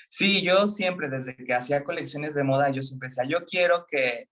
Sí, 0.08 0.42
yo 0.42 0.70
siempre, 0.70 1.10
desde 1.10 1.36
que 1.36 1.54
hacía 1.54 1.84
colecciones 1.84 2.36
de 2.36 2.46
moda, 2.46 2.72
yo 2.72 2.82
siempre 2.84 3.10
decía, 3.10 3.26
yo 3.28 3.44
quiero 3.44 3.86
que, 3.86 4.30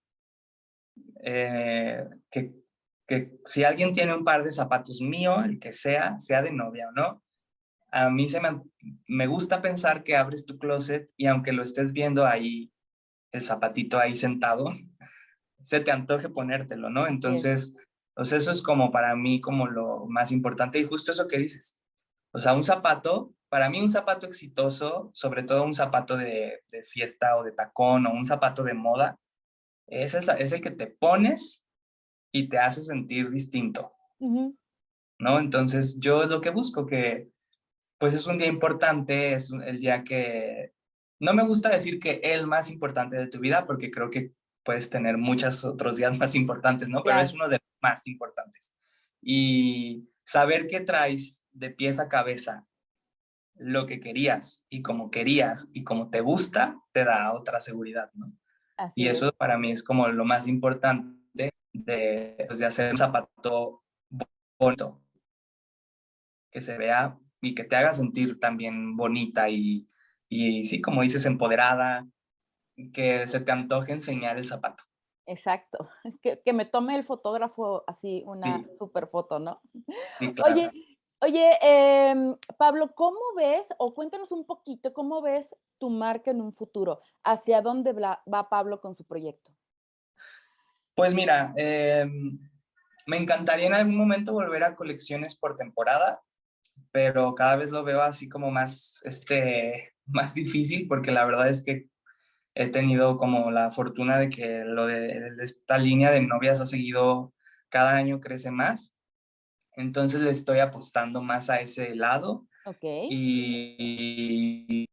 eh, 1.23 2.05
que, 2.31 2.53
que, 3.05 3.33
si 3.43 3.65
alguien 3.65 3.91
tiene 3.91 4.15
un 4.15 4.23
par 4.23 4.45
de 4.45 4.51
zapatos 4.53 5.01
mío, 5.01 5.43
el 5.43 5.59
que 5.59 5.73
sea, 5.73 6.17
sea 6.19 6.41
de 6.41 6.53
novia 6.53 6.87
o 6.87 6.93
no, 6.93 7.21
a 7.91 8.09
mí 8.09 8.29
se 8.29 8.39
me, 8.39 8.61
me 9.09 9.27
gusta 9.27 9.61
pensar 9.61 10.03
que 10.03 10.15
abres 10.15 10.45
tu 10.45 10.57
closet 10.57 11.11
y 11.17 11.25
aunque 11.25 11.51
lo 11.51 11.63
estés 11.63 11.91
viendo 11.91 12.25
ahí, 12.25 12.71
el 13.33 13.43
zapatito 13.43 13.99
ahí 13.99 14.15
sentado, 14.15 14.73
se 15.61 15.79
te 15.79 15.91
antoje 15.91 16.29
ponértelo, 16.29 16.89
¿no? 16.89 17.07
Entonces, 17.07 17.75
pues 18.13 18.33
eso 18.33 18.51
es 18.51 18.61
como 18.61 18.91
para 18.91 19.15
mí 19.15 19.41
como 19.41 19.67
lo 19.67 20.05
más 20.07 20.31
importante 20.31 20.79
y 20.79 20.85
justo 20.85 21.11
eso 21.11 21.27
que 21.27 21.37
dices. 21.37 21.77
O 22.33 22.39
sea, 22.39 22.53
un 22.53 22.63
zapato 22.63 23.33
para 23.51 23.69
mí 23.69 23.81
un 23.81 23.91
zapato 23.91 24.25
exitoso, 24.25 25.11
sobre 25.13 25.43
todo 25.43 25.65
un 25.65 25.73
zapato 25.73 26.15
de, 26.15 26.63
fiesta 26.85 27.35
o 27.35 27.43
de 27.43 27.51
tacón 27.51 28.07
o 28.07 28.13
un 28.13 28.25
zapato 28.25 28.63
de 28.63 28.73
moda, 28.73 29.19
es 29.87 30.13
el, 30.13 30.23
es 30.39 30.53
el 30.53 30.61
que 30.61 30.71
te 30.71 30.87
pones 30.87 31.65
y 32.31 32.47
te 32.47 32.59
hace 32.59 32.81
sentir 32.81 33.29
distinto. 33.29 33.91
¿No? 34.19 35.39
Entonces 35.39 35.99
yo 35.99 36.23
lo 36.23 36.39
que 36.39 36.49
busco 36.49 36.85
que, 36.85 37.27
pues 37.99 38.13
es 38.13 38.25
un 38.25 38.37
día 38.37 38.47
importante, 38.47 39.33
es 39.33 39.51
el 39.51 39.79
día 39.79 40.05
que, 40.05 40.71
no 41.19 41.33
me 41.33 41.43
gusta 41.43 41.67
decir 41.67 41.99
que 41.99 42.21
el 42.23 42.47
más 42.47 42.69
importante 42.71 43.17
de 43.17 43.27
tu 43.27 43.39
vida, 43.41 43.65
porque 43.65 43.91
creo 43.91 44.09
que 44.09 44.31
puedes 44.63 44.89
tener 44.89 45.17
muchos 45.17 45.63
otros 45.65 45.97
días 45.97 46.17
más 46.17 46.35
importantes, 46.35 46.89
¿no? 46.89 47.03
Pero 47.03 47.19
es 47.19 47.33
uno 47.33 47.47
de 47.47 47.57
los 47.57 47.77
más 47.81 48.07
importantes. 48.07 48.73
Y 49.21 50.09
saber 50.23 50.67
qué 50.67 50.81
traes 50.81 51.43
de 51.51 51.69
pies 51.69 51.99
a 51.99 52.09
cabeza 52.09 52.67
lo 53.55 53.85
que 53.85 53.99
querías 53.99 54.65
y 54.69 54.81
como 54.81 55.11
querías 55.11 55.69
y 55.73 55.83
como 55.83 56.09
te 56.09 56.21
gusta, 56.21 56.79
te 56.91 57.03
da 57.03 57.33
otra 57.33 57.59
seguridad, 57.59 58.11
¿no? 58.13 58.33
y 58.95 59.07
eso 59.07 59.31
para 59.33 59.59
mí 59.59 59.71
es 59.71 59.83
como 59.83 60.07
lo 60.07 60.25
más 60.25 60.47
importante 60.47 61.51
de, 61.71 62.35
pues, 62.47 62.59
de 62.59 62.65
hacer 62.65 62.91
un 62.91 62.97
zapato 62.97 63.83
bonito, 64.59 65.01
que 66.51 66.61
se 66.61 66.77
vea 66.77 67.17
y 67.41 67.55
que 67.55 67.63
te 67.63 67.75
haga 67.75 67.93
sentir 67.93 68.39
también 68.39 68.95
bonita 68.97 69.49
y, 69.49 69.87
y 70.27 70.65
sí, 70.65 70.81
como 70.81 71.01
dices, 71.01 71.25
empoderada, 71.25 72.07
que 72.91 73.27
se 73.27 73.39
te 73.41 73.51
antoje 73.51 73.91
enseñar 73.91 74.37
el 74.37 74.45
zapato. 74.45 74.83
Exacto, 75.27 75.89
que, 76.21 76.53
me 76.53 76.65
tome 76.65 76.95
el 76.95 77.03
fotógrafo 77.03 77.83
así 77.87 78.23
una 78.25 78.65
super 78.77 79.07
foto, 79.07 79.39
¿no? 79.39 79.61
Oye, 80.45 80.71
oye 81.21 81.51
em, 81.61 82.35
Pablo, 82.57 82.91
¿cómo 82.95 83.19
ves, 83.35 83.65
o 83.77 83.93
cuéntanos 83.93 84.31
un 84.31 84.45
poquito, 84.45 84.93
cómo 84.93 85.21
ves 85.21 85.55
tu 85.77 85.89
marca 85.89 86.31
en 86.31 86.41
un 86.41 86.53
futuro? 86.53 87.01
¿Hacia 87.23 87.61
dónde 87.61 87.93
va 87.93 88.49
Pablo 88.49 88.81
con 88.81 88.95
su 88.95 89.05
proyecto? 89.05 89.51
Pues 90.95 91.13
mira, 91.13 91.53
em, 91.55 92.39
me 93.07 93.17
encantaría 93.17 93.67
en 93.67 93.73
algún 93.73 93.95
momento 93.95 94.33
volver 94.33 94.63
a 94.63 94.75
colecciones 94.75 95.35
por 95.35 95.55
temporada, 95.55 96.21
pero 96.91 97.33
cada 97.35 97.55
vez 97.55 97.71
lo 97.71 97.83
veo 97.83 98.01
así 98.01 98.27
como 98.27 98.51
más, 98.51 99.01
este, 99.05 99.93
más 100.05 100.33
difícil 100.33 100.87
porque 100.87 101.11
la 101.11 101.25
verdad 101.25 101.49
es 101.49 101.63
que 101.63 101.87
he 102.53 102.67
tenido 102.67 103.17
como 103.17 103.51
la 103.51 103.71
fortuna 103.71 104.17
de 104.17 104.29
que 104.29 104.63
lo 104.65 104.87
de, 104.87 105.31
esta 105.41 105.77
línea 105.77 106.11
de 106.11 106.21
novias 106.21 106.59
ha 106.59 106.65
seguido 106.65 107.33
cada 107.69 107.95
año 107.95 108.19
crece 108.19 108.51
más. 108.51 108.95
Entonces 109.75 110.21
le 110.21 110.31
estoy 110.31 110.59
apostando 110.59 111.21
más 111.21 111.49
a 111.49 111.61
ese 111.61 111.95
lado. 111.95 112.47
Ok. 112.65 112.83
Y, 113.09 114.85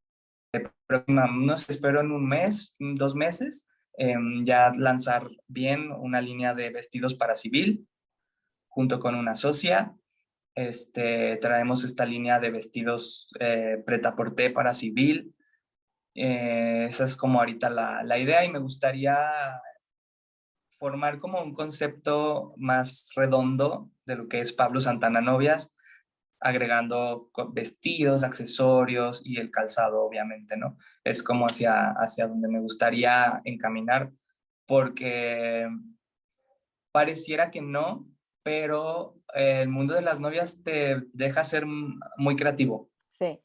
próxima, 0.86 1.26
no 1.26 1.58
sé, 1.58 1.72
espero 1.72 2.00
en 2.00 2.12
un 2.12 2.26
mes, 2.26 2.74
dos 2.78 3.14
meses, 3.14 3.66
em, 3.96 4.44
ya 4.44 4.70
lanzar 4.76 5.28
bien 5.48 5.90
una 5.90 6.20
línea 6.20 6.54
de 6.54 6.70
vestidos 6.70 7.14
para 7.14 7.34
civil 7.34 7.86
junto 8.68 9.00
con 9.00 9.16
una 9.16 9.34
socia. 9.34 9.94
Este, 10.54 11.36
traemos 11.36 11.84
esta 11.84 12.06
línea 12.06 12.38
de 12.40 12.50
vestidos 12.50 13.28
eh, 13.40 13.82
preta 13.84 14.16
para 14.54 14.74
civil 14.74 15.34
eh, 16.20 16.86
esa 16.88 17.04
es 17.04 17.16
como 17.16 17.38
ahorita 17.38 17.70
la, 17.70 18.02
la, 18.02 18.18
idea 18.18 18.44
y 18.44 18.50
me 18.50 18.58
gustaría 18.58 19.16
formar 20.78 21.18
como 21.18 21.42
un 21.42 21.54
concepto 21.54 22.54
más 22.56 23.08
redondo 23.14 23.90
de 24.04 24.16
lo 24.16 24.28
que 24.28 24.40
es 24.40 24.52
Pablo 24.52 24.80
Santana 24.80 25.20
Novias, 25.20 25.72
agregando 26.40 27.30
vestidos, 27.52 28.22
accesorios 28.22 29.22
y 29.24 29.38
el 29.38 29.50
calzado, 29.50 30.02
obviamente, 30.02 30.56
¿no? 30.56 30.76
Es 31.04 31.22
como 31.22 31.46
hacia, 31.46 31.90
hacia 31.90 32.26
donde 32.28 32.48
me 32.48 32.60
gustaría 32.60 33.40
encaminar, 33.44 34.12
porque 34.66 35.68
pareciera 36.92 37.50
que 37.50 37.60
no, 37.60 38.08
pero 38.42 39.20
el 39.34 39.68
mundo 39.68 39.94
de 39.94 40.02
las 40.02 40.20
novias 40.20 40.62
te 40.62 41.02
deja 41.12 41.44
ser 41.44 41.66
muy 41.66 42.36
creativo. 42.36 42.90
Sí. 43.18 43.40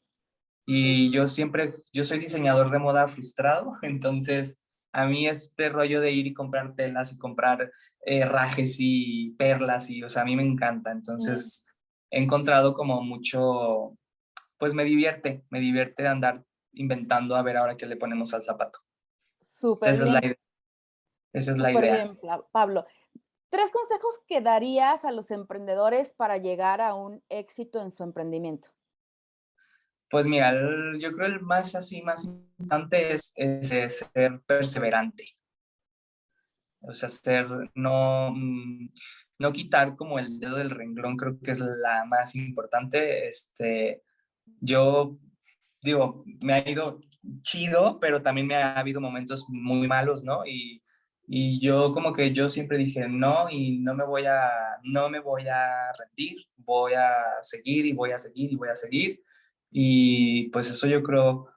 Y 0.66 1.10
yo 1.10 1.26
siempre, 1.26 1.74
yo 1.92 2.04
soy 2.04 2.18
diseñador 2.18 2.70
de 2.70 2.78
moda 2.78 3.06
frustrado, 3.08 3.74
entonces 3.82 4.60
a 4.92 5.06
mí 5.06 5.26
este 5.26 5.68
rollo 5.68 6.00
de 6.00 6.12
ir 6.12 6.26
y 6.26 6.34
comprar 6.34 6.74
telas 6.76 7.12
y 7.12 7.18
comprar 7.18 7.72
eh, 8.06 8.24
rajes 8.24 8.76
y 8.78 9.32
perlas 9.32 9.90
y, 9.90 10.04
o 10.04 10.08
sea, 10.08 10.22
a 10.22 10.24
mí 10.24 10.36
me 10.36 10.44
encanta. 10.44 10.92
Entonces 10.92 11.66
he 12.10 12.22
encontrado 12.22 12.74
como 12.74 13.02
mucho, 13.02 13.98
pues 14.56 14.72
me 14.72 14.84
divierte, 14.84 15.44
me 15.50 15.58
divierte 15.58 16.06
andar 16.06 16.44
inventando 16.72 17.34
a 17.34 17.42
ver 17.42 17.56
ahora 17.56 17.76
qué 17.76 17.86
le 17.86 17.96
ponemos 17.96 18.34
al 18.34 18.44
zapato. 18.44 18.78
Súper 19.44 19.90
Esa 19.90 20.04
bien. 20.04 20.14
es 20.14 20.20
la 20.20 20.26
idea. 20.26 20.38
Esa 21.32 21.50
es 21.50 21.58
la 21.58 21.72
idea. 21.72 22.04
Bien, 22.04 22.18
Pablo. 22.52 22.86
Tres 23.50 23.72
consejos 23.72 24.20
que 24.28 24.40
darías 24.40 25.04
a 25.04 25.10
los 25.10 25.32
emprendedores 25.32 26.10
para 26.10 26.38
llegar 26.38 26.80
a 26.80 26.94
un 26.94 27.22
éxito 27.28 27.82
en 27.82 27.90
su 27.90 28.04
emprendimiento. 28.04 28.70
Pues 30.14 30.26
mira, 30.26 30.54
yo 31.00 31.12
creo 31.12 31.26
el 31.26 31.40
más 31.40 31.74
así, 31.74 32.00
más 32.00 32.24
importante 32.24 33.14
es, 33.14 33.34
ser 34.14 34.40
perseverante. 34.46 35.26
O 36.82 36.94
sea, 36.94 37.08
ser, 37.08 37.48
no, 37.74 38.30
mm, 38.32 38.90
no 39.40 39.52
quitar 39.52 39.96
como 39.96 40.20
el 40.20 40.38
dedo 40.38 40.54
del 40.54 40.70
renglón, 40.70 41.16
creo 41.16 41.40
que 41.40 41.50
es 41.50 41.58
la 41.58 42.04
más 42.04 42.36
importante. 42.36 43.26
Este, 43.26 44.04
yo 44.60 45.18
digo, 45.82 46.22
me 46.40 46.54
ha 46.54 46.70
ido 46.70 47.00
chido, 47.42 47.98
pero 47.98 48.22
también 48.22 48.46
me 48.46 48.54
ha 48.54 48.78
habido 48.78 49.00
momentos 49.00 49.44
muy 49.48 49.88
malos, 49.88 50.22
¿no? 50.22 50.46
Y, 50.46 50.84
y 51.26 51.60
yo 51.60 51.90
como 51.92 52.12
que 52.12 52.32
yo 52.32 52.48
siempre 52.48 52.78
dije 52.78 53.08
no 53.08 53.48
y 53.50 53.80
no 53.80 53.94
me 53.96 54.04
voy 54.04 54.26
a 54.26 54.48
no 54.84 55.10
me 55.10 55.18
voy 55.18 55.48
a 55.48 55.92
rendir, 55.98 56.46
voy 56.58 56.92
a 56.92 57.10
seguir 57.42 57.84
y 57.86 57.92
voy 57.92 58.12
a 58.12 58.18
seguir 58.18 58.52
y 58.52 58.54
voy 58.54 58.68
a 58.68 58.76
seguir 58.76 59.20
y 59.76 60.50
pues 60.50 60.70
eso 60.70 60.86
yo 60.86 61.02
creo, 61.02 61.48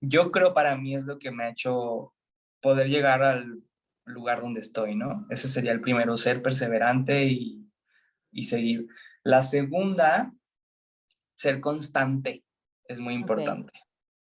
yo 0.00 0.32
creo 0.32 0.54
para 0.54 0.78
mí 0.78 0.94
es 0.94 1.04
lo 1.04 1.18
que 1.18 1.30
me 1.30 1.44
ha 1.44 1.50
hecho 1.50 2.14
poder 2.62 2.88
llegar 2.88 3.22
al 3.22 3.62
lugar 4.06 4.40
donde 4.40 4.60
estoy, 4.60 4.96
¿no? 4.96 5.26
Ese 5.28 5.46
sería 5.46 5.72
el 5.72 5.82
primero, 5.82 6.16
ser 6.16 6.40
perseverante 6.40 7.26
y, 7.26 7.70
y 8.32 8.44
seguir. 8.44 8.88
La 9.24 9.42
segunda, 9.42 10.32
ser 11.34 11.60
constante 11.60 12.46
es 12.84 12.98
muy 12.98 13.12
importante. 13.12 13.74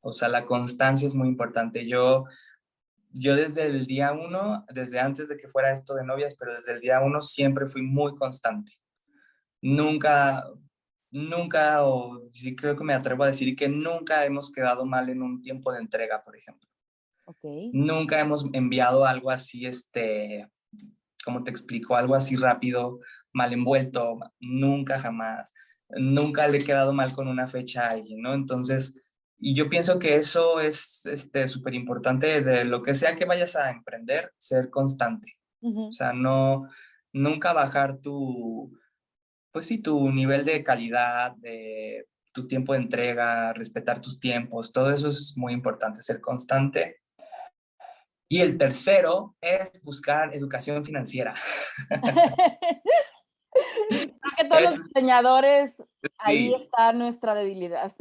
O 0.01 0.15
sea, 0.15 0.29
la 0.31 0.47
constancia 0.47 1.07
es 1.07 1.15
muy 1.15 1.29
importante. 1.29 1.87
Yo, 1.87 2.25
yo 3.11 3.37
desde 3.37 3.67
el 3.67 3.85
día 3.87 4.13
uno, 4.13 4.65
desde 4.73 5.01
antes 5.01 5.29
de 5.29 5.37
que 5.37 5.49
fuera 5.49 5.71
esto 5.71 5.95
de 5.95 6.07
novias, 6.07 6.35
pero 6.35 6.55
desde 6.55 6.73
el 6.73 6.81
día 6.81 7.03
uno 7.03 7.21
siempre 7.21 7.69
fui 7.69 7.83
muy 7.83 8.15
constante. 8.15 8.73
Nunca, 9.61 10.47
nunca, 11.17 11.83
o 11.85 12.29
sí 12.31 12.55
creo 12.55 12.77
que 12.77 12.85
me 12.85 12.93
atrevo 12.93 13.25
a 13.25 13.29
decir 13.29 13.57
que 13.57 13.69
nunca 13.69 14.25
hemos 14.27 14.53
quedado 14.53 14.85
mal 14.85 15.09
en 15.09 15.23
un 15.23 15.41
tiempo 15.41 15.73
de 15.73 15.81
entrega, 15.81 16.23
por 16.23 16.37
ejemplo. 16.37 16.69
Nunca 17.73 18.21
hemos 18.21 18.47
enviado 18.53 19.07
algo 19.07 19.31
así, 19.31 19.67
este, 19.67 20.47
como 21.25 21.43
te 21.43 21.51
explico, 21.51 21.97
algo 21.97 22.15
así 22.15 22.37
rápido, 22.37 23.01
mal 23.33 23.53
envuelto, 23.53 24.19
nunca 24.41 24.99
jamás. 24.99 25.55
Nunca 25.89 26.47
le 26.49 26.59
he 26.59 26.65
quedado 26.65 26.93
mal 26.93 27.15
con 27.15 27.29
una 27.29 27.47
fecha 27.47 27.87
a 27.87 27.91
alguien, 27.93 28.21
¿no? 28.21 28.35
Entonces, 28.35 28.95
y 29.39 29.55
yo 29.55 29.71
pienso 29.71 29.99
que 29.99 30.17
eso 30.17 30.61
es 30.61 31.03
súper 31.47 31.75
este, 31.75 31.77
importante 31.77 32.43
de 32.43 32.65
lo 32.65 32.83
que 32.83 32.95
sea 32.95 33.17
que 33.17 33.25
vayas 33.25 33.57
a 33.57 33.71
emprender, 33.71 34.33
ser 34.37 34.69
constante. 34.71 35.37
O 35.63 35.93
sea, 35.93 36.13
no, 36.13 36.69
nunca 37.13 37.53
bajar 37.53 37.99
tu, 37.99 38.71
pues 39.57 39.69
sí, 39.69 39.79
tu 39.79 40.13
nivel 40.13 40.45
de 40.45 40.63
calidad, 40.63 41.33
de 41.37 42.07
tu 42.31 42.47
tiempo 42.47 42.75
de 42.75 42.81
entrega, 42.81 43.55
respetar 43.55 44.03
tus 44.03 44.21
tiempos, 44.21 44.71
todo 44.71 44.93
eso 44.93 45.09
es 45.09 45.33
muy 45.35 45.55
importante, 45.55 46.03
ser 46.03 46.21
constante. 46.21 47.01
Y 48.29 48.43
el 48.43 48.59
tercero 48.59 49.35
es 49.41 49.83
buscar 49.83 50.35
educación 50.35 50.85
financiera. 50.85 51.33
que 54.37 54.45
todos 54.45 54.63
los 54.63 54.89
diseñadores, 54.89 55.73
ahí 56.19 56.53
está 56.53 56.93
nuestra 56.93 57.35
debilidad. 57.35 57.95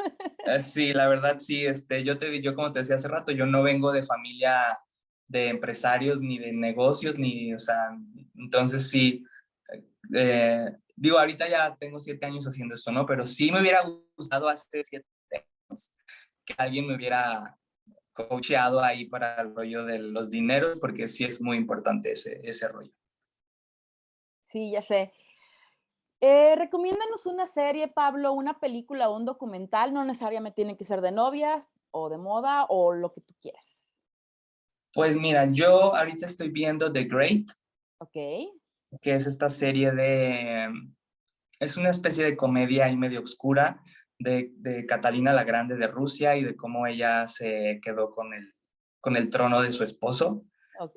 Eh, 0.48 0.62
sí, 0.62 0.92
la 0.92 1.08
verdad 1.08 1.38
sí, 1.40 1.66
este, 1.66 2.04
yo, 2.04 2.18
te, 2.18 2.42
yo 2.42 2.54
como 2.54 2.74
te 2.74 2.80
decía 2.80 2.96
hace 2.96 3.08
rato, 3.08 3.32
yo 3.32 3.46
no 3.46 3.64
vengo 3.64 3.94
de 3.94 4.04
familia 4.04 4.78
de 5.30 5.48
empresarios 5.48 6.20
ni 6.20 6.38
de 6.38 6.52
negocios, 6.52 7.18
ni, 7.18 7.54
o 7.54 7.60
sea, 7.60 7.98
entonces 8.36 8.90
sí, 8.90 9.24
eh, 10.14 10.70
digo, 10.96 11.20
ahorita 11.20 11.48
ya 11.50 11.76
tengo 11.76 12.00
siete 12.00 12.26
años 12.26 12.48
haciendo 12.48 12.76
esto, 12.76 12.92
¿no? 12.92 13.06
Pero 13.06 13.26
sí 13.26 13.52
me 13.52 13.62
hubiera 13.62 13.82
gustado 14.16 14.48
hace 14.48 14.84
siete 14.84 15.06
años 15.32 15.92
que 16.46 16.54
alguien 16.58 16.88
me 16.88 16.96
hubiera 16.96 17.58
coacheado 18.14 18.82
ahí 18.82 19.06
para 19.06 19.42
el 19.42 19.54
rollo 19.54 19.84
de 19.84 20.00
los 20.00 20.30
dineros, 20.30 20.78
porque 20.80 21.08
sí 21.08 21.26
es 21.26 21.42
muy 21.42 21.58
importante 21.58 22.12
ese, 22.12 22.40
ese 22.44 22.68
rollo. 22.68 22.94
Sí, 24.52 24.72
ya 24.72 24.82
sé. 24.82 25.12
Eh, 26.22 26.56
recomiéndanos 26.56 27.26
una 27.26 27.46
serie, 27.48 27.90
Pablo, 27.90 28.32
una 28.32 28.60
película 28.60 29.10
o 29.10 29.18
un 29.18 29.26
documental, 29.26 29.94
no 29.94 30.06
necesariamente 30.06 30.56
tiene 30.56 30.78
que 30.78 30.86
ser 30.86 31.02
de 31.02 31.12
novias 31.12 31.68
o 31.92 32.10
de 32.10 32.18
moda 32.18 32.66
o 32.70 32.94
lo 32.94 33.12
que 33.12 33.22
tú 33.22 33.34
quieras. 33.42 33.64
Pues 34.94 35.18
mira, 35.18 35.46
yo 35.52 35.94
ahorita 35.94 36.26
estoy 36.26 36.50
viendo 36.50 36.92
The 36.92 37.04
Great. 37.04 37.48
Ok 37.98 38.16
que 39.02 39.16
es 39.16 39.28
esta 39.28 39.50
serie 39.50 39.92
de, 39.92 40.70
es 41.60 41.78
una 41.78 41.90
especie 41.90 42.24
de 42.24 42.38
comedia 42.38 42.90
y 42.90 42.98
medio 42.98 43.22
oscura 43.22 43.82
de, 44.20 44.52
de, 44.58 44.86
Catalina 44.86 45.34
la 45.34 45.44
Grande 45.44 45.76
de 45.76 45.88
Rusia 45.88 46.36
y 46.36 46.44
de 46.44 46.56
cómo 46.56 46.88
ella 46.88 47.28
se 47.28 47.80
quedó 47.84 48.12
con 48.12 48.34
el, 48.34 48.54
con 49.02 49.16
el 49.16 49.30
trono 49.30 49.62
de 49.62 49.72
su 49.72 49.84
esposo. 49.84 50.44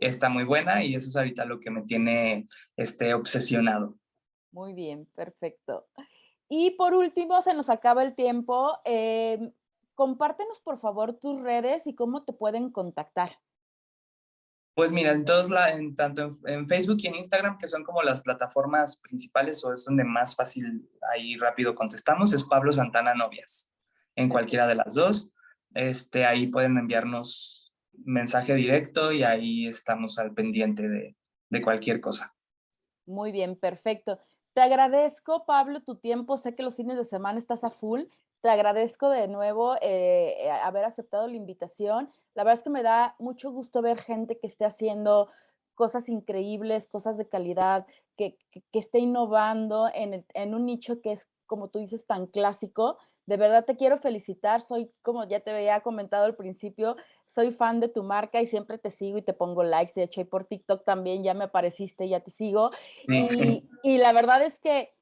Está 0.00 0.28
muy 0.28 0.44
buena 0.44 0.82
y 0.82 0.94
eso 0.94 1.08
es 1.08 1.16
ahorita 1.16 1.44
lo 1.44 1.60
que 1.60 1.70
me 1.70 1.82
tiene 1.82 2.48
este, 2.76 3.14
obsesionado. 3.14 3.96
Muy 4.50 4.72
bien, 4.72 5.06
perfecto. 5.14 5.86
Y 6.48 6.72
por 6.72 6.94
último, 6.94 7.42
se 7.42 7.54
nos 7.54 7.68
acaba 7.70 8.02
el 8.02 8.14
tiempo. 8.14 8.78
Eh, 8.84 9.52
compártenos 9.94 10.60
por 10.60 10.80
favor 10.80 11.18
tus 11.18 11.40
redes 11.40 11.86
y 11.86 11.94
cómo 11.94 12.24
te 12.24 12.32
pueden 12.32 12.70
contactar. 12.70 13.38
Pues 14.78 14.92
mira, 14.92 15.10
en 15.10 15.24
todos 15.24 15.50
la, 15.50 15.70
en, 15.72 15.96
tanto 15.96 16.38
en, 16.44 16.68
Facebook 16.68 16.98
y 17.00 17.08
en 17.08 17.16
Instagram, 17.16 17.58
que 17.58 17.66
son 17.66 17.82
como 17.82 18.00
las 18.00 18.20
plataformas 18.20 19.00
principales 19.00 19.64
o 19.64 19.72
es 19.72 19.84
donde 19.84 20.04
más 20.04 20.36
fácil 20.36 20.88
ahí 21.12 21.36
rápido 21.36 21.74
contestamos, 21.74 22.32
es 22.32 22.44
Pablo 22.44 22.70
Santana 22.70 23.12
Novias. 23.12 23.72
En 24.14 24.28
cualquiera 24.28 24.68
de 24.68 24.76
las 24.76 24.94
dos, 24.94 25.32
este, 25.74 26.26
ahí 26.26 26.46
pueden 26.46 26.78
enviarnos 26.78 27.74
mensaje 27.92 28.54
directo 28.54 29.10
y 29.10 29.24
ahí 29.24 29.66
estamos 29.66 30.16
al 30.20 30.32
pendiente 30.32 30.88
de, 30.88 31.16
de 31.50 31.60
cualquier 31.60 32.00
cosa. 32.00 32.36
Muy 33.04 33.32
bien, 33.32 33.56
perfecto. 33.56 34.20
Te 34.52 34.60
agradezco, 34.60 35.44
Pablo, 35.44 35.82
tu 35.82 35.96
tiempo. 35.96 36.38
Sé 36.38 36.54
que 36.54 36.62
los 36.62 36.76
fines 36.76 36.96
de 36.96 37.04
semana 37.04 37.40
estás 37.40 37.64
a 37.64 37.70
full. 37.70 38.02
Te 38.40 38.50
agradezco 38.50 39.10
de 39.10 39.26
nuevo 39.26 39.74
eh, 39.76 40.36
eh, 40.38 40.50
haber 40.50 40.84
aceptado 40.84 41.26
la 41.26 41.34
invitación. 41.34 42.08
La 42.34 42.44
verdad 42.44 42.58
es 42.58 42.64
que 42.64 42.70
me 42.70 42.84
da 42.84 43.16
mucho 43.18 43.50
gusto 43.50 43.82
ver 43.82 43.98
gente 43.98 44.38
que 44.38 44.46
esté 44.46 44.64
haciendo 44.64 45.28
cosas 45.74 46.08
increíbles, 46.08 46.88
cosas 46.88 47.16
de 47.16 47.28
calidad, 47.28 47.86
que, 48.16 48.36
que, 48.50 48.78
esté 48.78 48.98
innovando 48.98 49.88
en, 49.92 50.24
en, 50.34 50.54
un 50.54 50.66
nicho 50.66 51.00
que 51.00 51.12
es, 51.12 51.26
como 51.46 51.68
tú 51.68 51.78
dices, 51.78 52.06
tan 52.06 52.26
clásico. 52.26 52.98
De 53.26 53.36
verdad 53.36 53.64
te 53.64 53.76
quiero 53.76 53.98
felicitar. 53.98 54.62
Soy, 54.62 54.90
como 55.02 55.26
ya 55.28 55.40
te 55.40 55.50
había 55.50 55.80
comentado 55.80 56.24
al 56.24 56.36
principio, 56.36 56.96
soy 57.26 57.52
fan 57.52 57.80
de 57.80 57.88
tu 57.88 58.02
marca 58.02 58.40
y 58.40 58.46
siempre 58.46 58.78
te 58.78 58.90
sigo 58.90 59.18
y 59.18 59.22
te 59.22 59.34
pongo 59.34 59.62
likes. 59.64 59.92
De 59.94 60.04
hecho, 60.04 60.20
y 60.20 60.24
por 60.24 60.44
TikTok 60.44 60.84
también 60.84 61.22
ya 61.22 61.34
me 61.34 61.44
apareciste, 61.44 62.08
ya 62.08 62.20
te 62.20 62.30
sigo. 62.30 62.70
Y, 63.06 63.68
y 63.82 63.98
la 63.98 64.12
verdad 64.12 64.42
es 64.42 64.58
que 64.58 64.97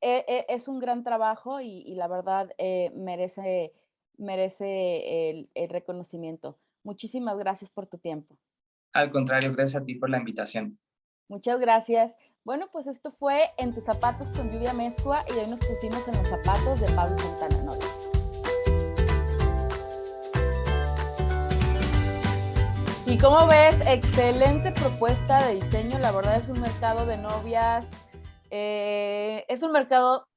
es 0.00 0.68
un 0.68 0.78
gran 0.78 1.04
trabajo 1.04 1.60
y, 1.60 1.94
la 1.94 2.08
verdad 2.08 2.50
eh, 2.58 2.90
merece, 2.94 3.72
merece 4.16 5.30
el, 5.30 5.50
el, 5.54 5.68
reconocimiento. 5.68 6.58
Muchísimas 6.82 7.36
gracias 7.36 7.70
por 7.70 7.86
tu 7.86 7.98
tiempo. 7.98 8.36
Al 8.92 9.10
contrario, 9.10 9.52
gracias 9.54 9.82
a 9.82 9.84
ti 9.84 9.94
por 9.94 10.10
la 10.10 10.18
invitación. 10.18 10.78
Muchas 11.28 11.60
gracias. 11.60 12.12
Bueno, 12.42 12.68
pues 12.72 12.86
esto 12.86 13.12
fue 13.12 13.50
En 13.58 13.74
tus 13.74 13.84
zapatos 13.84 14.26
con 14.36 14.50
lluvia 14.50 14.72
mezcua 14.72 15.24
y 15.28 15.38
hoy 15.38 15.46
nos 15.46 15.60
pusimos 15.60 16.08
en 16.08 16.16
los 16.16 16.28
zapatos 16.28 16.80
de 16.80 16.88
Pablo 16.94 17.18
Santana 17.18 17.62
Novia. 17.62 17.86
Y 23.06 23.18
como 23.18 23.46
ves, 23.46 23.76
excelente 23.86 24.72
propuesta 24.72 25.44
de 25.46 25.56
diseño. 25.56 25.98
La 25.98 26.12
verdad 26.12 26.36
es 26.36 26.48
un 26.48 26.60
mercado 26.60 27.06
de 27.06 27.16
novias 27.16 27.84
eh, 28.50 29.44
es 29.48 29.62
un 29.62 29.72
mercado 29.72 30.28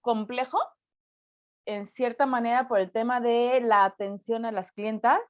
complejo, 0.00 0.58
en 1.66 1.86
cierta 1.86 2.26
manera, 2.26 2.68
por 2.68 2.78
el 2.78 2.92
tema 2.92 3.20
de 3.20 3.60
la 3.60 3.84
atención 3.84 4.44
a 4.44 4.52
las 4.52 4.70
clientas, 4.72 5.20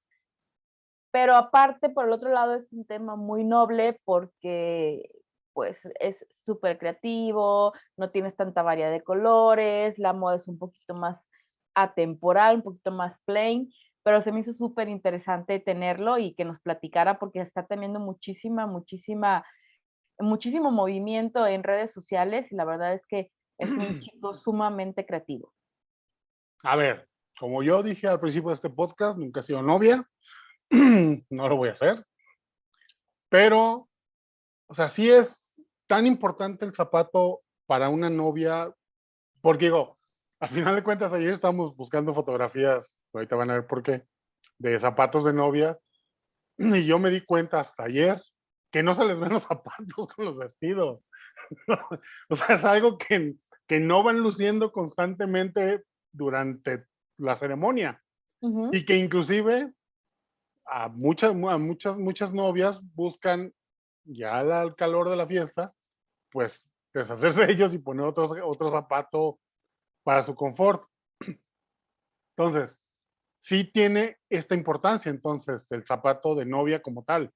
pero 1.10 1.34
aparte, 1.34 1.88
por 1.88 2.06
el 2.06 2.12
otro 2.12 2.30
lado, 2.30 2.54
es 2.54 2.72
un 2.72 2.84
tema 2.84 3.16
muy 3.16 3.44
noble 3.44 4.00
porque 4.04 5.08
pues 5.54 5.78
es 6.00 6.26
súper 6.44 6.76
creativo, 6.78 7.72
no 7.96 8.10
tienes 8.10 8.36
tanta 8.36 8.60
variedad 8.60 8.90
de 8.90 9.02
colores, 9.02 9.98
la 9.98 10.12
moda 10.12 10.36
es 10.36 10.46
un 10.48 10.58
poquito 10.58 10.92
más 10.92 11.26
atemporal, 11.74 12.56
un 12.56 12.62
poquito 12.62 12.90
más 12.90 13.18
plain, 13.24 13.72
pero 14.02 14.20
se 14.20 14.32
me 14.32 14.40
hizo 14.40 14.52
súper 14.52 14.90
interesante 14.90 15.58
tenerlo 15.58 16.18
y 16.18 16.34
que 16.34 16.44
nos 16.44 16.60
platicara 16.60 17.18
porque 17.18 17.40
está 17.40 17.66
teniendo 17.66 17.98
muchísima, 18.00 18.66
muchísima 18.66 19.46
muchísimo 20.18 20.70
movimiento 20.70 21.46
en 21.46 21.62
redes 21.62 21.92
sociales 21.92 22.50
y 22.50 22.56
la 22.56 22.64
verdad 22.64 22.94
es 22.94 23.06
que 23.06 23.30
es 23.58 23.70
un 23.70 23.78
chico 24.00 24.34
sumamente 24.34 25.04
creativo. 25.06 25.52
A 26.62 26.76
ver, 26.76 27.08
como 27.38 27.62
yo 27.62 27.82
dije 27.82 28.08
al 28.08 28.20
principio 28.20 28.48
de 28.48 28.54
este 28.54 28.70
podcast, 28.70 29.18
nunca 29.18 29.40
he 29.40 29.42
sido 29.42 29.62
novia, 29.62 30.08
no 30.70 31.48
lo 31.48 31.56
voy 31.56 31.68
a 31.68 31.72
hacer, 31.72 32.04
pero, 33.28 33.88
o 34.66 34.74
sea, 34.74 34.88
sí 34.88 35.10
es 35.10 35.52
tan 35.86 36.06
importante 36.06 36.64
el 36.64 36.74
zapato 36.74 37.42
para 37.66 37.88
una 37.88 38.08
novia, 38.08 38.72
porque 39.40 39.66
digo, 39.66 39.98
al 40.40 40.48
final 40.48 40.74
de 40.74 40.82
cuentas 40.82 41.12
ayer 41.12 41.30
estábamos 41.30 41.76
buscando 41.76 42.14
fotografías, 42.14 43.06
ahorita 43.12 43.36
van 43.36 43.50
a 43.50 43.54
ver 43.54 43.66
por 43.66 43.82
qué, 43.82 44.06
de 44.58 44.78
zapatos 44.80 45.24
de 45.24 45.32
novia, 45.32 45.78
y 46.58 46.86
yo 46.86 46.98
me 46.98 47.10
di 47.10 47.20
cuenta 47.24 47.60
hasta 47.60 47.84
ayer 47.84 48.22
que 48.76 48.82
no 48.82 48.94
se 48.94 49.06
les 49.06 49.18
ven 49.18 49.32
los 49.32 49.44
zapatos 49.44 50.06
con 50.14 50.26
los 50.26 50.36
vestidos. 50.36 51.10
o 52.28 52.36
sea, 52.36 52.56
es 52.56 52.62
algo 52.62 52.98
que, 52.98 53.34
que 53.66 53.80
no 53.80 54.02
van 54.02 54.18
luciendo 54.18 54.70
constantemente 54.70 55.84
durante 56.12 56.84
la 57.16 57.36
ceremonia. 57.36 58.04
Y 58.72 58.84
que 58.84 58.98
inclusive 58.98 59.72
a 60.66 60.88
muchas, 60.88 61.30
a 61.30 61.56
muchas, 61.56 61.96
muchas 61.96 62.34
novias 62.34 62.82
buscan 62.94 63.50
ya 64.04 64.40
al 64.40 64.76
calor 64.76 65.08
de 65.08 65.16
la 65.16 65.26
fiesta, 65.26 65.72
pues 66.30 66.68
deshacerse 66.92 67.46
de 67.46 67.52
ellos 67.52 67.72
y 67.72 67.78
poner 67.78 68.04
otro, 68.04 68.28
otro 68.46 68.70
zapato 68.70 69.38
para 70.02 70.22
su 70.22 70.34
confort. 70.34 70.86
Entonces, 72.36 72.78
sí 73.38 73.64
tiene 73.64 74.18
esta 74.28 74.54
importancia, 74.54 75.08
entonces, 75.08 75.66
el 75.72 75.86
zapato 75.86 76.34
de 76.34 76.44
novia 76.44 76.82
como 76.82 77.04
tal. 77.04 77.32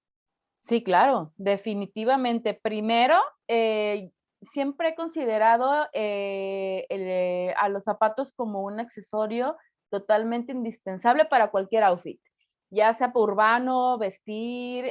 Sí, 0.62 0.82
claro, 0.84 1.32
definitivamente. 1.36 2.54
Primero, 2.54 3.16
eh, 3.48 4.10
siempre 4.52 4.90
he 4.90 4.94
considerado 4.94 5.86
eh, 5.92 6.86
eh, 6.90 7.54
a 7.56 7.68
los 7.68 7.84
zapatos 7.84 8.32
como 8.34 8.62
un 8.62 8.78
accesorio 8.78 9.56
totalmente 9.90 10.52
indispensable 10.52 11.24
para 11.24 11.50
cualquier 11.50 11.82
outfit, 11.84 12.20
ya 12.70 12.94
sea 12.94 13.10
urbano, 13.14 13.98
vestir, 13.98 14.84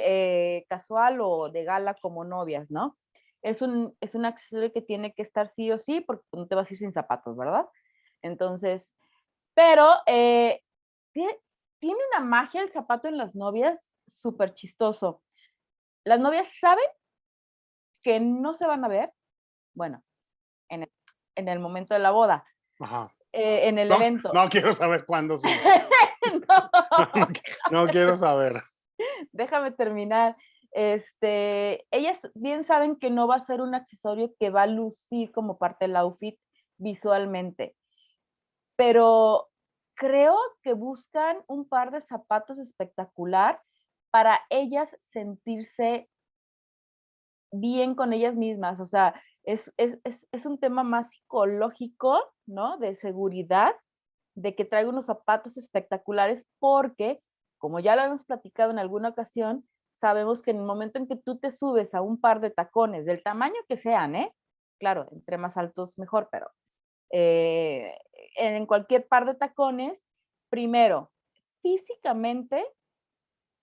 casual 0.68 1.20
o 1.22 1.50
de 1.50 1.64
gala 1.64 1.94
como 1.94 2.24
novias, 2.24 2.70
¿no? 2.70 2.98
Es 3.42 3.62
un, 3.62 3.96
es 4.00 4.14
un 4.14 4.26
accesorio 4.26 4.70
que 4.72 4.82
tiene 4.82 5.14
que 5.14 5.22
estar 5.22 5.48
sí 5.48 5.70
o 5.72 5.78
sí 5.78 6.02
porque 6.02 6.24
no 6.32 6.46
te 6.46 6.54
vas 6.54 6.70
a 6.70 6.74
ir 6.74 6.78
sin 6.78 6.92
zapatos, 6.92 7.34
¿verdad? 7.36 7.66
Entonces, 8.22 8.90
pero 9.54 9.88
tiene 11.14 11.38
una 11.80 12.24
magia 12.24 12.62
el 12.62 12.70
zapato 12.72 13.08
en 13.08 13.16
las 13.16 13.34
novias 13.34 13.78
súper 14.06 14.54
chistoso 14.54 15.22
las 16.04 16.20
novias 16.20 16.48
saben 16.60 16.84
que 18.02 18.20
no 18.20 18.54
se 18.54 18.66
van 18.66 18.84
a 18.84 18.88
ver, 18.88 19.12
bueno, 19.74 20.02
en 20.68 21.48
el, 21.48 21.58
momento 21.58 21.94
de 21.94 22.00
la 22.00 22.10
boda, 22.10 22.44
eh, 23.32 23.68
en 23.68 23.78
el 23.78 23.90
evento. 23.90 24.32
No 24.32 24.48
quiero 24.48 24.74
saber 24.74 25.04
cuándo 25.06 25.38
sí. 25.38 25.48
no. 27.70 27.86
quiero 27.86 28.16
saber. 28.16 28.62
Déjame 29.32 29.72
terminar. 29.72 30.36
Este, 30.72 31.86
ellas 31.90 32.18
bien 32.34 32.64
saben 32.64 32.96
que 32.96 33.10
no 33.10 33.26
va 33.26 33.36
a 33.36 33.40
ser 33.40 33.60
un 33.60 33.74
accesorio 33.74 34.32
que 34.38 34.50
va 34.50 34.62
a 34.62 34.66
lucir 34.66 35.32
como 35.32 35.58
parte 35.58 35.86
del 35.86 35.96
outfit 35.96 36.38
visualmente, 36.78 37.74
pero 38.76 39.48
creo 39.94 40.36
que 40.62 40.72
buscan 40.72 41.42
un 41.48 41.68
par 41.68 41.90
de 41.90 42.02
zapatos 42.02 42.58
espectacular 42.58 43.60
para 44.10 44.40
ellas 44.50 44.88
sentirse 45.12 46.08
bien 47.52 47.94
con 47.94 48.12
ellas 48.12 48.34
mismas. 48.34 48.80
O 48.80 48.86
sea, 48.86 49.14
es, 49.44 49.70
un 50.44 50.58
tema 50.58 50.82
más 50.82 51.08
psicológico, 51.08 52.20
¿no? 52.46 52.78
De 52.78 52.96
seguridad, 52.96 53.74
de 54.34 54.54
que 54.54 54.64
traigo 54.64 54.90
unos 54.90 55.06
zapatos 55.06 55.56
espectaculares 55.56 56.44
porque, 56.58 57.20
como 57.58 57.80
ya 57.80 57.96
lo 57.96 58.02
hemos 58.02 58.24
platicado 58.24 58.70
en 58.70 58.78
alguna 58.78 59.10
ocasión, 59.10 59.66
sabemos 60.00 60.42
que 60.42 60.52
en 60.52 60.58
el 60.58 60.64
momento 60.64 60.98
en 60.98 61.06
que 61.08 61.16
tú 61.16 61.38
te 61.38 61.50
subes 61.50 61.94
a 61.94 62.02
un 62.02 62.20
par 62.20 62.40
de 62.40 62.50
tacones, 62.50 63.04
del 63.04 63.22
tamaño 63.22 63.56
que 63.68 63.76
sean, 63.76 64.16
¿eh? 64.16 64.34
Claro, 64.78 65.08
entre 65.12 65.36
más 65.36 65.56
altos 65.56 65.92
mejor, 65.98 66.28
pero 66.32 66.50
eh, 67.10 67.94
en 68.36 68.66
cualquier 68.66 69.06
par 69.06 69.26
de 69.26 69.34
tacones, 69.34 69.98
primero, 70.48 71.10
físicamente 71.60 72.64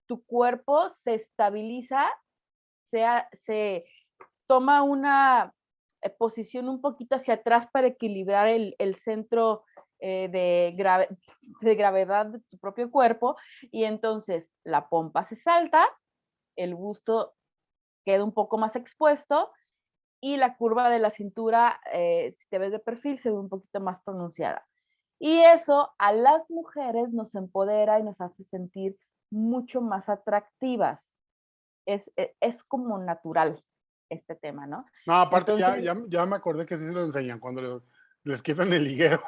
tu 0.08 0.24
cuerpo 0.24 0.88
se 0.88 1.14
estabiliza, 1.14 2.04
se, 2.90 3.84
toma 4.48 4.82
una 4.82 5.54
eh, 6.02 6.10
posición 6.10 6.68
un 6.68 6.80
poquito 6.80 7.16
hacia 7.16 7.34
atrás 7.34 7.68
para 7.70 7.86
equilibrar 7.86 8.48
el, 8.48 8.96
centro 9.04 9.64
eh, 10.00 10.28
de, 10.32 10.74
de 11.60 11.74
gravedad 11.74 12.26
de 12.26 12.40
tu 12.50 12.58
propio 12.58 12.90
cuerpo 12.90 13.36
y 13.70 13.84
entonces 13.84 14.50
la 14.64 14.88
pompa 14.88 15.28
se 15.28 15.36
salta, 15.36 15.86
el 16.56 16.74
busto 16.74 17.34
queda 18.04 18.24
un 18.24 18.32
poco 18.32 18.56
más 18.56 18.74
expuesto 18.74 19.50
y 20.20 20.36
la 20.36 20.56
curva 20.56 20.90
de 20.90 20.98
la 20.98 21.10
cintura, 21.10 21.80
eh, 21.92 22.34
si 22.38 22.48
te 22.48 22.58
ves 22.58 22.72
de 22.72 22.78
perfil, 22.78 23.20
se 23.20 23.30
ve 23.30 23.36
un 23.36 23.48
poquito 23.48 23.80
más 23.80 24.02
pronunciada. 24.02 24.66
Y 25.20 25.40
eso 25.40 25.90
a 25.98 26.12
las 26.12 26.48
mujeres 26.48 27.12
nos 27.12 27.34
empodera 27.34 27.98
y 27.98 28.02
nos 28.02 28.20
hace 28.20 28.44
sentir 28.44 28.96
mucho 29.30 29.80
más 29.80 30.08
atractivas. 30.08 31.18
Es, 31.86 32.10
e, 32.16 32.34
es, 32.40 32.62
como 32.64 32.98
natural 32.98 33.62
este 34.10 34.34
tema, 34.34 34.66
¿no? 34.66 34.84
No, 35.06 35.14
aparte 35.14 35.58
ya, 35.58 35.78
ya, 35.78 36.26
me 36.26 36.36
acordé 36.36 36.66
que 36.66 36.78
sí 36.78 36.84
se 36.84 36.92
lo 36.92 37.04
enseñan 37.04 37.40
cuando 37.40 37.82
les, 38.24 38.42
quitan 38.42 38.72
el 38.72 38.84
liguero. 38.84 39.22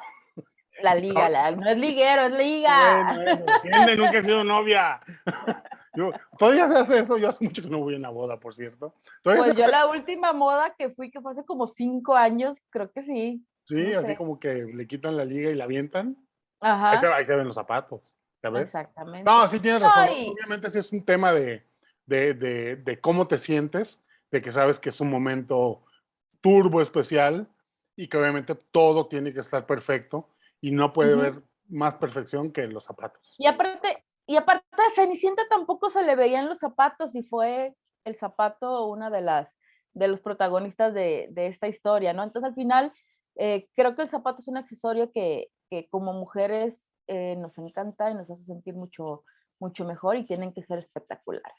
La 0.83 0.95
liga, 0.97 1.51
no, 1.53 1.69
es 1.69 1.79
liguero, 1.79 2.23
es 2.23 2.33
liga. 2.33 3.17
Bueno, 3.63 3.97
nunca 4.05 4.19
he 4.19 4.23
sido 4.23 4.45
novia. 4.45 5.01
Yo, 5.95 6.13
todavía 6.39 6.69
se 6.69 6.77
hace 6.77 6.99
eso, 7.01 7.19
yo 7.19 7.31
hace 7.31 7.45
mucho 7.45 7.63
que 7.63 7.69
no 7.69 7.81
voy 7.81 7.95
a 7.95 7.99
una 7.99 8.11
boda, 8.11 8.39
por 8.39 8.55
cierto. 8.55 8.95
Pues 9.25 9.57
yo 9.57 9.67
la 9.67 9.89
última 9.89 10.33
moda 10.33 10.73
que 10.79 10.91
fui, 10.91 11.11
que 11.11 11.21
fue 11.21 11.33
hace 11.33 11.45
como 11.45 11.67
cinco 11.67 12.15
años, 12.15 12.63
creo 12.71 12.93
que 12.93 13.03
sí. 13.03 13.45
Sí, 13.67 13.93
así 13.95 14.15
como 14.15 14.39
que 14.39 14.55
le 14.55 14.87
quitan 14.87 15.17
la 15.17 15.25
liga 15.25 15.51
y 15.51 15.55
la 15.57 15.65
avientan. 15.65 16.17
Ajá. 16.61 16.93
Ahí 16.93 16.99
se, 16.99 17.07
ahí 17.09 17.25
se 17.25 17.35
ven 17.35 17.49
los 17.49 17.57
zapatos. 17.57 18.17
Exactamente. 18.43 19.31
No, 19.31 19.49
sí 19.49 19.61
tienes 19.61 19.83
razón. 19.83 20.09
Obviamente 20.09 20.71
sí 20.71 20.79
es 20.79 20.93
un 20.93 21.05
tema 21.05 21.33
de, 21.33 21.65
de, 22.07 22.99
cómo 23.01 23.27
te 23.27 23.39
sientes, 23.39 24.01
de 24.31 24.41
que 24.43 24.53
sabes 24.53 24.79
que 24.79 24.89
es 24.89 25.01
un 25.01 25.11
momento 25.11 25.83
turbo 26.41 26.81
especial 26.81 27.49
y 27.97 28.09
que 28.09 28.17
obviamente 28.17 28.55
todo 28.55 29.07
tiene 29.07 29.33
que 29.33 29.41
estar 29.41 29.67
perfecto 29.67 30.29
y 30.61 30.71
no 30.71 30.93
puede 30.93 31.15
haber 31.15 31.43
más 31.69 31.95
perfección 31.95 32.53
que 32.53 32.67
los 32.67 32.85
zapatos. 32.85 33.35
Y 33.39 33.47
aparte, 33.47 34.05
y 34.27 34.37
aparte 34.37 34.65
a 34.73 34.95
Cenicienta 34.95 35.43
tampoco 35.49 35.91
se 35.91 36.03
le 36.03 36.17
veían 36.17 36.49
los 36.49 36.59
zapatos 36.59 37.15
y 37.15 37.23
fue 37.23 37.75
el 38.05 38.17
zapato 38.17 38.87
una 38.87 39.11
de 39.11 39.21
las 39.21 39.55
de 39.93 40.07
los 40.07 40.21
protagonistas 40.21 40.95
de, 40.95 41.29
de 41.33 41.49
esta 41.49 41.67
historia, 41.67 42.13
¿no? 42.13 42.23
Entonces 42.23 42.49
al 42.49 42.55
final 42.55 42.93
eh, 43.37 43.69
creo 43.75 43.97
que 43.97 44.03
el 44.03 44.09
zapato 44.09 44.41
es 44.41 44.49
un 44.49 44.57
accesorio 44.57 45.11
que, 45.13 45.49
que 45.69 45.89
como 45.89 46.13
mujeres 46.13 46.90
eh, 47.07 47.37
nos 47.37 47.57
encanta 47.59 48.11
y 48.11 48.15
nos 48.15 48.31
hace 48.31 48.45
sentir 48.45 48.75
mucho, 48.75 49.25
mucho 49.59 49.85
mejor 49.85 50.17
y 50.17 50.27
tienen 50.27 50.53
que 50.53 50.63
ser 50.63 50.79
espectaculares. 50.79 51.57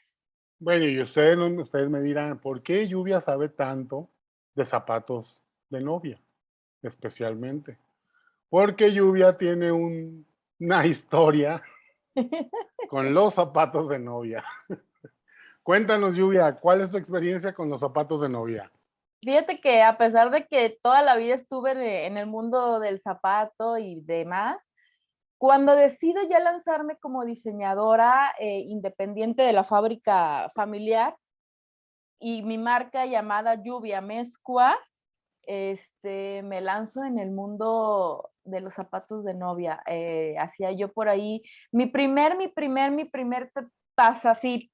Bueno, 0.58 0.84
y 0.84 1.00
ustedes, 1.00 1.36
ustedes 1.58 1.90
me 1.90 2.00
dirán, 2.00 2.38
¿por 2.38 2.62
qué 2.62 2.86
Lluvia 2.86 3.20
sabe 3.20 3.48
tanto 3.48 4.10
de 4.54 4.64
zapatos 4.64 5.42
de 5.70 5.80
novia? 5.80 6.20
Especialmente. 6.82 7.78
Porque 8.48 8.92
Lluvia 8.92 9.36
tiene 9.36 9.72
una 9.72 10.86
historia 10.86 11.62
con 12.88 13.12
los 13.14 13.34
zapatos 13.34 13.88
de 13.88 13.98
novia. 13.98 14.44
Cuéntanos, 15.62 16.16
Lluvia, 16.16 16.56
¿cuál 16.56 16.80
es 16.80 16.90
tu 16.90 16.96
experiencia 16.96 17.54
con 17.54 17.70
los 17.70 17.80
zapatos 17.80 18.20
de 18.20 18.28
novia? 18.28 18.70
Fíjate 19.20 19.60
que 19.60 19.82
a 19.82 19.96
pesar 19.96 20.30
de 20.30 20.46
que 20.46 20.78
toda 20.82 21.02
la 21.02 21.16
vida 21.16 21.36
estuve 21.36 22.06
en 22.06 22.16
el 22.16 22.26
mundo 22.26 22.80
del 22.80 23.00
zapato 23.00 23.78
y 23.78 24.00
demás, 24.00 24.58
cuando 25.42 25.74
decido 25.74 26.22
ya 26.30 26.38
lanzarme 26.38 26.98
como 26.98 27.24
diseñadora 27.24 28.32
eh, 28.38 28.60
independiente 28.60 29.42
de 29.42 29.52
la 29.52 29.64
fábrica 29.64 30.52
familiar 30.54 31.16
y 32.20 32.42
mi 32.44 32.58
marca 32.58 33.06
llamada 33.06 33.60
Lluvia 33.60 34.00
Mezcua, 34.00 34.78
este, 35.42 36.42
me 36.44 36.60
lanzo 36.60 37.02
en 37.02 37.18
el 37.18 37.32
mundo 37.32 38.30
de 38.44 38.60
los 38.60 38.72
zapatos 38.74 39.24
de 39.24 39.34
novia. 39.34 39.82
Eh, 39.86 40.36
hacía 40.38 40.70
yo 40.70 40.92
por 40.92 41.08
ahí 41.08 41.42
mi 41.72 41.86
primer, 41.86 42.36
mi 42.36 42.46
primer, 42.46 42.92
mi 42.92 43.04
primer 43.04 43.50
paso 43.96 44.28
así, 44.28 44.70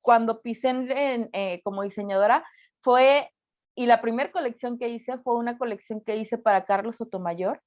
cuando 0.00 0.42
pisé 0.42 1.28
eh, 1.32 1.60
como 1.62 1.84
diseñadora, 1.84 2.44
fue, 2.82 3.30
y 3.76 3.86
la 3.86 4.00
primera 4.00 4.32
colección 4.32 4.80
que 4.80 4.88
hice 4.88 5.16
fue 5.18 5.36
una 5.36 5.58
colección 5.58 6.00
que 6.00 6.16
hice 6.16 6.38
para 6.38 6.64
Carlos 6.64 6.96
Sotomayor, 6.96 7.62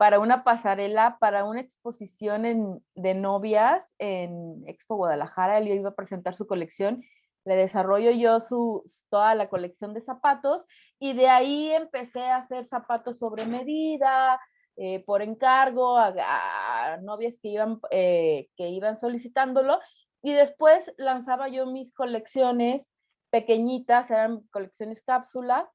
para 0.00 0.18
una 0.18 0.44
pasarela, 0.44 1.18
para 1.20 1.44
una 1.44 1.60
exposición 1.60 2.82
de 2.94 3.14
novias 3.14 3.84
en 3.98 4.66
Expo 4.66 4.96
Guadalajara. 4.96 5.58
Él 5.58 5.68
iba 5.68 5.90
a 5.90 5.94
presentar 5.94 6.34
su 6.34 6.46
colección. 6.46 7.04
Le 7.44 7.54
desarrollo 7.54 8.10
yo 8.10 8.40
su, 8.40 8.82
toda 9.10 9.34
la 9.34 9.50
colección 9.50 9.92
de 9.92 10.00
zapatos 10.00 10.64
y 10.98 11.12
de 11.12 11.28
ahí 11.28 11.70
empecé 11.72 12.22
a 12.22 12.36
hacer 12.36 12.64
zapatos 12.64 13.18
sobre 13.18 13.44
medida, 13.44 14.40
eh, 14.76 15.04
por 15.04 15.20
encargo, 15.20 15.98
a, 15.98 16.96
novias 17.02 17.36
que 17.42 17.48
iban, 17.48 17.78
eh, 17.90 18.48
que 18.56 18.70
iban 18.70 18.96
solicitándolo. 18.96 19.80
Y 20.22 20.32
después 20.32 20.94
lanzaba 20.96 21.48
yo 21.48 21.66
mis 21.66 21.92
colecciones 21.92 22.90
pequeñitas, 23.28 24.10
eran 24.10 24.40
colecciones 24.50 25.02
cápsula 25.02 25.70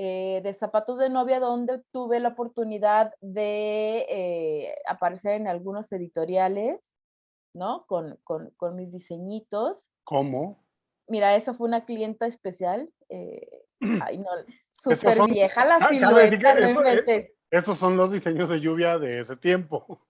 eh, 0.00 0.42
de 0.44 0.54
zapatos 0.54 0.96
de 1.00 1.10
novia, 1.10 1.40
donde 1.40 1.82
tuve 1.90 2.20
la 2.20 2.28
oportunidad 2.28 3.12
de 3.20 4.06
eh, 4.08 4.74
aparecer 4.86 5.32
en 5.32 5.48
algunos 5.48 5.90
editoriales, 5.90 6.78
¿no? 7.52 7.84
Con, 7.88 8.16
con, 8.22 8.50
con, 8.56 8.76
mis 8.76 8.92
diseñitos. 8.92 9.84
¿Cómo? 10.04 10.64
Mira, 11.08 11.34
esa 11.34 11.52
fue 11.52 11.66
una 11.66 11.84
clienta 11.84 12.28
especial. 12.28 12.88
Eh, 13.08 13.48
ay, 14.04 14.18
no, 14.18 14.30
súper 14.70 15.18
vieja 15.26 15.64
la 15.64 15.78
ah, 15.78 15.88
silueta. 15.88 17.26
estos 17.50 17.76
son 17.76 17.96
los 17.96 18.12
diseños 18.12 18.50
de 18.50 18.60
lluvia 18.60 19.00
de 19.00 19.18
ese 19.18 19.34
tiempo. 19.34 20.00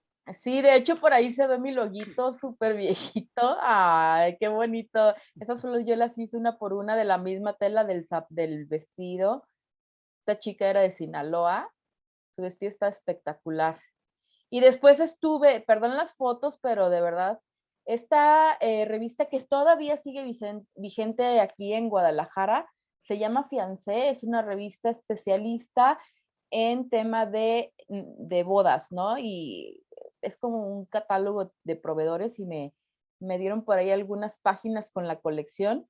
Sí, 0.42 0.60
de 0.60 0.76
hecho 0.76 1.00
por 1.00 1.14
ahí 1.14 1.32
se 1.32 1.46
ve 1.46 1.58
mi 1.58 1.72
loguito 1.72 2.34
súper 2.34 2.76
viejito. 2.76 3.56
Ay, 3.62 4.36
qué 4.38 4.48
bonito. 4.48 5.14
Esas 5.40 5.62
solo 5.62 5.80
yo 5.80 5.96
las 5.96 6.18
hice 6.18 6.36
una 6.36 6.58
por 6.58 6.74
una 6.74 6.94
de 6.94 7.06
la 7.06 7.16
misma 7.16 7.54
tela 7.54 7.84
del, 7.84 8.06
del 8.28 8.66
vestido. 8.66 9.48
Esta 10.28 10.40
chica 10.40 10.68
era 10.68 10.80
de 10.82 10.92
Sinaloa. 10.92 11.72
Su 12.36 12.42
vestido 12.42 12.70
está 12.70 12.88
espectacular. 12.88 13.80
Y 14.50 14.60
después 14.60 15.00
estuve, 15.00 15.62
perdón 15.62 15.96
las 15.96 16.12
fotos, 16.12 16.58
pero 16.60 16.90
de 16.90 17.00
verdad, 17.00 17.40
esta 17.86 18.58
eh, 18.60 18.84
revista 18.84 19.30
que 19.30 19.40
todavía 19.40 19.96
sigue 19.96 20.30
vigente 20.76 21.40
aquí 21.40 21.72
en 21.72 21.88
Guadalajara, 21.88 22.70
se 22.98 23.16
llama 23.16 23.44
Fiancé, 23.44 24.10
es 24.10 24.22
una 24.22 24.42
revista 24.42 24.90
especialista 24.90 25.98
en 26.50 26.90
tema 26.90 27.24
de, 27.24 27.72
de 27.88 28.42
bodas, 28.42 28.92
¿no? 28.92 29.16
Y 29.16 29.82
es 30.20 30.36
como 30.36 30.58
un 30.58 30.84
catálogo 30.84 31.52
de 31.64 31.76
proveedores 31.76 32.38
y 32.38 32.44
me, 32.44 32.74
me 33.18 33.38
dieron 33.38 33.64
por 33.64 33.78
ahí 33.78 33.90
algunas 33.90 34.38
páginas 34.40 34.90
con 34.90 35.08
la 35.08 35.20
colección. 35.20 35.88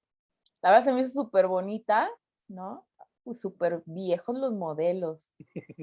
La 0.63 0.71
verdad 0.71 0.85
se 0.85 0.93
me 0.93 1.01
hizo 1.01 1.25
súper 1.25 1.49
bonita, 1.49 2.09
¿no? 2.47 2.88
Súper 3.35 3.83
viejos 3.87 4.37
los 4.37 4.53
modelos. 4.53 5.33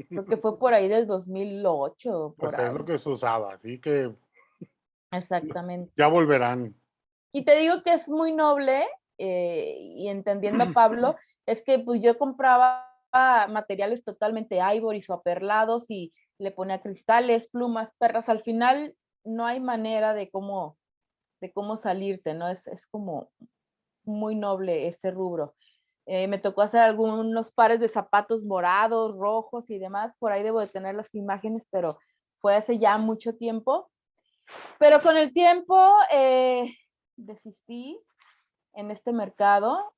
Creo 0.09 0.25
que 0.25 0.37
fue 0.37 0.57
por 0.57 0.73
ahí 0.73 0.87
del 0.87 1.07
2008. 1.07 2.35
pues 2.37 2.57
es 2.57 2.73
lo 2.73 2.85
que 2.85 2.97
se 2.97 3.09
usaba, 3.09 3.53
así 3.53 3.79
que... 3.79 4.13
Exactamente. 5.11 5.91
Ya 5.95 6.07
volverán. 6.07 6.75
Y 7.31 7.43
te 7.43 7.55
digo 7.57 7.83
que 7.83 7.93
es 7.93 8.09
muy 8.09 8.31
noble, 8.31 8.85
eh, 9.17 9.77
y 9.79 10.07
entendiendo 10.07 10.63
a 10.63 10.71
Pablo, 10.71 11.15
es 11.45 11.63
que 11.63 11.79
pues 11.79 12.01
yo 12.01 12.17
compraba 12.17 12.91
materiales 13.49 14.03
totalmente 14.03 14.59
ivory 14.75 15.01
o 15.07 15.13
aperlados 15.13 15.89
y 15.89 16.13
le 16.37 16.51
ponía 16.51 16.81
cristales, 16.81 17.47
plumas, 17.47 17.89
perras, 17.97 18.27
al 18.27 18.41
final 18.41 18.95
no 19.23 19.45
hay 19.45 19.59
manera 19.59 20.13
de 20.13 20.29
cómo, 20.29 20.77
de 21.41 21.51
cómo 21.53 21.77
salirte, 21.77 22.33
¿no? 22.33 22.49
Es, 22.49 22.67
es 22.67 22.85
como 22.87 23.29
muy 24.03 24.35
noble 24.35 24.87
este 24.87 25.11
rubro. 25.11 25.55
Eh, 26.07 26.27
me 26.27 26.37
tocó 26.37 26.61
hacer 26.61 26.81
algunos 26.81 27.51
pares 27.51 27.79
de 27.79 27.89
zapatos 27.89 28.43
morados, 28.43 29.17
rojos 29.17 29.69
y 29.71 29.79
demás, 29.79 30.13
por 30.19 30.31
ahí 30.31 30.43
debo 30.43 30.59
de 30.59 30.67
tener 30.67 30.95
las 30.95 31.13
imágenes, 31.15 31.63
pero 31.71 31.97
fue 32.39 32.55
hace 32.55 32.77
ya 32.77 32.97
mucho 32.97 33.35
tiempo. 33.35 33.89
Pero 34.77 35.01
con 35.01 35.17
el 35.17 35.33
tiempo 35.33 35.83
eh, 36.11 36.71
desistí 37.15 37.99
en 38.73 38.91
este 38.91 39.11
mercado 39.11 39.93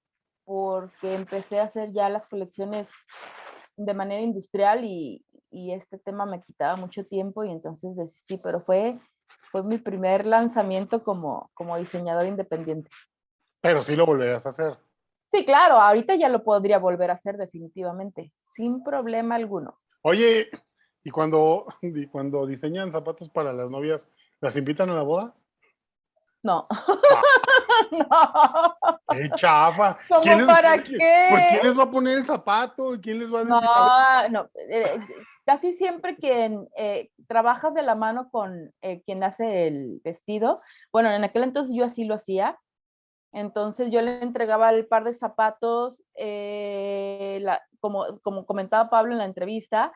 porque 0.45 1.13
empecé 1.13 1.59
a 1.59 1.65
hacer 1.65 1.91
ya 1.91 2.07
las 2.07 2.25
colecciones 2.25 2.89
de 3.75 3.93
manera 3.93 4.21
industrial 4.21 4.85
y, 4.85 5.25
y 5.51 5.73
este 5.73 5.97
tema 5.97 6.25
me 6.25 6.41
quitaba 6.41 6.77
mucho 6.77 7.05
tiempo 7.05 7.43
y 7.43 7.51
entonces 7.51 7.97
desistí, 7.97 8.37
pero 8.37 8.61
fue, 8.61 8.97
fue 9.51 9.63
mi 9.63 9.77
primer 9.77 10.25
lanzamiento 10.25 11.03
como, 11.03 11.51
como 11.53 11.77
diseñador 11.77 12.25
independiente. 12.25 12.89
Pero 13.59 13.83
sí 13.83 13.97
lo 13.97 14.05
volverías 14.05 14.45
a 14.45 14.49
hacer. 14.49 14.77
Sí, 15.27 15.45
claro, 15.45 15.75
ahorita 15.75 16.15
ya 16.15 16.29
lo 16.29 16.43
podría 16.43 16.79
volver 16.79 17.11
a 17.11 17.15
hacer 17.15 17.37
definitivamente, 17.37 18.31
sin 18.43 18.83
problema 18.83 19.35
alguno. 19.35 19.79
Oye, 20.01 20.47
¿y 21.03 21.11
cuando, 21.11 21.65
y 21.81 22.07
cuando 22.07 22.45
diseñan 22.45 22.91
zapatos 22.91 23.29
para 23.29 23.53
las 23.53 23.69
novias, 23.69 24.07
las 24.39 24.55
invitan 24.55 24.89
a 24.89 24.95
la 24.95 25.03
boda? 25.03 25.35
No. 26.43 26.67
no. 27.91 28.77
¡Qué 29.09 29.29
chafa! 29.35 29.97
¿Cómo 30.07 30.47
para 30.47 30.81
qué? 30.81 31.27
¿Por 31.29 31.39
quién 31.39 31.63
les 31.63 31.77
va 31.77 31.83
a 31.83 31.91
poner 31.91 32.17
el 32.19 32.25
zapato? 32.25 32.93
¿Quién 33.01 33.19
les 33.19 33.33
va 33.33 33.39
a 33.39 33.43
decir? 33.43 34.31
No, 34.31 34.43
no. 34.43 34.49
Eh, 34.71 34.99
casi 35.45 35.73
siempre 35.73 36.15
quien 36.15 36.67
eh, 36.77 37.09
trabajas 37.27 37.73
de 37.73 37.81
la 37.81 37.95
mano 37.95 38.29
con 38.29 38.71
eh, 38.81 39.01
quien 39.03 39.23
hace 39.23 39.67
el 39.67 39.99
vestido, 40.03 40.61
bueno, 40.91 41.11
en 41.11 41.23
aquel 41.23 41.43
entonces 41.43 41.75
yo 41.75 41.85
así 41.85 42.05
lo 42.05 42.15
hacía, 42.15 42.57
entonces 43.31 43.91
yo 43.91 44.01
le 44.01 44.21
entregaba 44.21 44.69
el 44.69 44.87
par 44.87 45.03
de 45.03 45.13
zapatos, 45.13 46.03
eh, 46.15 47.43
como, 47.79 48.19
como 48.21 48.45
comentaba 48.45 48.89
Pablo 48.89 49.13
en 49.13 49.19
la 49.19 49.25
entrevista, 49.25 49.91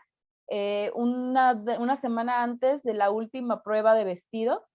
una, 0.94 1.54
una 1.80 1.96
semana 1.96 2.44
antes 2.44 2.84
de 2.84 2.94
la 2.94 3.10
última 3.10 3.64
prueba 3.64 3.96
de 3.96 4.04
vestido, 4.04 4.66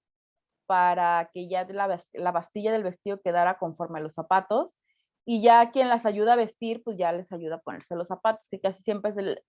para 0.66 1.30
que 1.32 1.48
ya 1.48 1.64
la, 1.64 2.02
la 2.12 2.32
bastilla 2.32 2.72
del 2.72 2.82
vestido 2.82 3.20
quedara 3.20 3.58
conforme 3.58 3.98
a 3.98 4.02
los 4.02 4.14
zapatos 4.14 4.78
y 5.24 5.42
ya 5.42 5.70
quien 5.72 5.88
las 5.88 6.06
ayuda 6.06 6.34
a 6.34 6.36
vestir, 6.36 6.82
pues 6.84 6.96
ya 6.96 7.12
les 7.12 7.32
ayuda 7.32 7.56
a 7.56 7.60
ponerse 7.60 7.96
los 7.96 8.06
zapatos, 8.06 8.48
que 8.48 8.60
casi 8.60 8.82
siempre 8.82 9.10
es 9.10 9.16
el, 9.16 9.42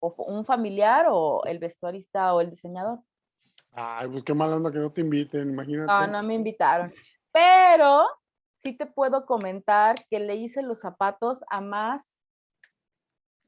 un 0.00 0.44
familiar 0.44 1.06
o 1.10 1.44
el 1.44 1.58
vestuarista 1.58 2.34
o 2.34 2.40
el 2.40 2.50
diseñador. 2.50 3.00
Ay, 3.72 4.08
pues 4.08 4.24
qué 4.24 4.32
mala 4.32 4.56
onda 4.56 4.72
que 4.72 4.78
no 4.78 4.90
te 4.90 5.02
inviten, 5.02 5.50
imagínate. 5.50 5.92
No, 5.92 6.06
no 6.06 6.22
me 6.22 6.34
invitaron. 6.34 6.92
Pero 7.32 8.06
sí 8.64 8.72
te 8.72 8.86
puedo 8.86 9.26
comentar 9.26 9.94
que 10.08 10.18
le 10.18 10.36
hice 10.36 10.62
los 10.62 10.80
zapatos 10.80 11.44
a 11.50 11.60
más, 11.60 12.02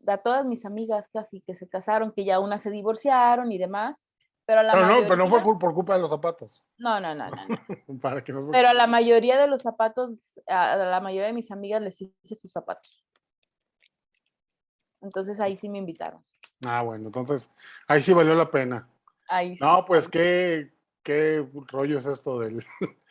a 0.06 0.18
todas 0.18 0.44
mis 0.44 0.64
amigas 0.66 1.08
casi 1.08 1.40
que 1.40 1.56
se 1.56 1.68
casaron, 1.68 2.12
que 2.12 2.24
ya 2.24 2.38
unas 2.38 2.62
se 2.62 2.70
divorciaron 2.70 3.50
y 3.50 3.58
demás. 3.58 3.96
Pero, 4.44 4.62
la 4.62 4.74
no, 4.74 5.08
pero 5.08 5.16
no 5.16 5.28
fue 5.28 5.42
por 5.42 5.74
culpa 5.74 5.94
de 5.94 6.02
los 6.02 6.10
zapatos. 6.10 6.62
No, 6.78 7.00
no, 7.00 7.16
no, 7.16 7.28
no. 7.30 7.36
pero 8.52 8.68
a 8.68 8.74
la 8.74 8.86
mayoría 8.86 9.40
de 9.40 9.48
los 9.48 9.62
zapatos, 9.62 10.12
a 10.46 10.76
la 10.76 11.00
mayoría 11.00 11.26
de 11.26 11.32
mis 11.32 11.50
amigas 11.50 11.82
les 11.82 12.00
hice 12.00 12.36
sus 12.36 12.52
zapatos. 12.52 13.04
Entonces 15.00 15.40
ahí 15.40 15.56
sí 15.56 15.68
me 15.68 15.78
invitaron. 15.78 16.24
Ah, 16.64 16.82
bueno, 16.82 17.06
entonces 17.06 17.50
ahí 17.88 18.02
sí 18.02 18.12
valió 18.12 18.34
la 18.34 18.50
pena. 18.50 18.88
Ahí 19.28 19.56
no, 19.60 19.84
pues 19.84 20.08
qué, 20.08 20.72
qué 21.02 21.44
rollo 21.66 21.98
es 21.98 22.06
esto 22.06 22.38
del, 22.38 22.64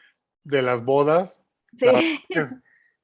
de 0.45 0.61
las 0.61 0.85
bodas. 0.85 1.44
Sí. 1.77 1.87
Es 2.29 2.55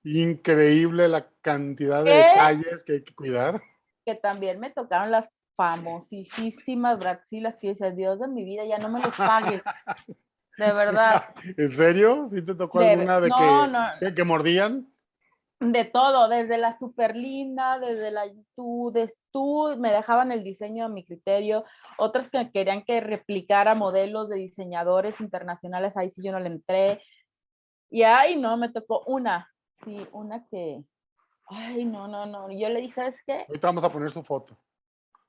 increíble 0.03 1.07
la 1.07 1.28
cantidad 1.41 2.03
de 2.03 2.15
detalles 2.15 2.84
que 2.84 2.93
hay 2.93 3.03
que 3.03 3.13
cuidar. 3.13 3.61
Que 4.03 4.15
también 4.15 4.59
me 4.59 4.72
tocaron 4.72 5.11
las 5.11 5.30
famosísimas 5.55 6.97
braxilas 6.97 7.55
que 7.57 7.69
dices, 7.69 7.95
Dios 7.95 8.19
de 8.19 8.28
mi 8.28 8.43
vida, 8.43 8.65
ya 8.65 8.80
no 8.80 8.89
me 8.89 8.99
los 8.99 9.15
pagues. 9.17 9.61
De 10.57 10.74
verdad. 10.74 11.26
¿En 11.57 11.72
serio? 11.76 12.30
¿Sí 12.34 12.41
te 12.41 12.55
tocó 12.55 12.80
alguna 12.80 13.19
de 13.19 13.30
que, 13.99 14.13
que, 14.15 14.24
mordían? 14.24 14.88
De 15.59 15.86
todo, 15.86 16.28
desde 16.28 16.57
la 16.57 16.76
super 16.76 17.15
linda, 17.15 17.78
desde 17.78 18.09
la 18.09 18.24
tú, 18.55 18.91
tú, 19.32 19.76
me 19.78 19.91
dejaban 19.91 20.32
el 20.32 20.43
diseño 20.43 20.86
a 20.86 20.89
mi 20.89 21.05
criterio, 21.05 21.63
otras 21.99 22.30
que 22.32 22.49
querían 22.51 22.84
que 22.84 22.99
replicara 22.99 23.76
modelos 23.76 24.30
de 24.30 24.38
diseñadores 24.38 25.22
internacionales, 25.22 25.95
ahí 25.95 26.09
sí 26.09 26.24
yo 26.24 26.32
no 26.32 26.39
le 26.39 26.47
entré. 26.47 27.01
Y 27.91 28.03
ahí 28.03 28.37
no, 28.37 28.55
me 28.55 28.69
tocó 28.69 29.03
una, 29.05 29.49
sí, 29.83 30.07
una 30.13 30.47
que, 30.47 30.81
ay, 31.49 31.83
no, 31.83 32.07
no, 32.07 32.25
no. 32.25 32.49
Yo 32.49 32.69
le 32.69 32.79
dije, 32.79 32.93
¿sabes 32.95 33.21
qué? 33.25 33.45
Ahorita 33.49 33.67
vamos 33.67 33.83
a 33.83 33.91
poner 33.91 34.11
su 34.11 34.23
foto. 34.23 34.57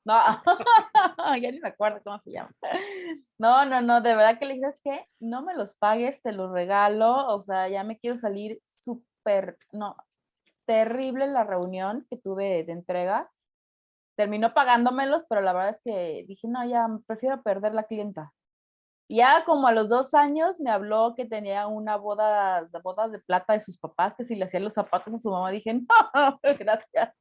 No, 0.04 0.14
ya 1.40 1.50
ni 1.50 1.58
me 1.60 1.68
acuerdo 1.68 2.00
cómo 2.04 2.20
se 2.20 2.30
llama. 2.30 2.52
No, 3.36 3.64
no, 3.64 3.80
no, 3.80 4.00
de 4.00 4.14
verdad 4.14 4.38
que 4.38 4.46
le 4.46 4.54
dije, 4.54 4.74
que 4.84 5.06
no 5.18 5.42
me 5.42 5.54
los 5.54 5.74
pagues, 5.74 6.22
te 6.22 6.30
los 6.30 6.52
regalo, 6.52 7.26
o 7.34 7.42
sea, 7.42 7.68
ya 7.68 7.82
me 7.82 7.98
quiero 7.98 8.16
salir 8.16 8.60
súper, 8.84 9.58
no, 9.72 9.96
terrible 10.64 11.26
la 11.26 11.42
reunión 11.42 12.06
que 12.08 12.16
tuve 12.16 12.62
de 12.62 12.72
entrega. 12.72 13.28
Terminó 14.14 14.54
pagándomelos, 14.54 15.24
pero 15.28 15.40
la 15.40 15.52
verdad 15.52 15.76
es 15.76 15.80
que 15.84 16.24
dije, 16.28 16.46
no, 16.46 16.64
ya 16.64 16.86
prefiero 17.08 17.42
perder 17.42 17.74
la 17.74 17.84
clienta. 17.84 18.32
Ya 19.14 19.44
como 19.44 19.66
a 19.66 19.72
los 19.72 19.90
dos 19.90 20.14
años 20.14 20.58
me 20.58 20.70
habló 20.70 21.12
que 21.14 21.26
tenía 21.26 21.66
una 21.66 21.96
boda, 21.96 22.64
de 22.64 22.78
bodas 22.78 23.12
de 23.12 23.18
plata 23.18 23.52
de 23.52 23.60
sus 23.60 23.76
papás, 23.76 24.14
que 24.16 24.24
si 24.24 24.34
le 24.34 24.46
hacían 24.46 24.64
los 24.64 24.72
zapatos 24.72 25.12
a 25.12 25.18
su 25.18 25.30
mamá, 25.30 25.50
dije, 25.50 25.74
no, 25.74 26.40
gracias. 26.58 27.14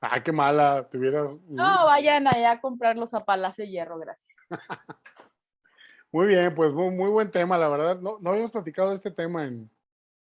Ay, 0.00 0.22
qué 0.22 0.30
mala, 0.30 0.88
tuvieras. 0.88 1.36
No, 1.48 1.86
vayan 1.86 2.28
allá 2.28 2.52
a 2.52 2.60
comprarlos 2.60 3.14
a 3.14 3.24
Palacio 3.24 3.64
Hierro, 3.64 3.98
gracias. 3.98 4.38
muy 6.12 6.28
bien, 6.28 6.54
pues 6.54 6.72
muy, 6.72 6.92
muy, 6.92 7.10
buen 7.10 7.32
tema, 7.32 7.58
la 7.58 7.66
verdad. 7.66 7.98
No, 7.98 8.18
no 8.20 8.30
habíamos 8.30 8.52
platicado 8.52 8.90
de 8.90 8.96
este 8.96 9.10
tema 9.10 9.44
en, 9.44 9.68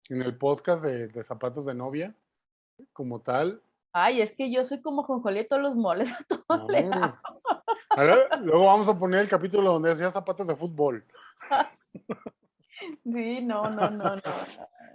en 0.09 0.21
el 0.21 0.37
podcast 0.37 0.83
de, 0.83 1.07
de, 1.07 1.23
zapatos 1.23 1.65
de 1.65 1.73
novia, 1.73 2.13
como 2.93 3.19
tal. 3.21 3.63
Ay, 3.93 4.21
es 4.21 4.35
que 4.35 4.51
yo 4.51 4.63
soy 4.63 4.79
como 4.83 5.01
Jonjolí 5.01 5.47
todos 5.47 5.63
los 5.63 5.75
moles, 5.75 6.11
a 6.49 6.59
todo 6.59 7.58
luego 8.41 8.65
vamos 8.65 8.87
a 8.87 8.97
poner 8.97 9.21
el 9.21 9.29
capítulo 9.29 9.73
donde 9.73 9.91
hacía 9.91 10.11
zapatos 10.11 10.47
de 10.47 10.55
fútbol. 10.55 11.05
Sí, 13.03 13.41
no, 13.41 13.69
no, 13.69 13.89
no, 13.89 14.15
no. 14.15 14.21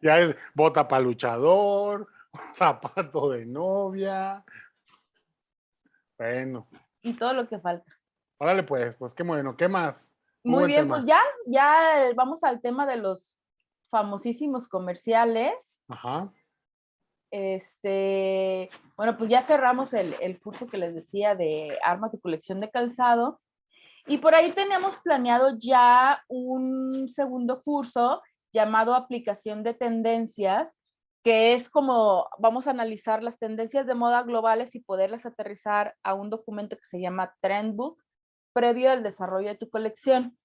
Ya 0.00 0.18
es 0.18 0.34
bota 0.54 0.88
para 0.88 1.02
luchador, 1.02 2.08
zapato 2.56 3.28
de 3.28 3.44
novia, 3.44 4.42
bueno. 6.18 6.66
Y 7.02 7.14
todo 7.14 7.34
lo 7.34 7.48
que 7.48 7.58
falta. 7.58 7.92
Órale, 8.38 8.62
pues, 8.62 8.94
pues 8.96 9.14
qué 9.14 9.22
bueno, 9.22 9.56
¿qué 9.56 9.68
más? 9.68 10.14
Muy, 10.42 10.66
bien, 10.66 10.88
pues 10.88 11.04
ya, 11.04 11.20
ya 11.46 12.10
vamos 12.14 12.44
al 12.44 12.60
tema 12.60 12.86
de 12.86 12.96
los 12.96 13.38
famosísimos 13.90 14.68
comerciales. 14.68 15.82
Ajá. 15.88 16.32
Este, 17.36 18.70
bueno, 18.96 19.18
pues 19.18 19.28
ya 19.28 19.42
cerramos 19.42 19.92
el, 19.92 20.38
curso 20.38 20.68
que 20.68 20.78
les 20.78 20.94
decía 20.94 21.34
de 21.34 21.76
Arma 21.82 22.08
tu 22.08 22.20
colección 22.20 22.60
de 22.60 22.70
calzado. 22.70 23.40
Y 24.06 24.18
por 24.18 24.36
ahí 24.36 24.52
teníamos 24.52 24.96
planeado 24.98 25.58
ya 25.58 26.22
un 26.28 27.08
segundo 27.08 27.60
curso 27.64 28.22
llamado 28.52 28.94
Aplicación 28.94 29.64
de 29.64 29.74
Tendencias, 29.74 30.72
que 31.24 31.54
es 31.54 31.68
como 31.68 32.28
vamos 32.38 32.68
a 32.68 32.70
analizar 32.70 33.20
las 33.20 33.36
tendencias 33.36 33.88
de 33.88 33.96
moda 33.96 34.22
globales 34.22 34.72
y 34.76 34.84
poderlas 34.84 35.26
aterrizar 35.26 35.96
a 36.04 36.14
un 36.14 36.30
documento 36.30 36.76
que 36.76 36.86
se 36.86 37.00
llama 37.00 37.34
Trendbook 37.40 38.00
previo 38.52 38.92
al 38.92 39.02
desarrollo 39.02 39.48
de 39.48 39.56
tu 39.56 39.68
colección. 39.70 40.38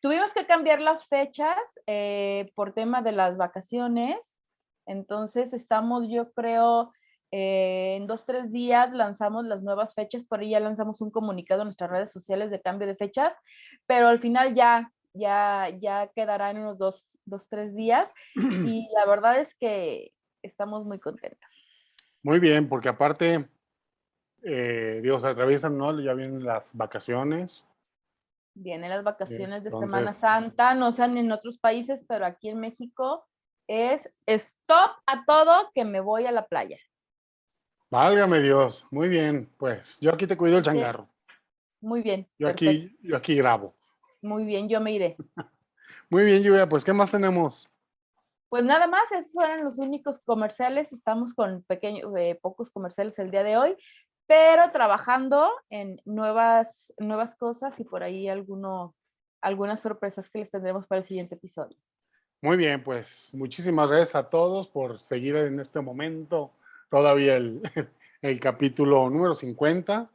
Tuvimos 0.00 0.34
que 0.34 0.46
cambiar 0.46 0.80
las 0.80 1.06
fechas 1.06 1.56
eh, 1.86 2.50
por 2.56 2.72
tema 2.72 3.00
de 3.00 3.12
las 3.12 3.36
vacaciones, 3.36 4.41
entonces 4.86 5.52
estamos, 5.52 6.08
yo 6.08 6.32
creo, 6.32 6.92
eh, 7.30 7.96
en 7.96 8.06
dos, 8.06 8.26
tres 8.26 8.52
días 8.52 8.92
lanzamos 8.92 9.44
las 9.46 9.62
nuevas 9.62 9.94
fechas, 9.94 10.24
por 10.24 10.40
ahí 10.40 10.50
ya 10.50 10.60
lanzamos 10.60 11.00
un 11.00 11.10
comunicado 11.10 11.62
en 11.62 11.66
nuestras 11.66 11.90
redes 11.90 12.12
sociales 12.12 12.50
de 12.50 12.60
cambio 12.60 12.86
de 12.86 12.94
fechas, 12.94 13.32
pero 13.86 14.08
al 14.08 14.18
final 14.18 14.54
ya, 14.54 14.92
ya, 15.14 15.70
ya 15.80 16.10
quedará 16.14 16.50
en 16.50 16.58
unos 16.58 16.78
dos, 16.78 17.18
dos, 17.24 17.48
tres 17.48 17.74
días. 17.74 18.08
Y 18.66 18.88
la 18.94 19.06
verdad 19.06 19.40
es 19.40 19.54
que 19.54 20.12
estamos 20.42 20.84
muy 20.84 20.98
contentos. 20.98 21.48
Muy 22.22 22.38
bien, 22.38 22.68
porque 22.68 22.88
aparte, 22.88 23.48
eh, 24.42 25.00
Dios, 25.02 25.24
atraviesan, 25.24 25.76
¿no? 25.78 25.98
Ya 26.00 26.14
vienen 26.14 26.44
las 26.44 26.74
vacaciones. 26.76 27.66
Vienen 28.54 28.90
las 28.90 29.02
vacaciones 29.02 29.64
de 29.64 29.70
Semana 29.70 30.12
Santa, 30.12 30.74
no 30.74 30.92
sean 30.92 31.16
en 31.16 31.32
otros 31.32 31.58
países, 31.58 32.04
pero 32.06 32.26
aquí 32.26 32.50
en 32.50 32.60
México 32.60 33.26
es 33.66 34.12
stop 34.26 34.90
a 35.06 35.24
todo 35.24 35.70
que 35.74 35.84
me 35.84 36.00
voy 36.00 36.26
a 36.26 36.32
la 36.32 36.46
playa. 36.46 36.78
Válgame 37.90 38.40
Dios, 38.40 38.86
muy 38.90 39.08
bien, 39.08 39.50
pues 39.58 39.98
yo 40.00 40.12
aquí 40.14 40.26
te 40.26 40.36
cuido 40.36 40.58
el 40.58 40.64
changarro. 40.64 41.08
Muy 41.82 42.00
bien. 42.00 42.26
Yo 42.38 42.48
aquí, 42.48 42.96
yo 43.02 43.16
aquí 43.16 43.34
grabo. 43.34 43.74
Muy 44.22 44.44
bien, 44.44 44.68
yo 44.68 44.80
me 44.80 44.92
iré. 44.92 45.16
muy 46.10 46.24
bien, 46.24 46.42
Lluvia, 46.42 46.68
pues 46.68 46.84
¿qué 46.84 46.92
más 46.92 47.10
tenemos? 47.10 47.68
Pues 48.48 48.64
nada 48.64 48.86
más, 48.86 49.10
esos 49.12 49.34
eran 49.42 49.64
los 49.64 49.78
únicos 49.78 50.20
comerciales. 50.20 50.92
Estamos 50.92 51.34
con 51.34 51.62
pequeños, 51.64 52.12
eh, 52.16 52.38
pocos 52.40 52.70
comerciales 52.70 53.18
el 53.18 53.30
día 53.30 53.42
de 53.42 53.56
hoy, 53.56 53.76
pero 54.26 54.70
trabajando 54.70 55.50
en 55.70 56.00
nuevas, 56.04 56.92
nuevas 56.98 57.34
cosas 57.34 57.78
y 57.80 57.84
por 57.84 58.02
ahí 58.02 58.28
alguno, 58.28 58.94
algunas 59.40 59.80
sorpresas 59.80 60.30
que 60.30 60.40
les 60.40 60.50
tendremos 60.50 60.86
para 60.86 61.00
el 61.00 61.06
siguiente 61.06 61.34
episodio. 61.34 61.76
Muy 62.42 62.56
bien, 62.58 62.82
pues 62.82 63.30
muchísimas 63.32 63.88
gracias 63.88 64.14
a 64.14 64.28
todos 64.28 64.68
por 64.68 65.00
seguir 65.00 65.36
en 65.36 65.60
este 65.60 65.80
momento 65.80 66.50
todavía 66.90 67.36
el, 67.36 67.62
el 68.22 68.40
capítulo 68.40 69.08
número 69.08 69.34
50. 69.34 70.10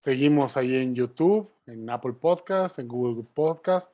Seguimos 0.00 0.56
ahí 0.56 0.74
en 0.76 0.94
YouTube, 0.94 1.48
en 1.66 1.88
Apple 1.88 2.14
Podcast, 2.14 2.78
en 2.78 2.88
Google 2.88 3.24
Podcast 3.34 3.88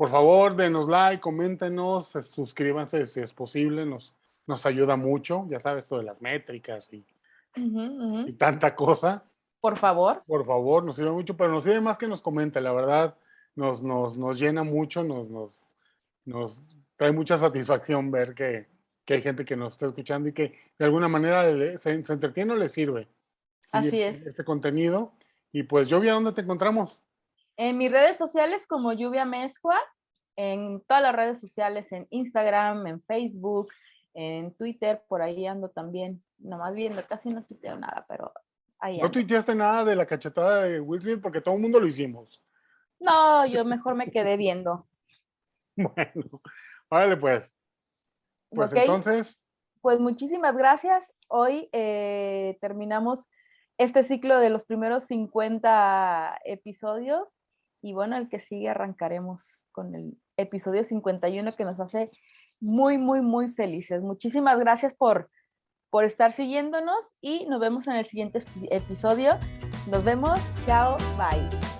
por 0.00 0.10
favor, 0.10 0.56
denos 0.56 0.88
like, 0.88 1.20
coméntenos, 1.20 2.08
suscríbanse 2.22 3.04
si 3.04 3.20
es 3.20 3.34
posible, 3.34 3.84
nos, 3.84 4.14
nos 4.46 4.64
ayuda 4.64 4.96
mucho, 4.96 5.44
ya 5.50 5.60
sabes, 5.60 5.86
todo 5.86 5.98
de 5.98 6.06
las 6.06 6.22
métricas 6.22 6.90
y, 6.90 7.04
tanta 8.38 8.74
cosa. 8.74 9.22
Por 9.60 9.76
favor. 9.76 10.22
Por 10.26 10.46
favor, 10.46 10.84
nos 10.84 10.96
sirve 10.96 11.10
mucho, 11.10 11.36
pero 11.36 11.50
nos 11.50 11.64
sirve 11.64 11.82
más 11.82 11.98
que 11.98 12.08
nos 12.08 12.22
comente, 12.22 12.62
la 12.62 12.72
verdad, 12.72 13.14
nos, 13.54 13.82
nos, 13.82 14.16
nos 14.16 14.40
llena 14.40 14.62
mucho, 14.62 15.04
nos, 15.04 15.28
nos, 15.28 15.66
nos 16.24 16.62
trae 16.96 17.12
mucha 17.12 17.38
satisfacción 17.38 18.10
ver 18.10 18.34
que, 18.34 18.66
que, 19.04 19.14
hay 19.14 19.22
gente 19.22 19.44
que 19.44 19.56
nos 19.56 19.72
está 19.74 19.86
escuchando 19.86 20.28
y 20.28 20.32
que 20.32 20.54
de 20.78 20.84
alguna 20.84 21.08
manera 21.08 21.44
se, 21.78 21.90
entretiene 21.90 22.52
o 22.52 22.56
le 22.56 22.68
sirve. 22.68 23.08
Así 23.72 23.88
este, 23.88 24.08
es. 24.08 24.26
Este 24.26 24.44
contenido. 24.44 25.12
Y 25.52 25.62
pues, 25.64 25.88
Lluvia, 25.88 26.12
¿dónde 26.12 26.32
te 26.32 26.42
encontramos? 26.42 27.02
En 27.56 27.76
mis 27.78 27.90
redes 27.90 28.18
sociales 28.18 28.66
como 28.66 28.92
Lluvia 28.92 29.24
Mezcua, 29.24 29.78
en 30.36 30.80
todas 30.86 31.02
las 31.02 31.14
redes 31.14 31.40
sociales, 31.40 31.90
en 31.92 32.06
Instagram, 32.10 32.86
en 32.86 33.02
Facebook, 33.02 33.68
en 34.14 34.54
Twitter, 34.54 35.02
por 35.08 35.22
ahí 35.22 35.46
ando 35.46 35.68
también, 35.68 36.22
nomás 36.38 36.74
viendo, 36.74 37.04
casi 37.06 37.30
no 37.30 37.42
tuiteo 37.44 37.76
nada, 37.76 38.04
pero 38.08 38.32
ahí 38.78 38.94
ando. 38.94 39.06
¿No 39.06 39.10
tuiteaste 39.10 39.54
nada 39.54 39.84
de 39.84 39.96
la 39.96 40.06
cachetada 40.06 40.62
de 40.62 40.80
Will 40.80 41.02
Smith? 41.02 41.20
Porque 41.20 41.40
todo 41.40 41.54
el 41.54 41.60
mundo 41.60 41.80
lo 41.80 41.86
hicimos. 41.86 42.42
No, 42.98 43.46
yo 43.46 43.64
mejor 43.64 43.94
me 43.94 44.10
quedé 44.10 44.36
viendo. 44.36 44.86
bueno, 45.76 46.42
vale 46.90 47.16
pues. 47.16 47.50
Pues 48.50 48.72
entonces. 48.72 49.42
Pues 49.80 49.98
muchísimas 49.98 50.56
gracias. 50.56 51.12
Hoy 51.28 51.68
eh, 51.72 52.58
terminamos 52.60 53.28
este 53.78 54.02
ciclo 54.02 54.38
de 54.38 54.50
los 54.50 54.64
primeros 54.64 55.04
50 55.04 56.40
episodios 56.44 57.40
y 57.80 57.94
bueno, 57.94 58.16
el 58.16 58.28
que 58.28 58.40
sigue 58.40 58.68
arrancaremos 58.68 59.64
con 59.72 59.94
el 59.94 60.18
episodio 60.36 60.84
51 60.84 61.56
que 61.56 61.64
nos 61.64 61.80
hace 61.80 62.10
muy, 62.60 62.98
muy, 62.98 63.22
muy 63.22 63.50
felices. 63.52 64.02
Muchísimas 64.02 64.58
gracias 64.58 64.92
por, 64.94 65.30
por 65.88 66.04
estar 66.04 66.32
siguiéndonos 66.32 67.14
y 67.22 67.46
nos 67.46 67.60
vemos 67.60 67.86
en 67.86 67.94
el 67.94 68.06
siguiente 68.06 68.42
episodio. 68.70 69.38
Nos 69.90 70.04
vemos. 70.04 70.38
Chao. 70.66 70.96
Bye. 71.16 71.79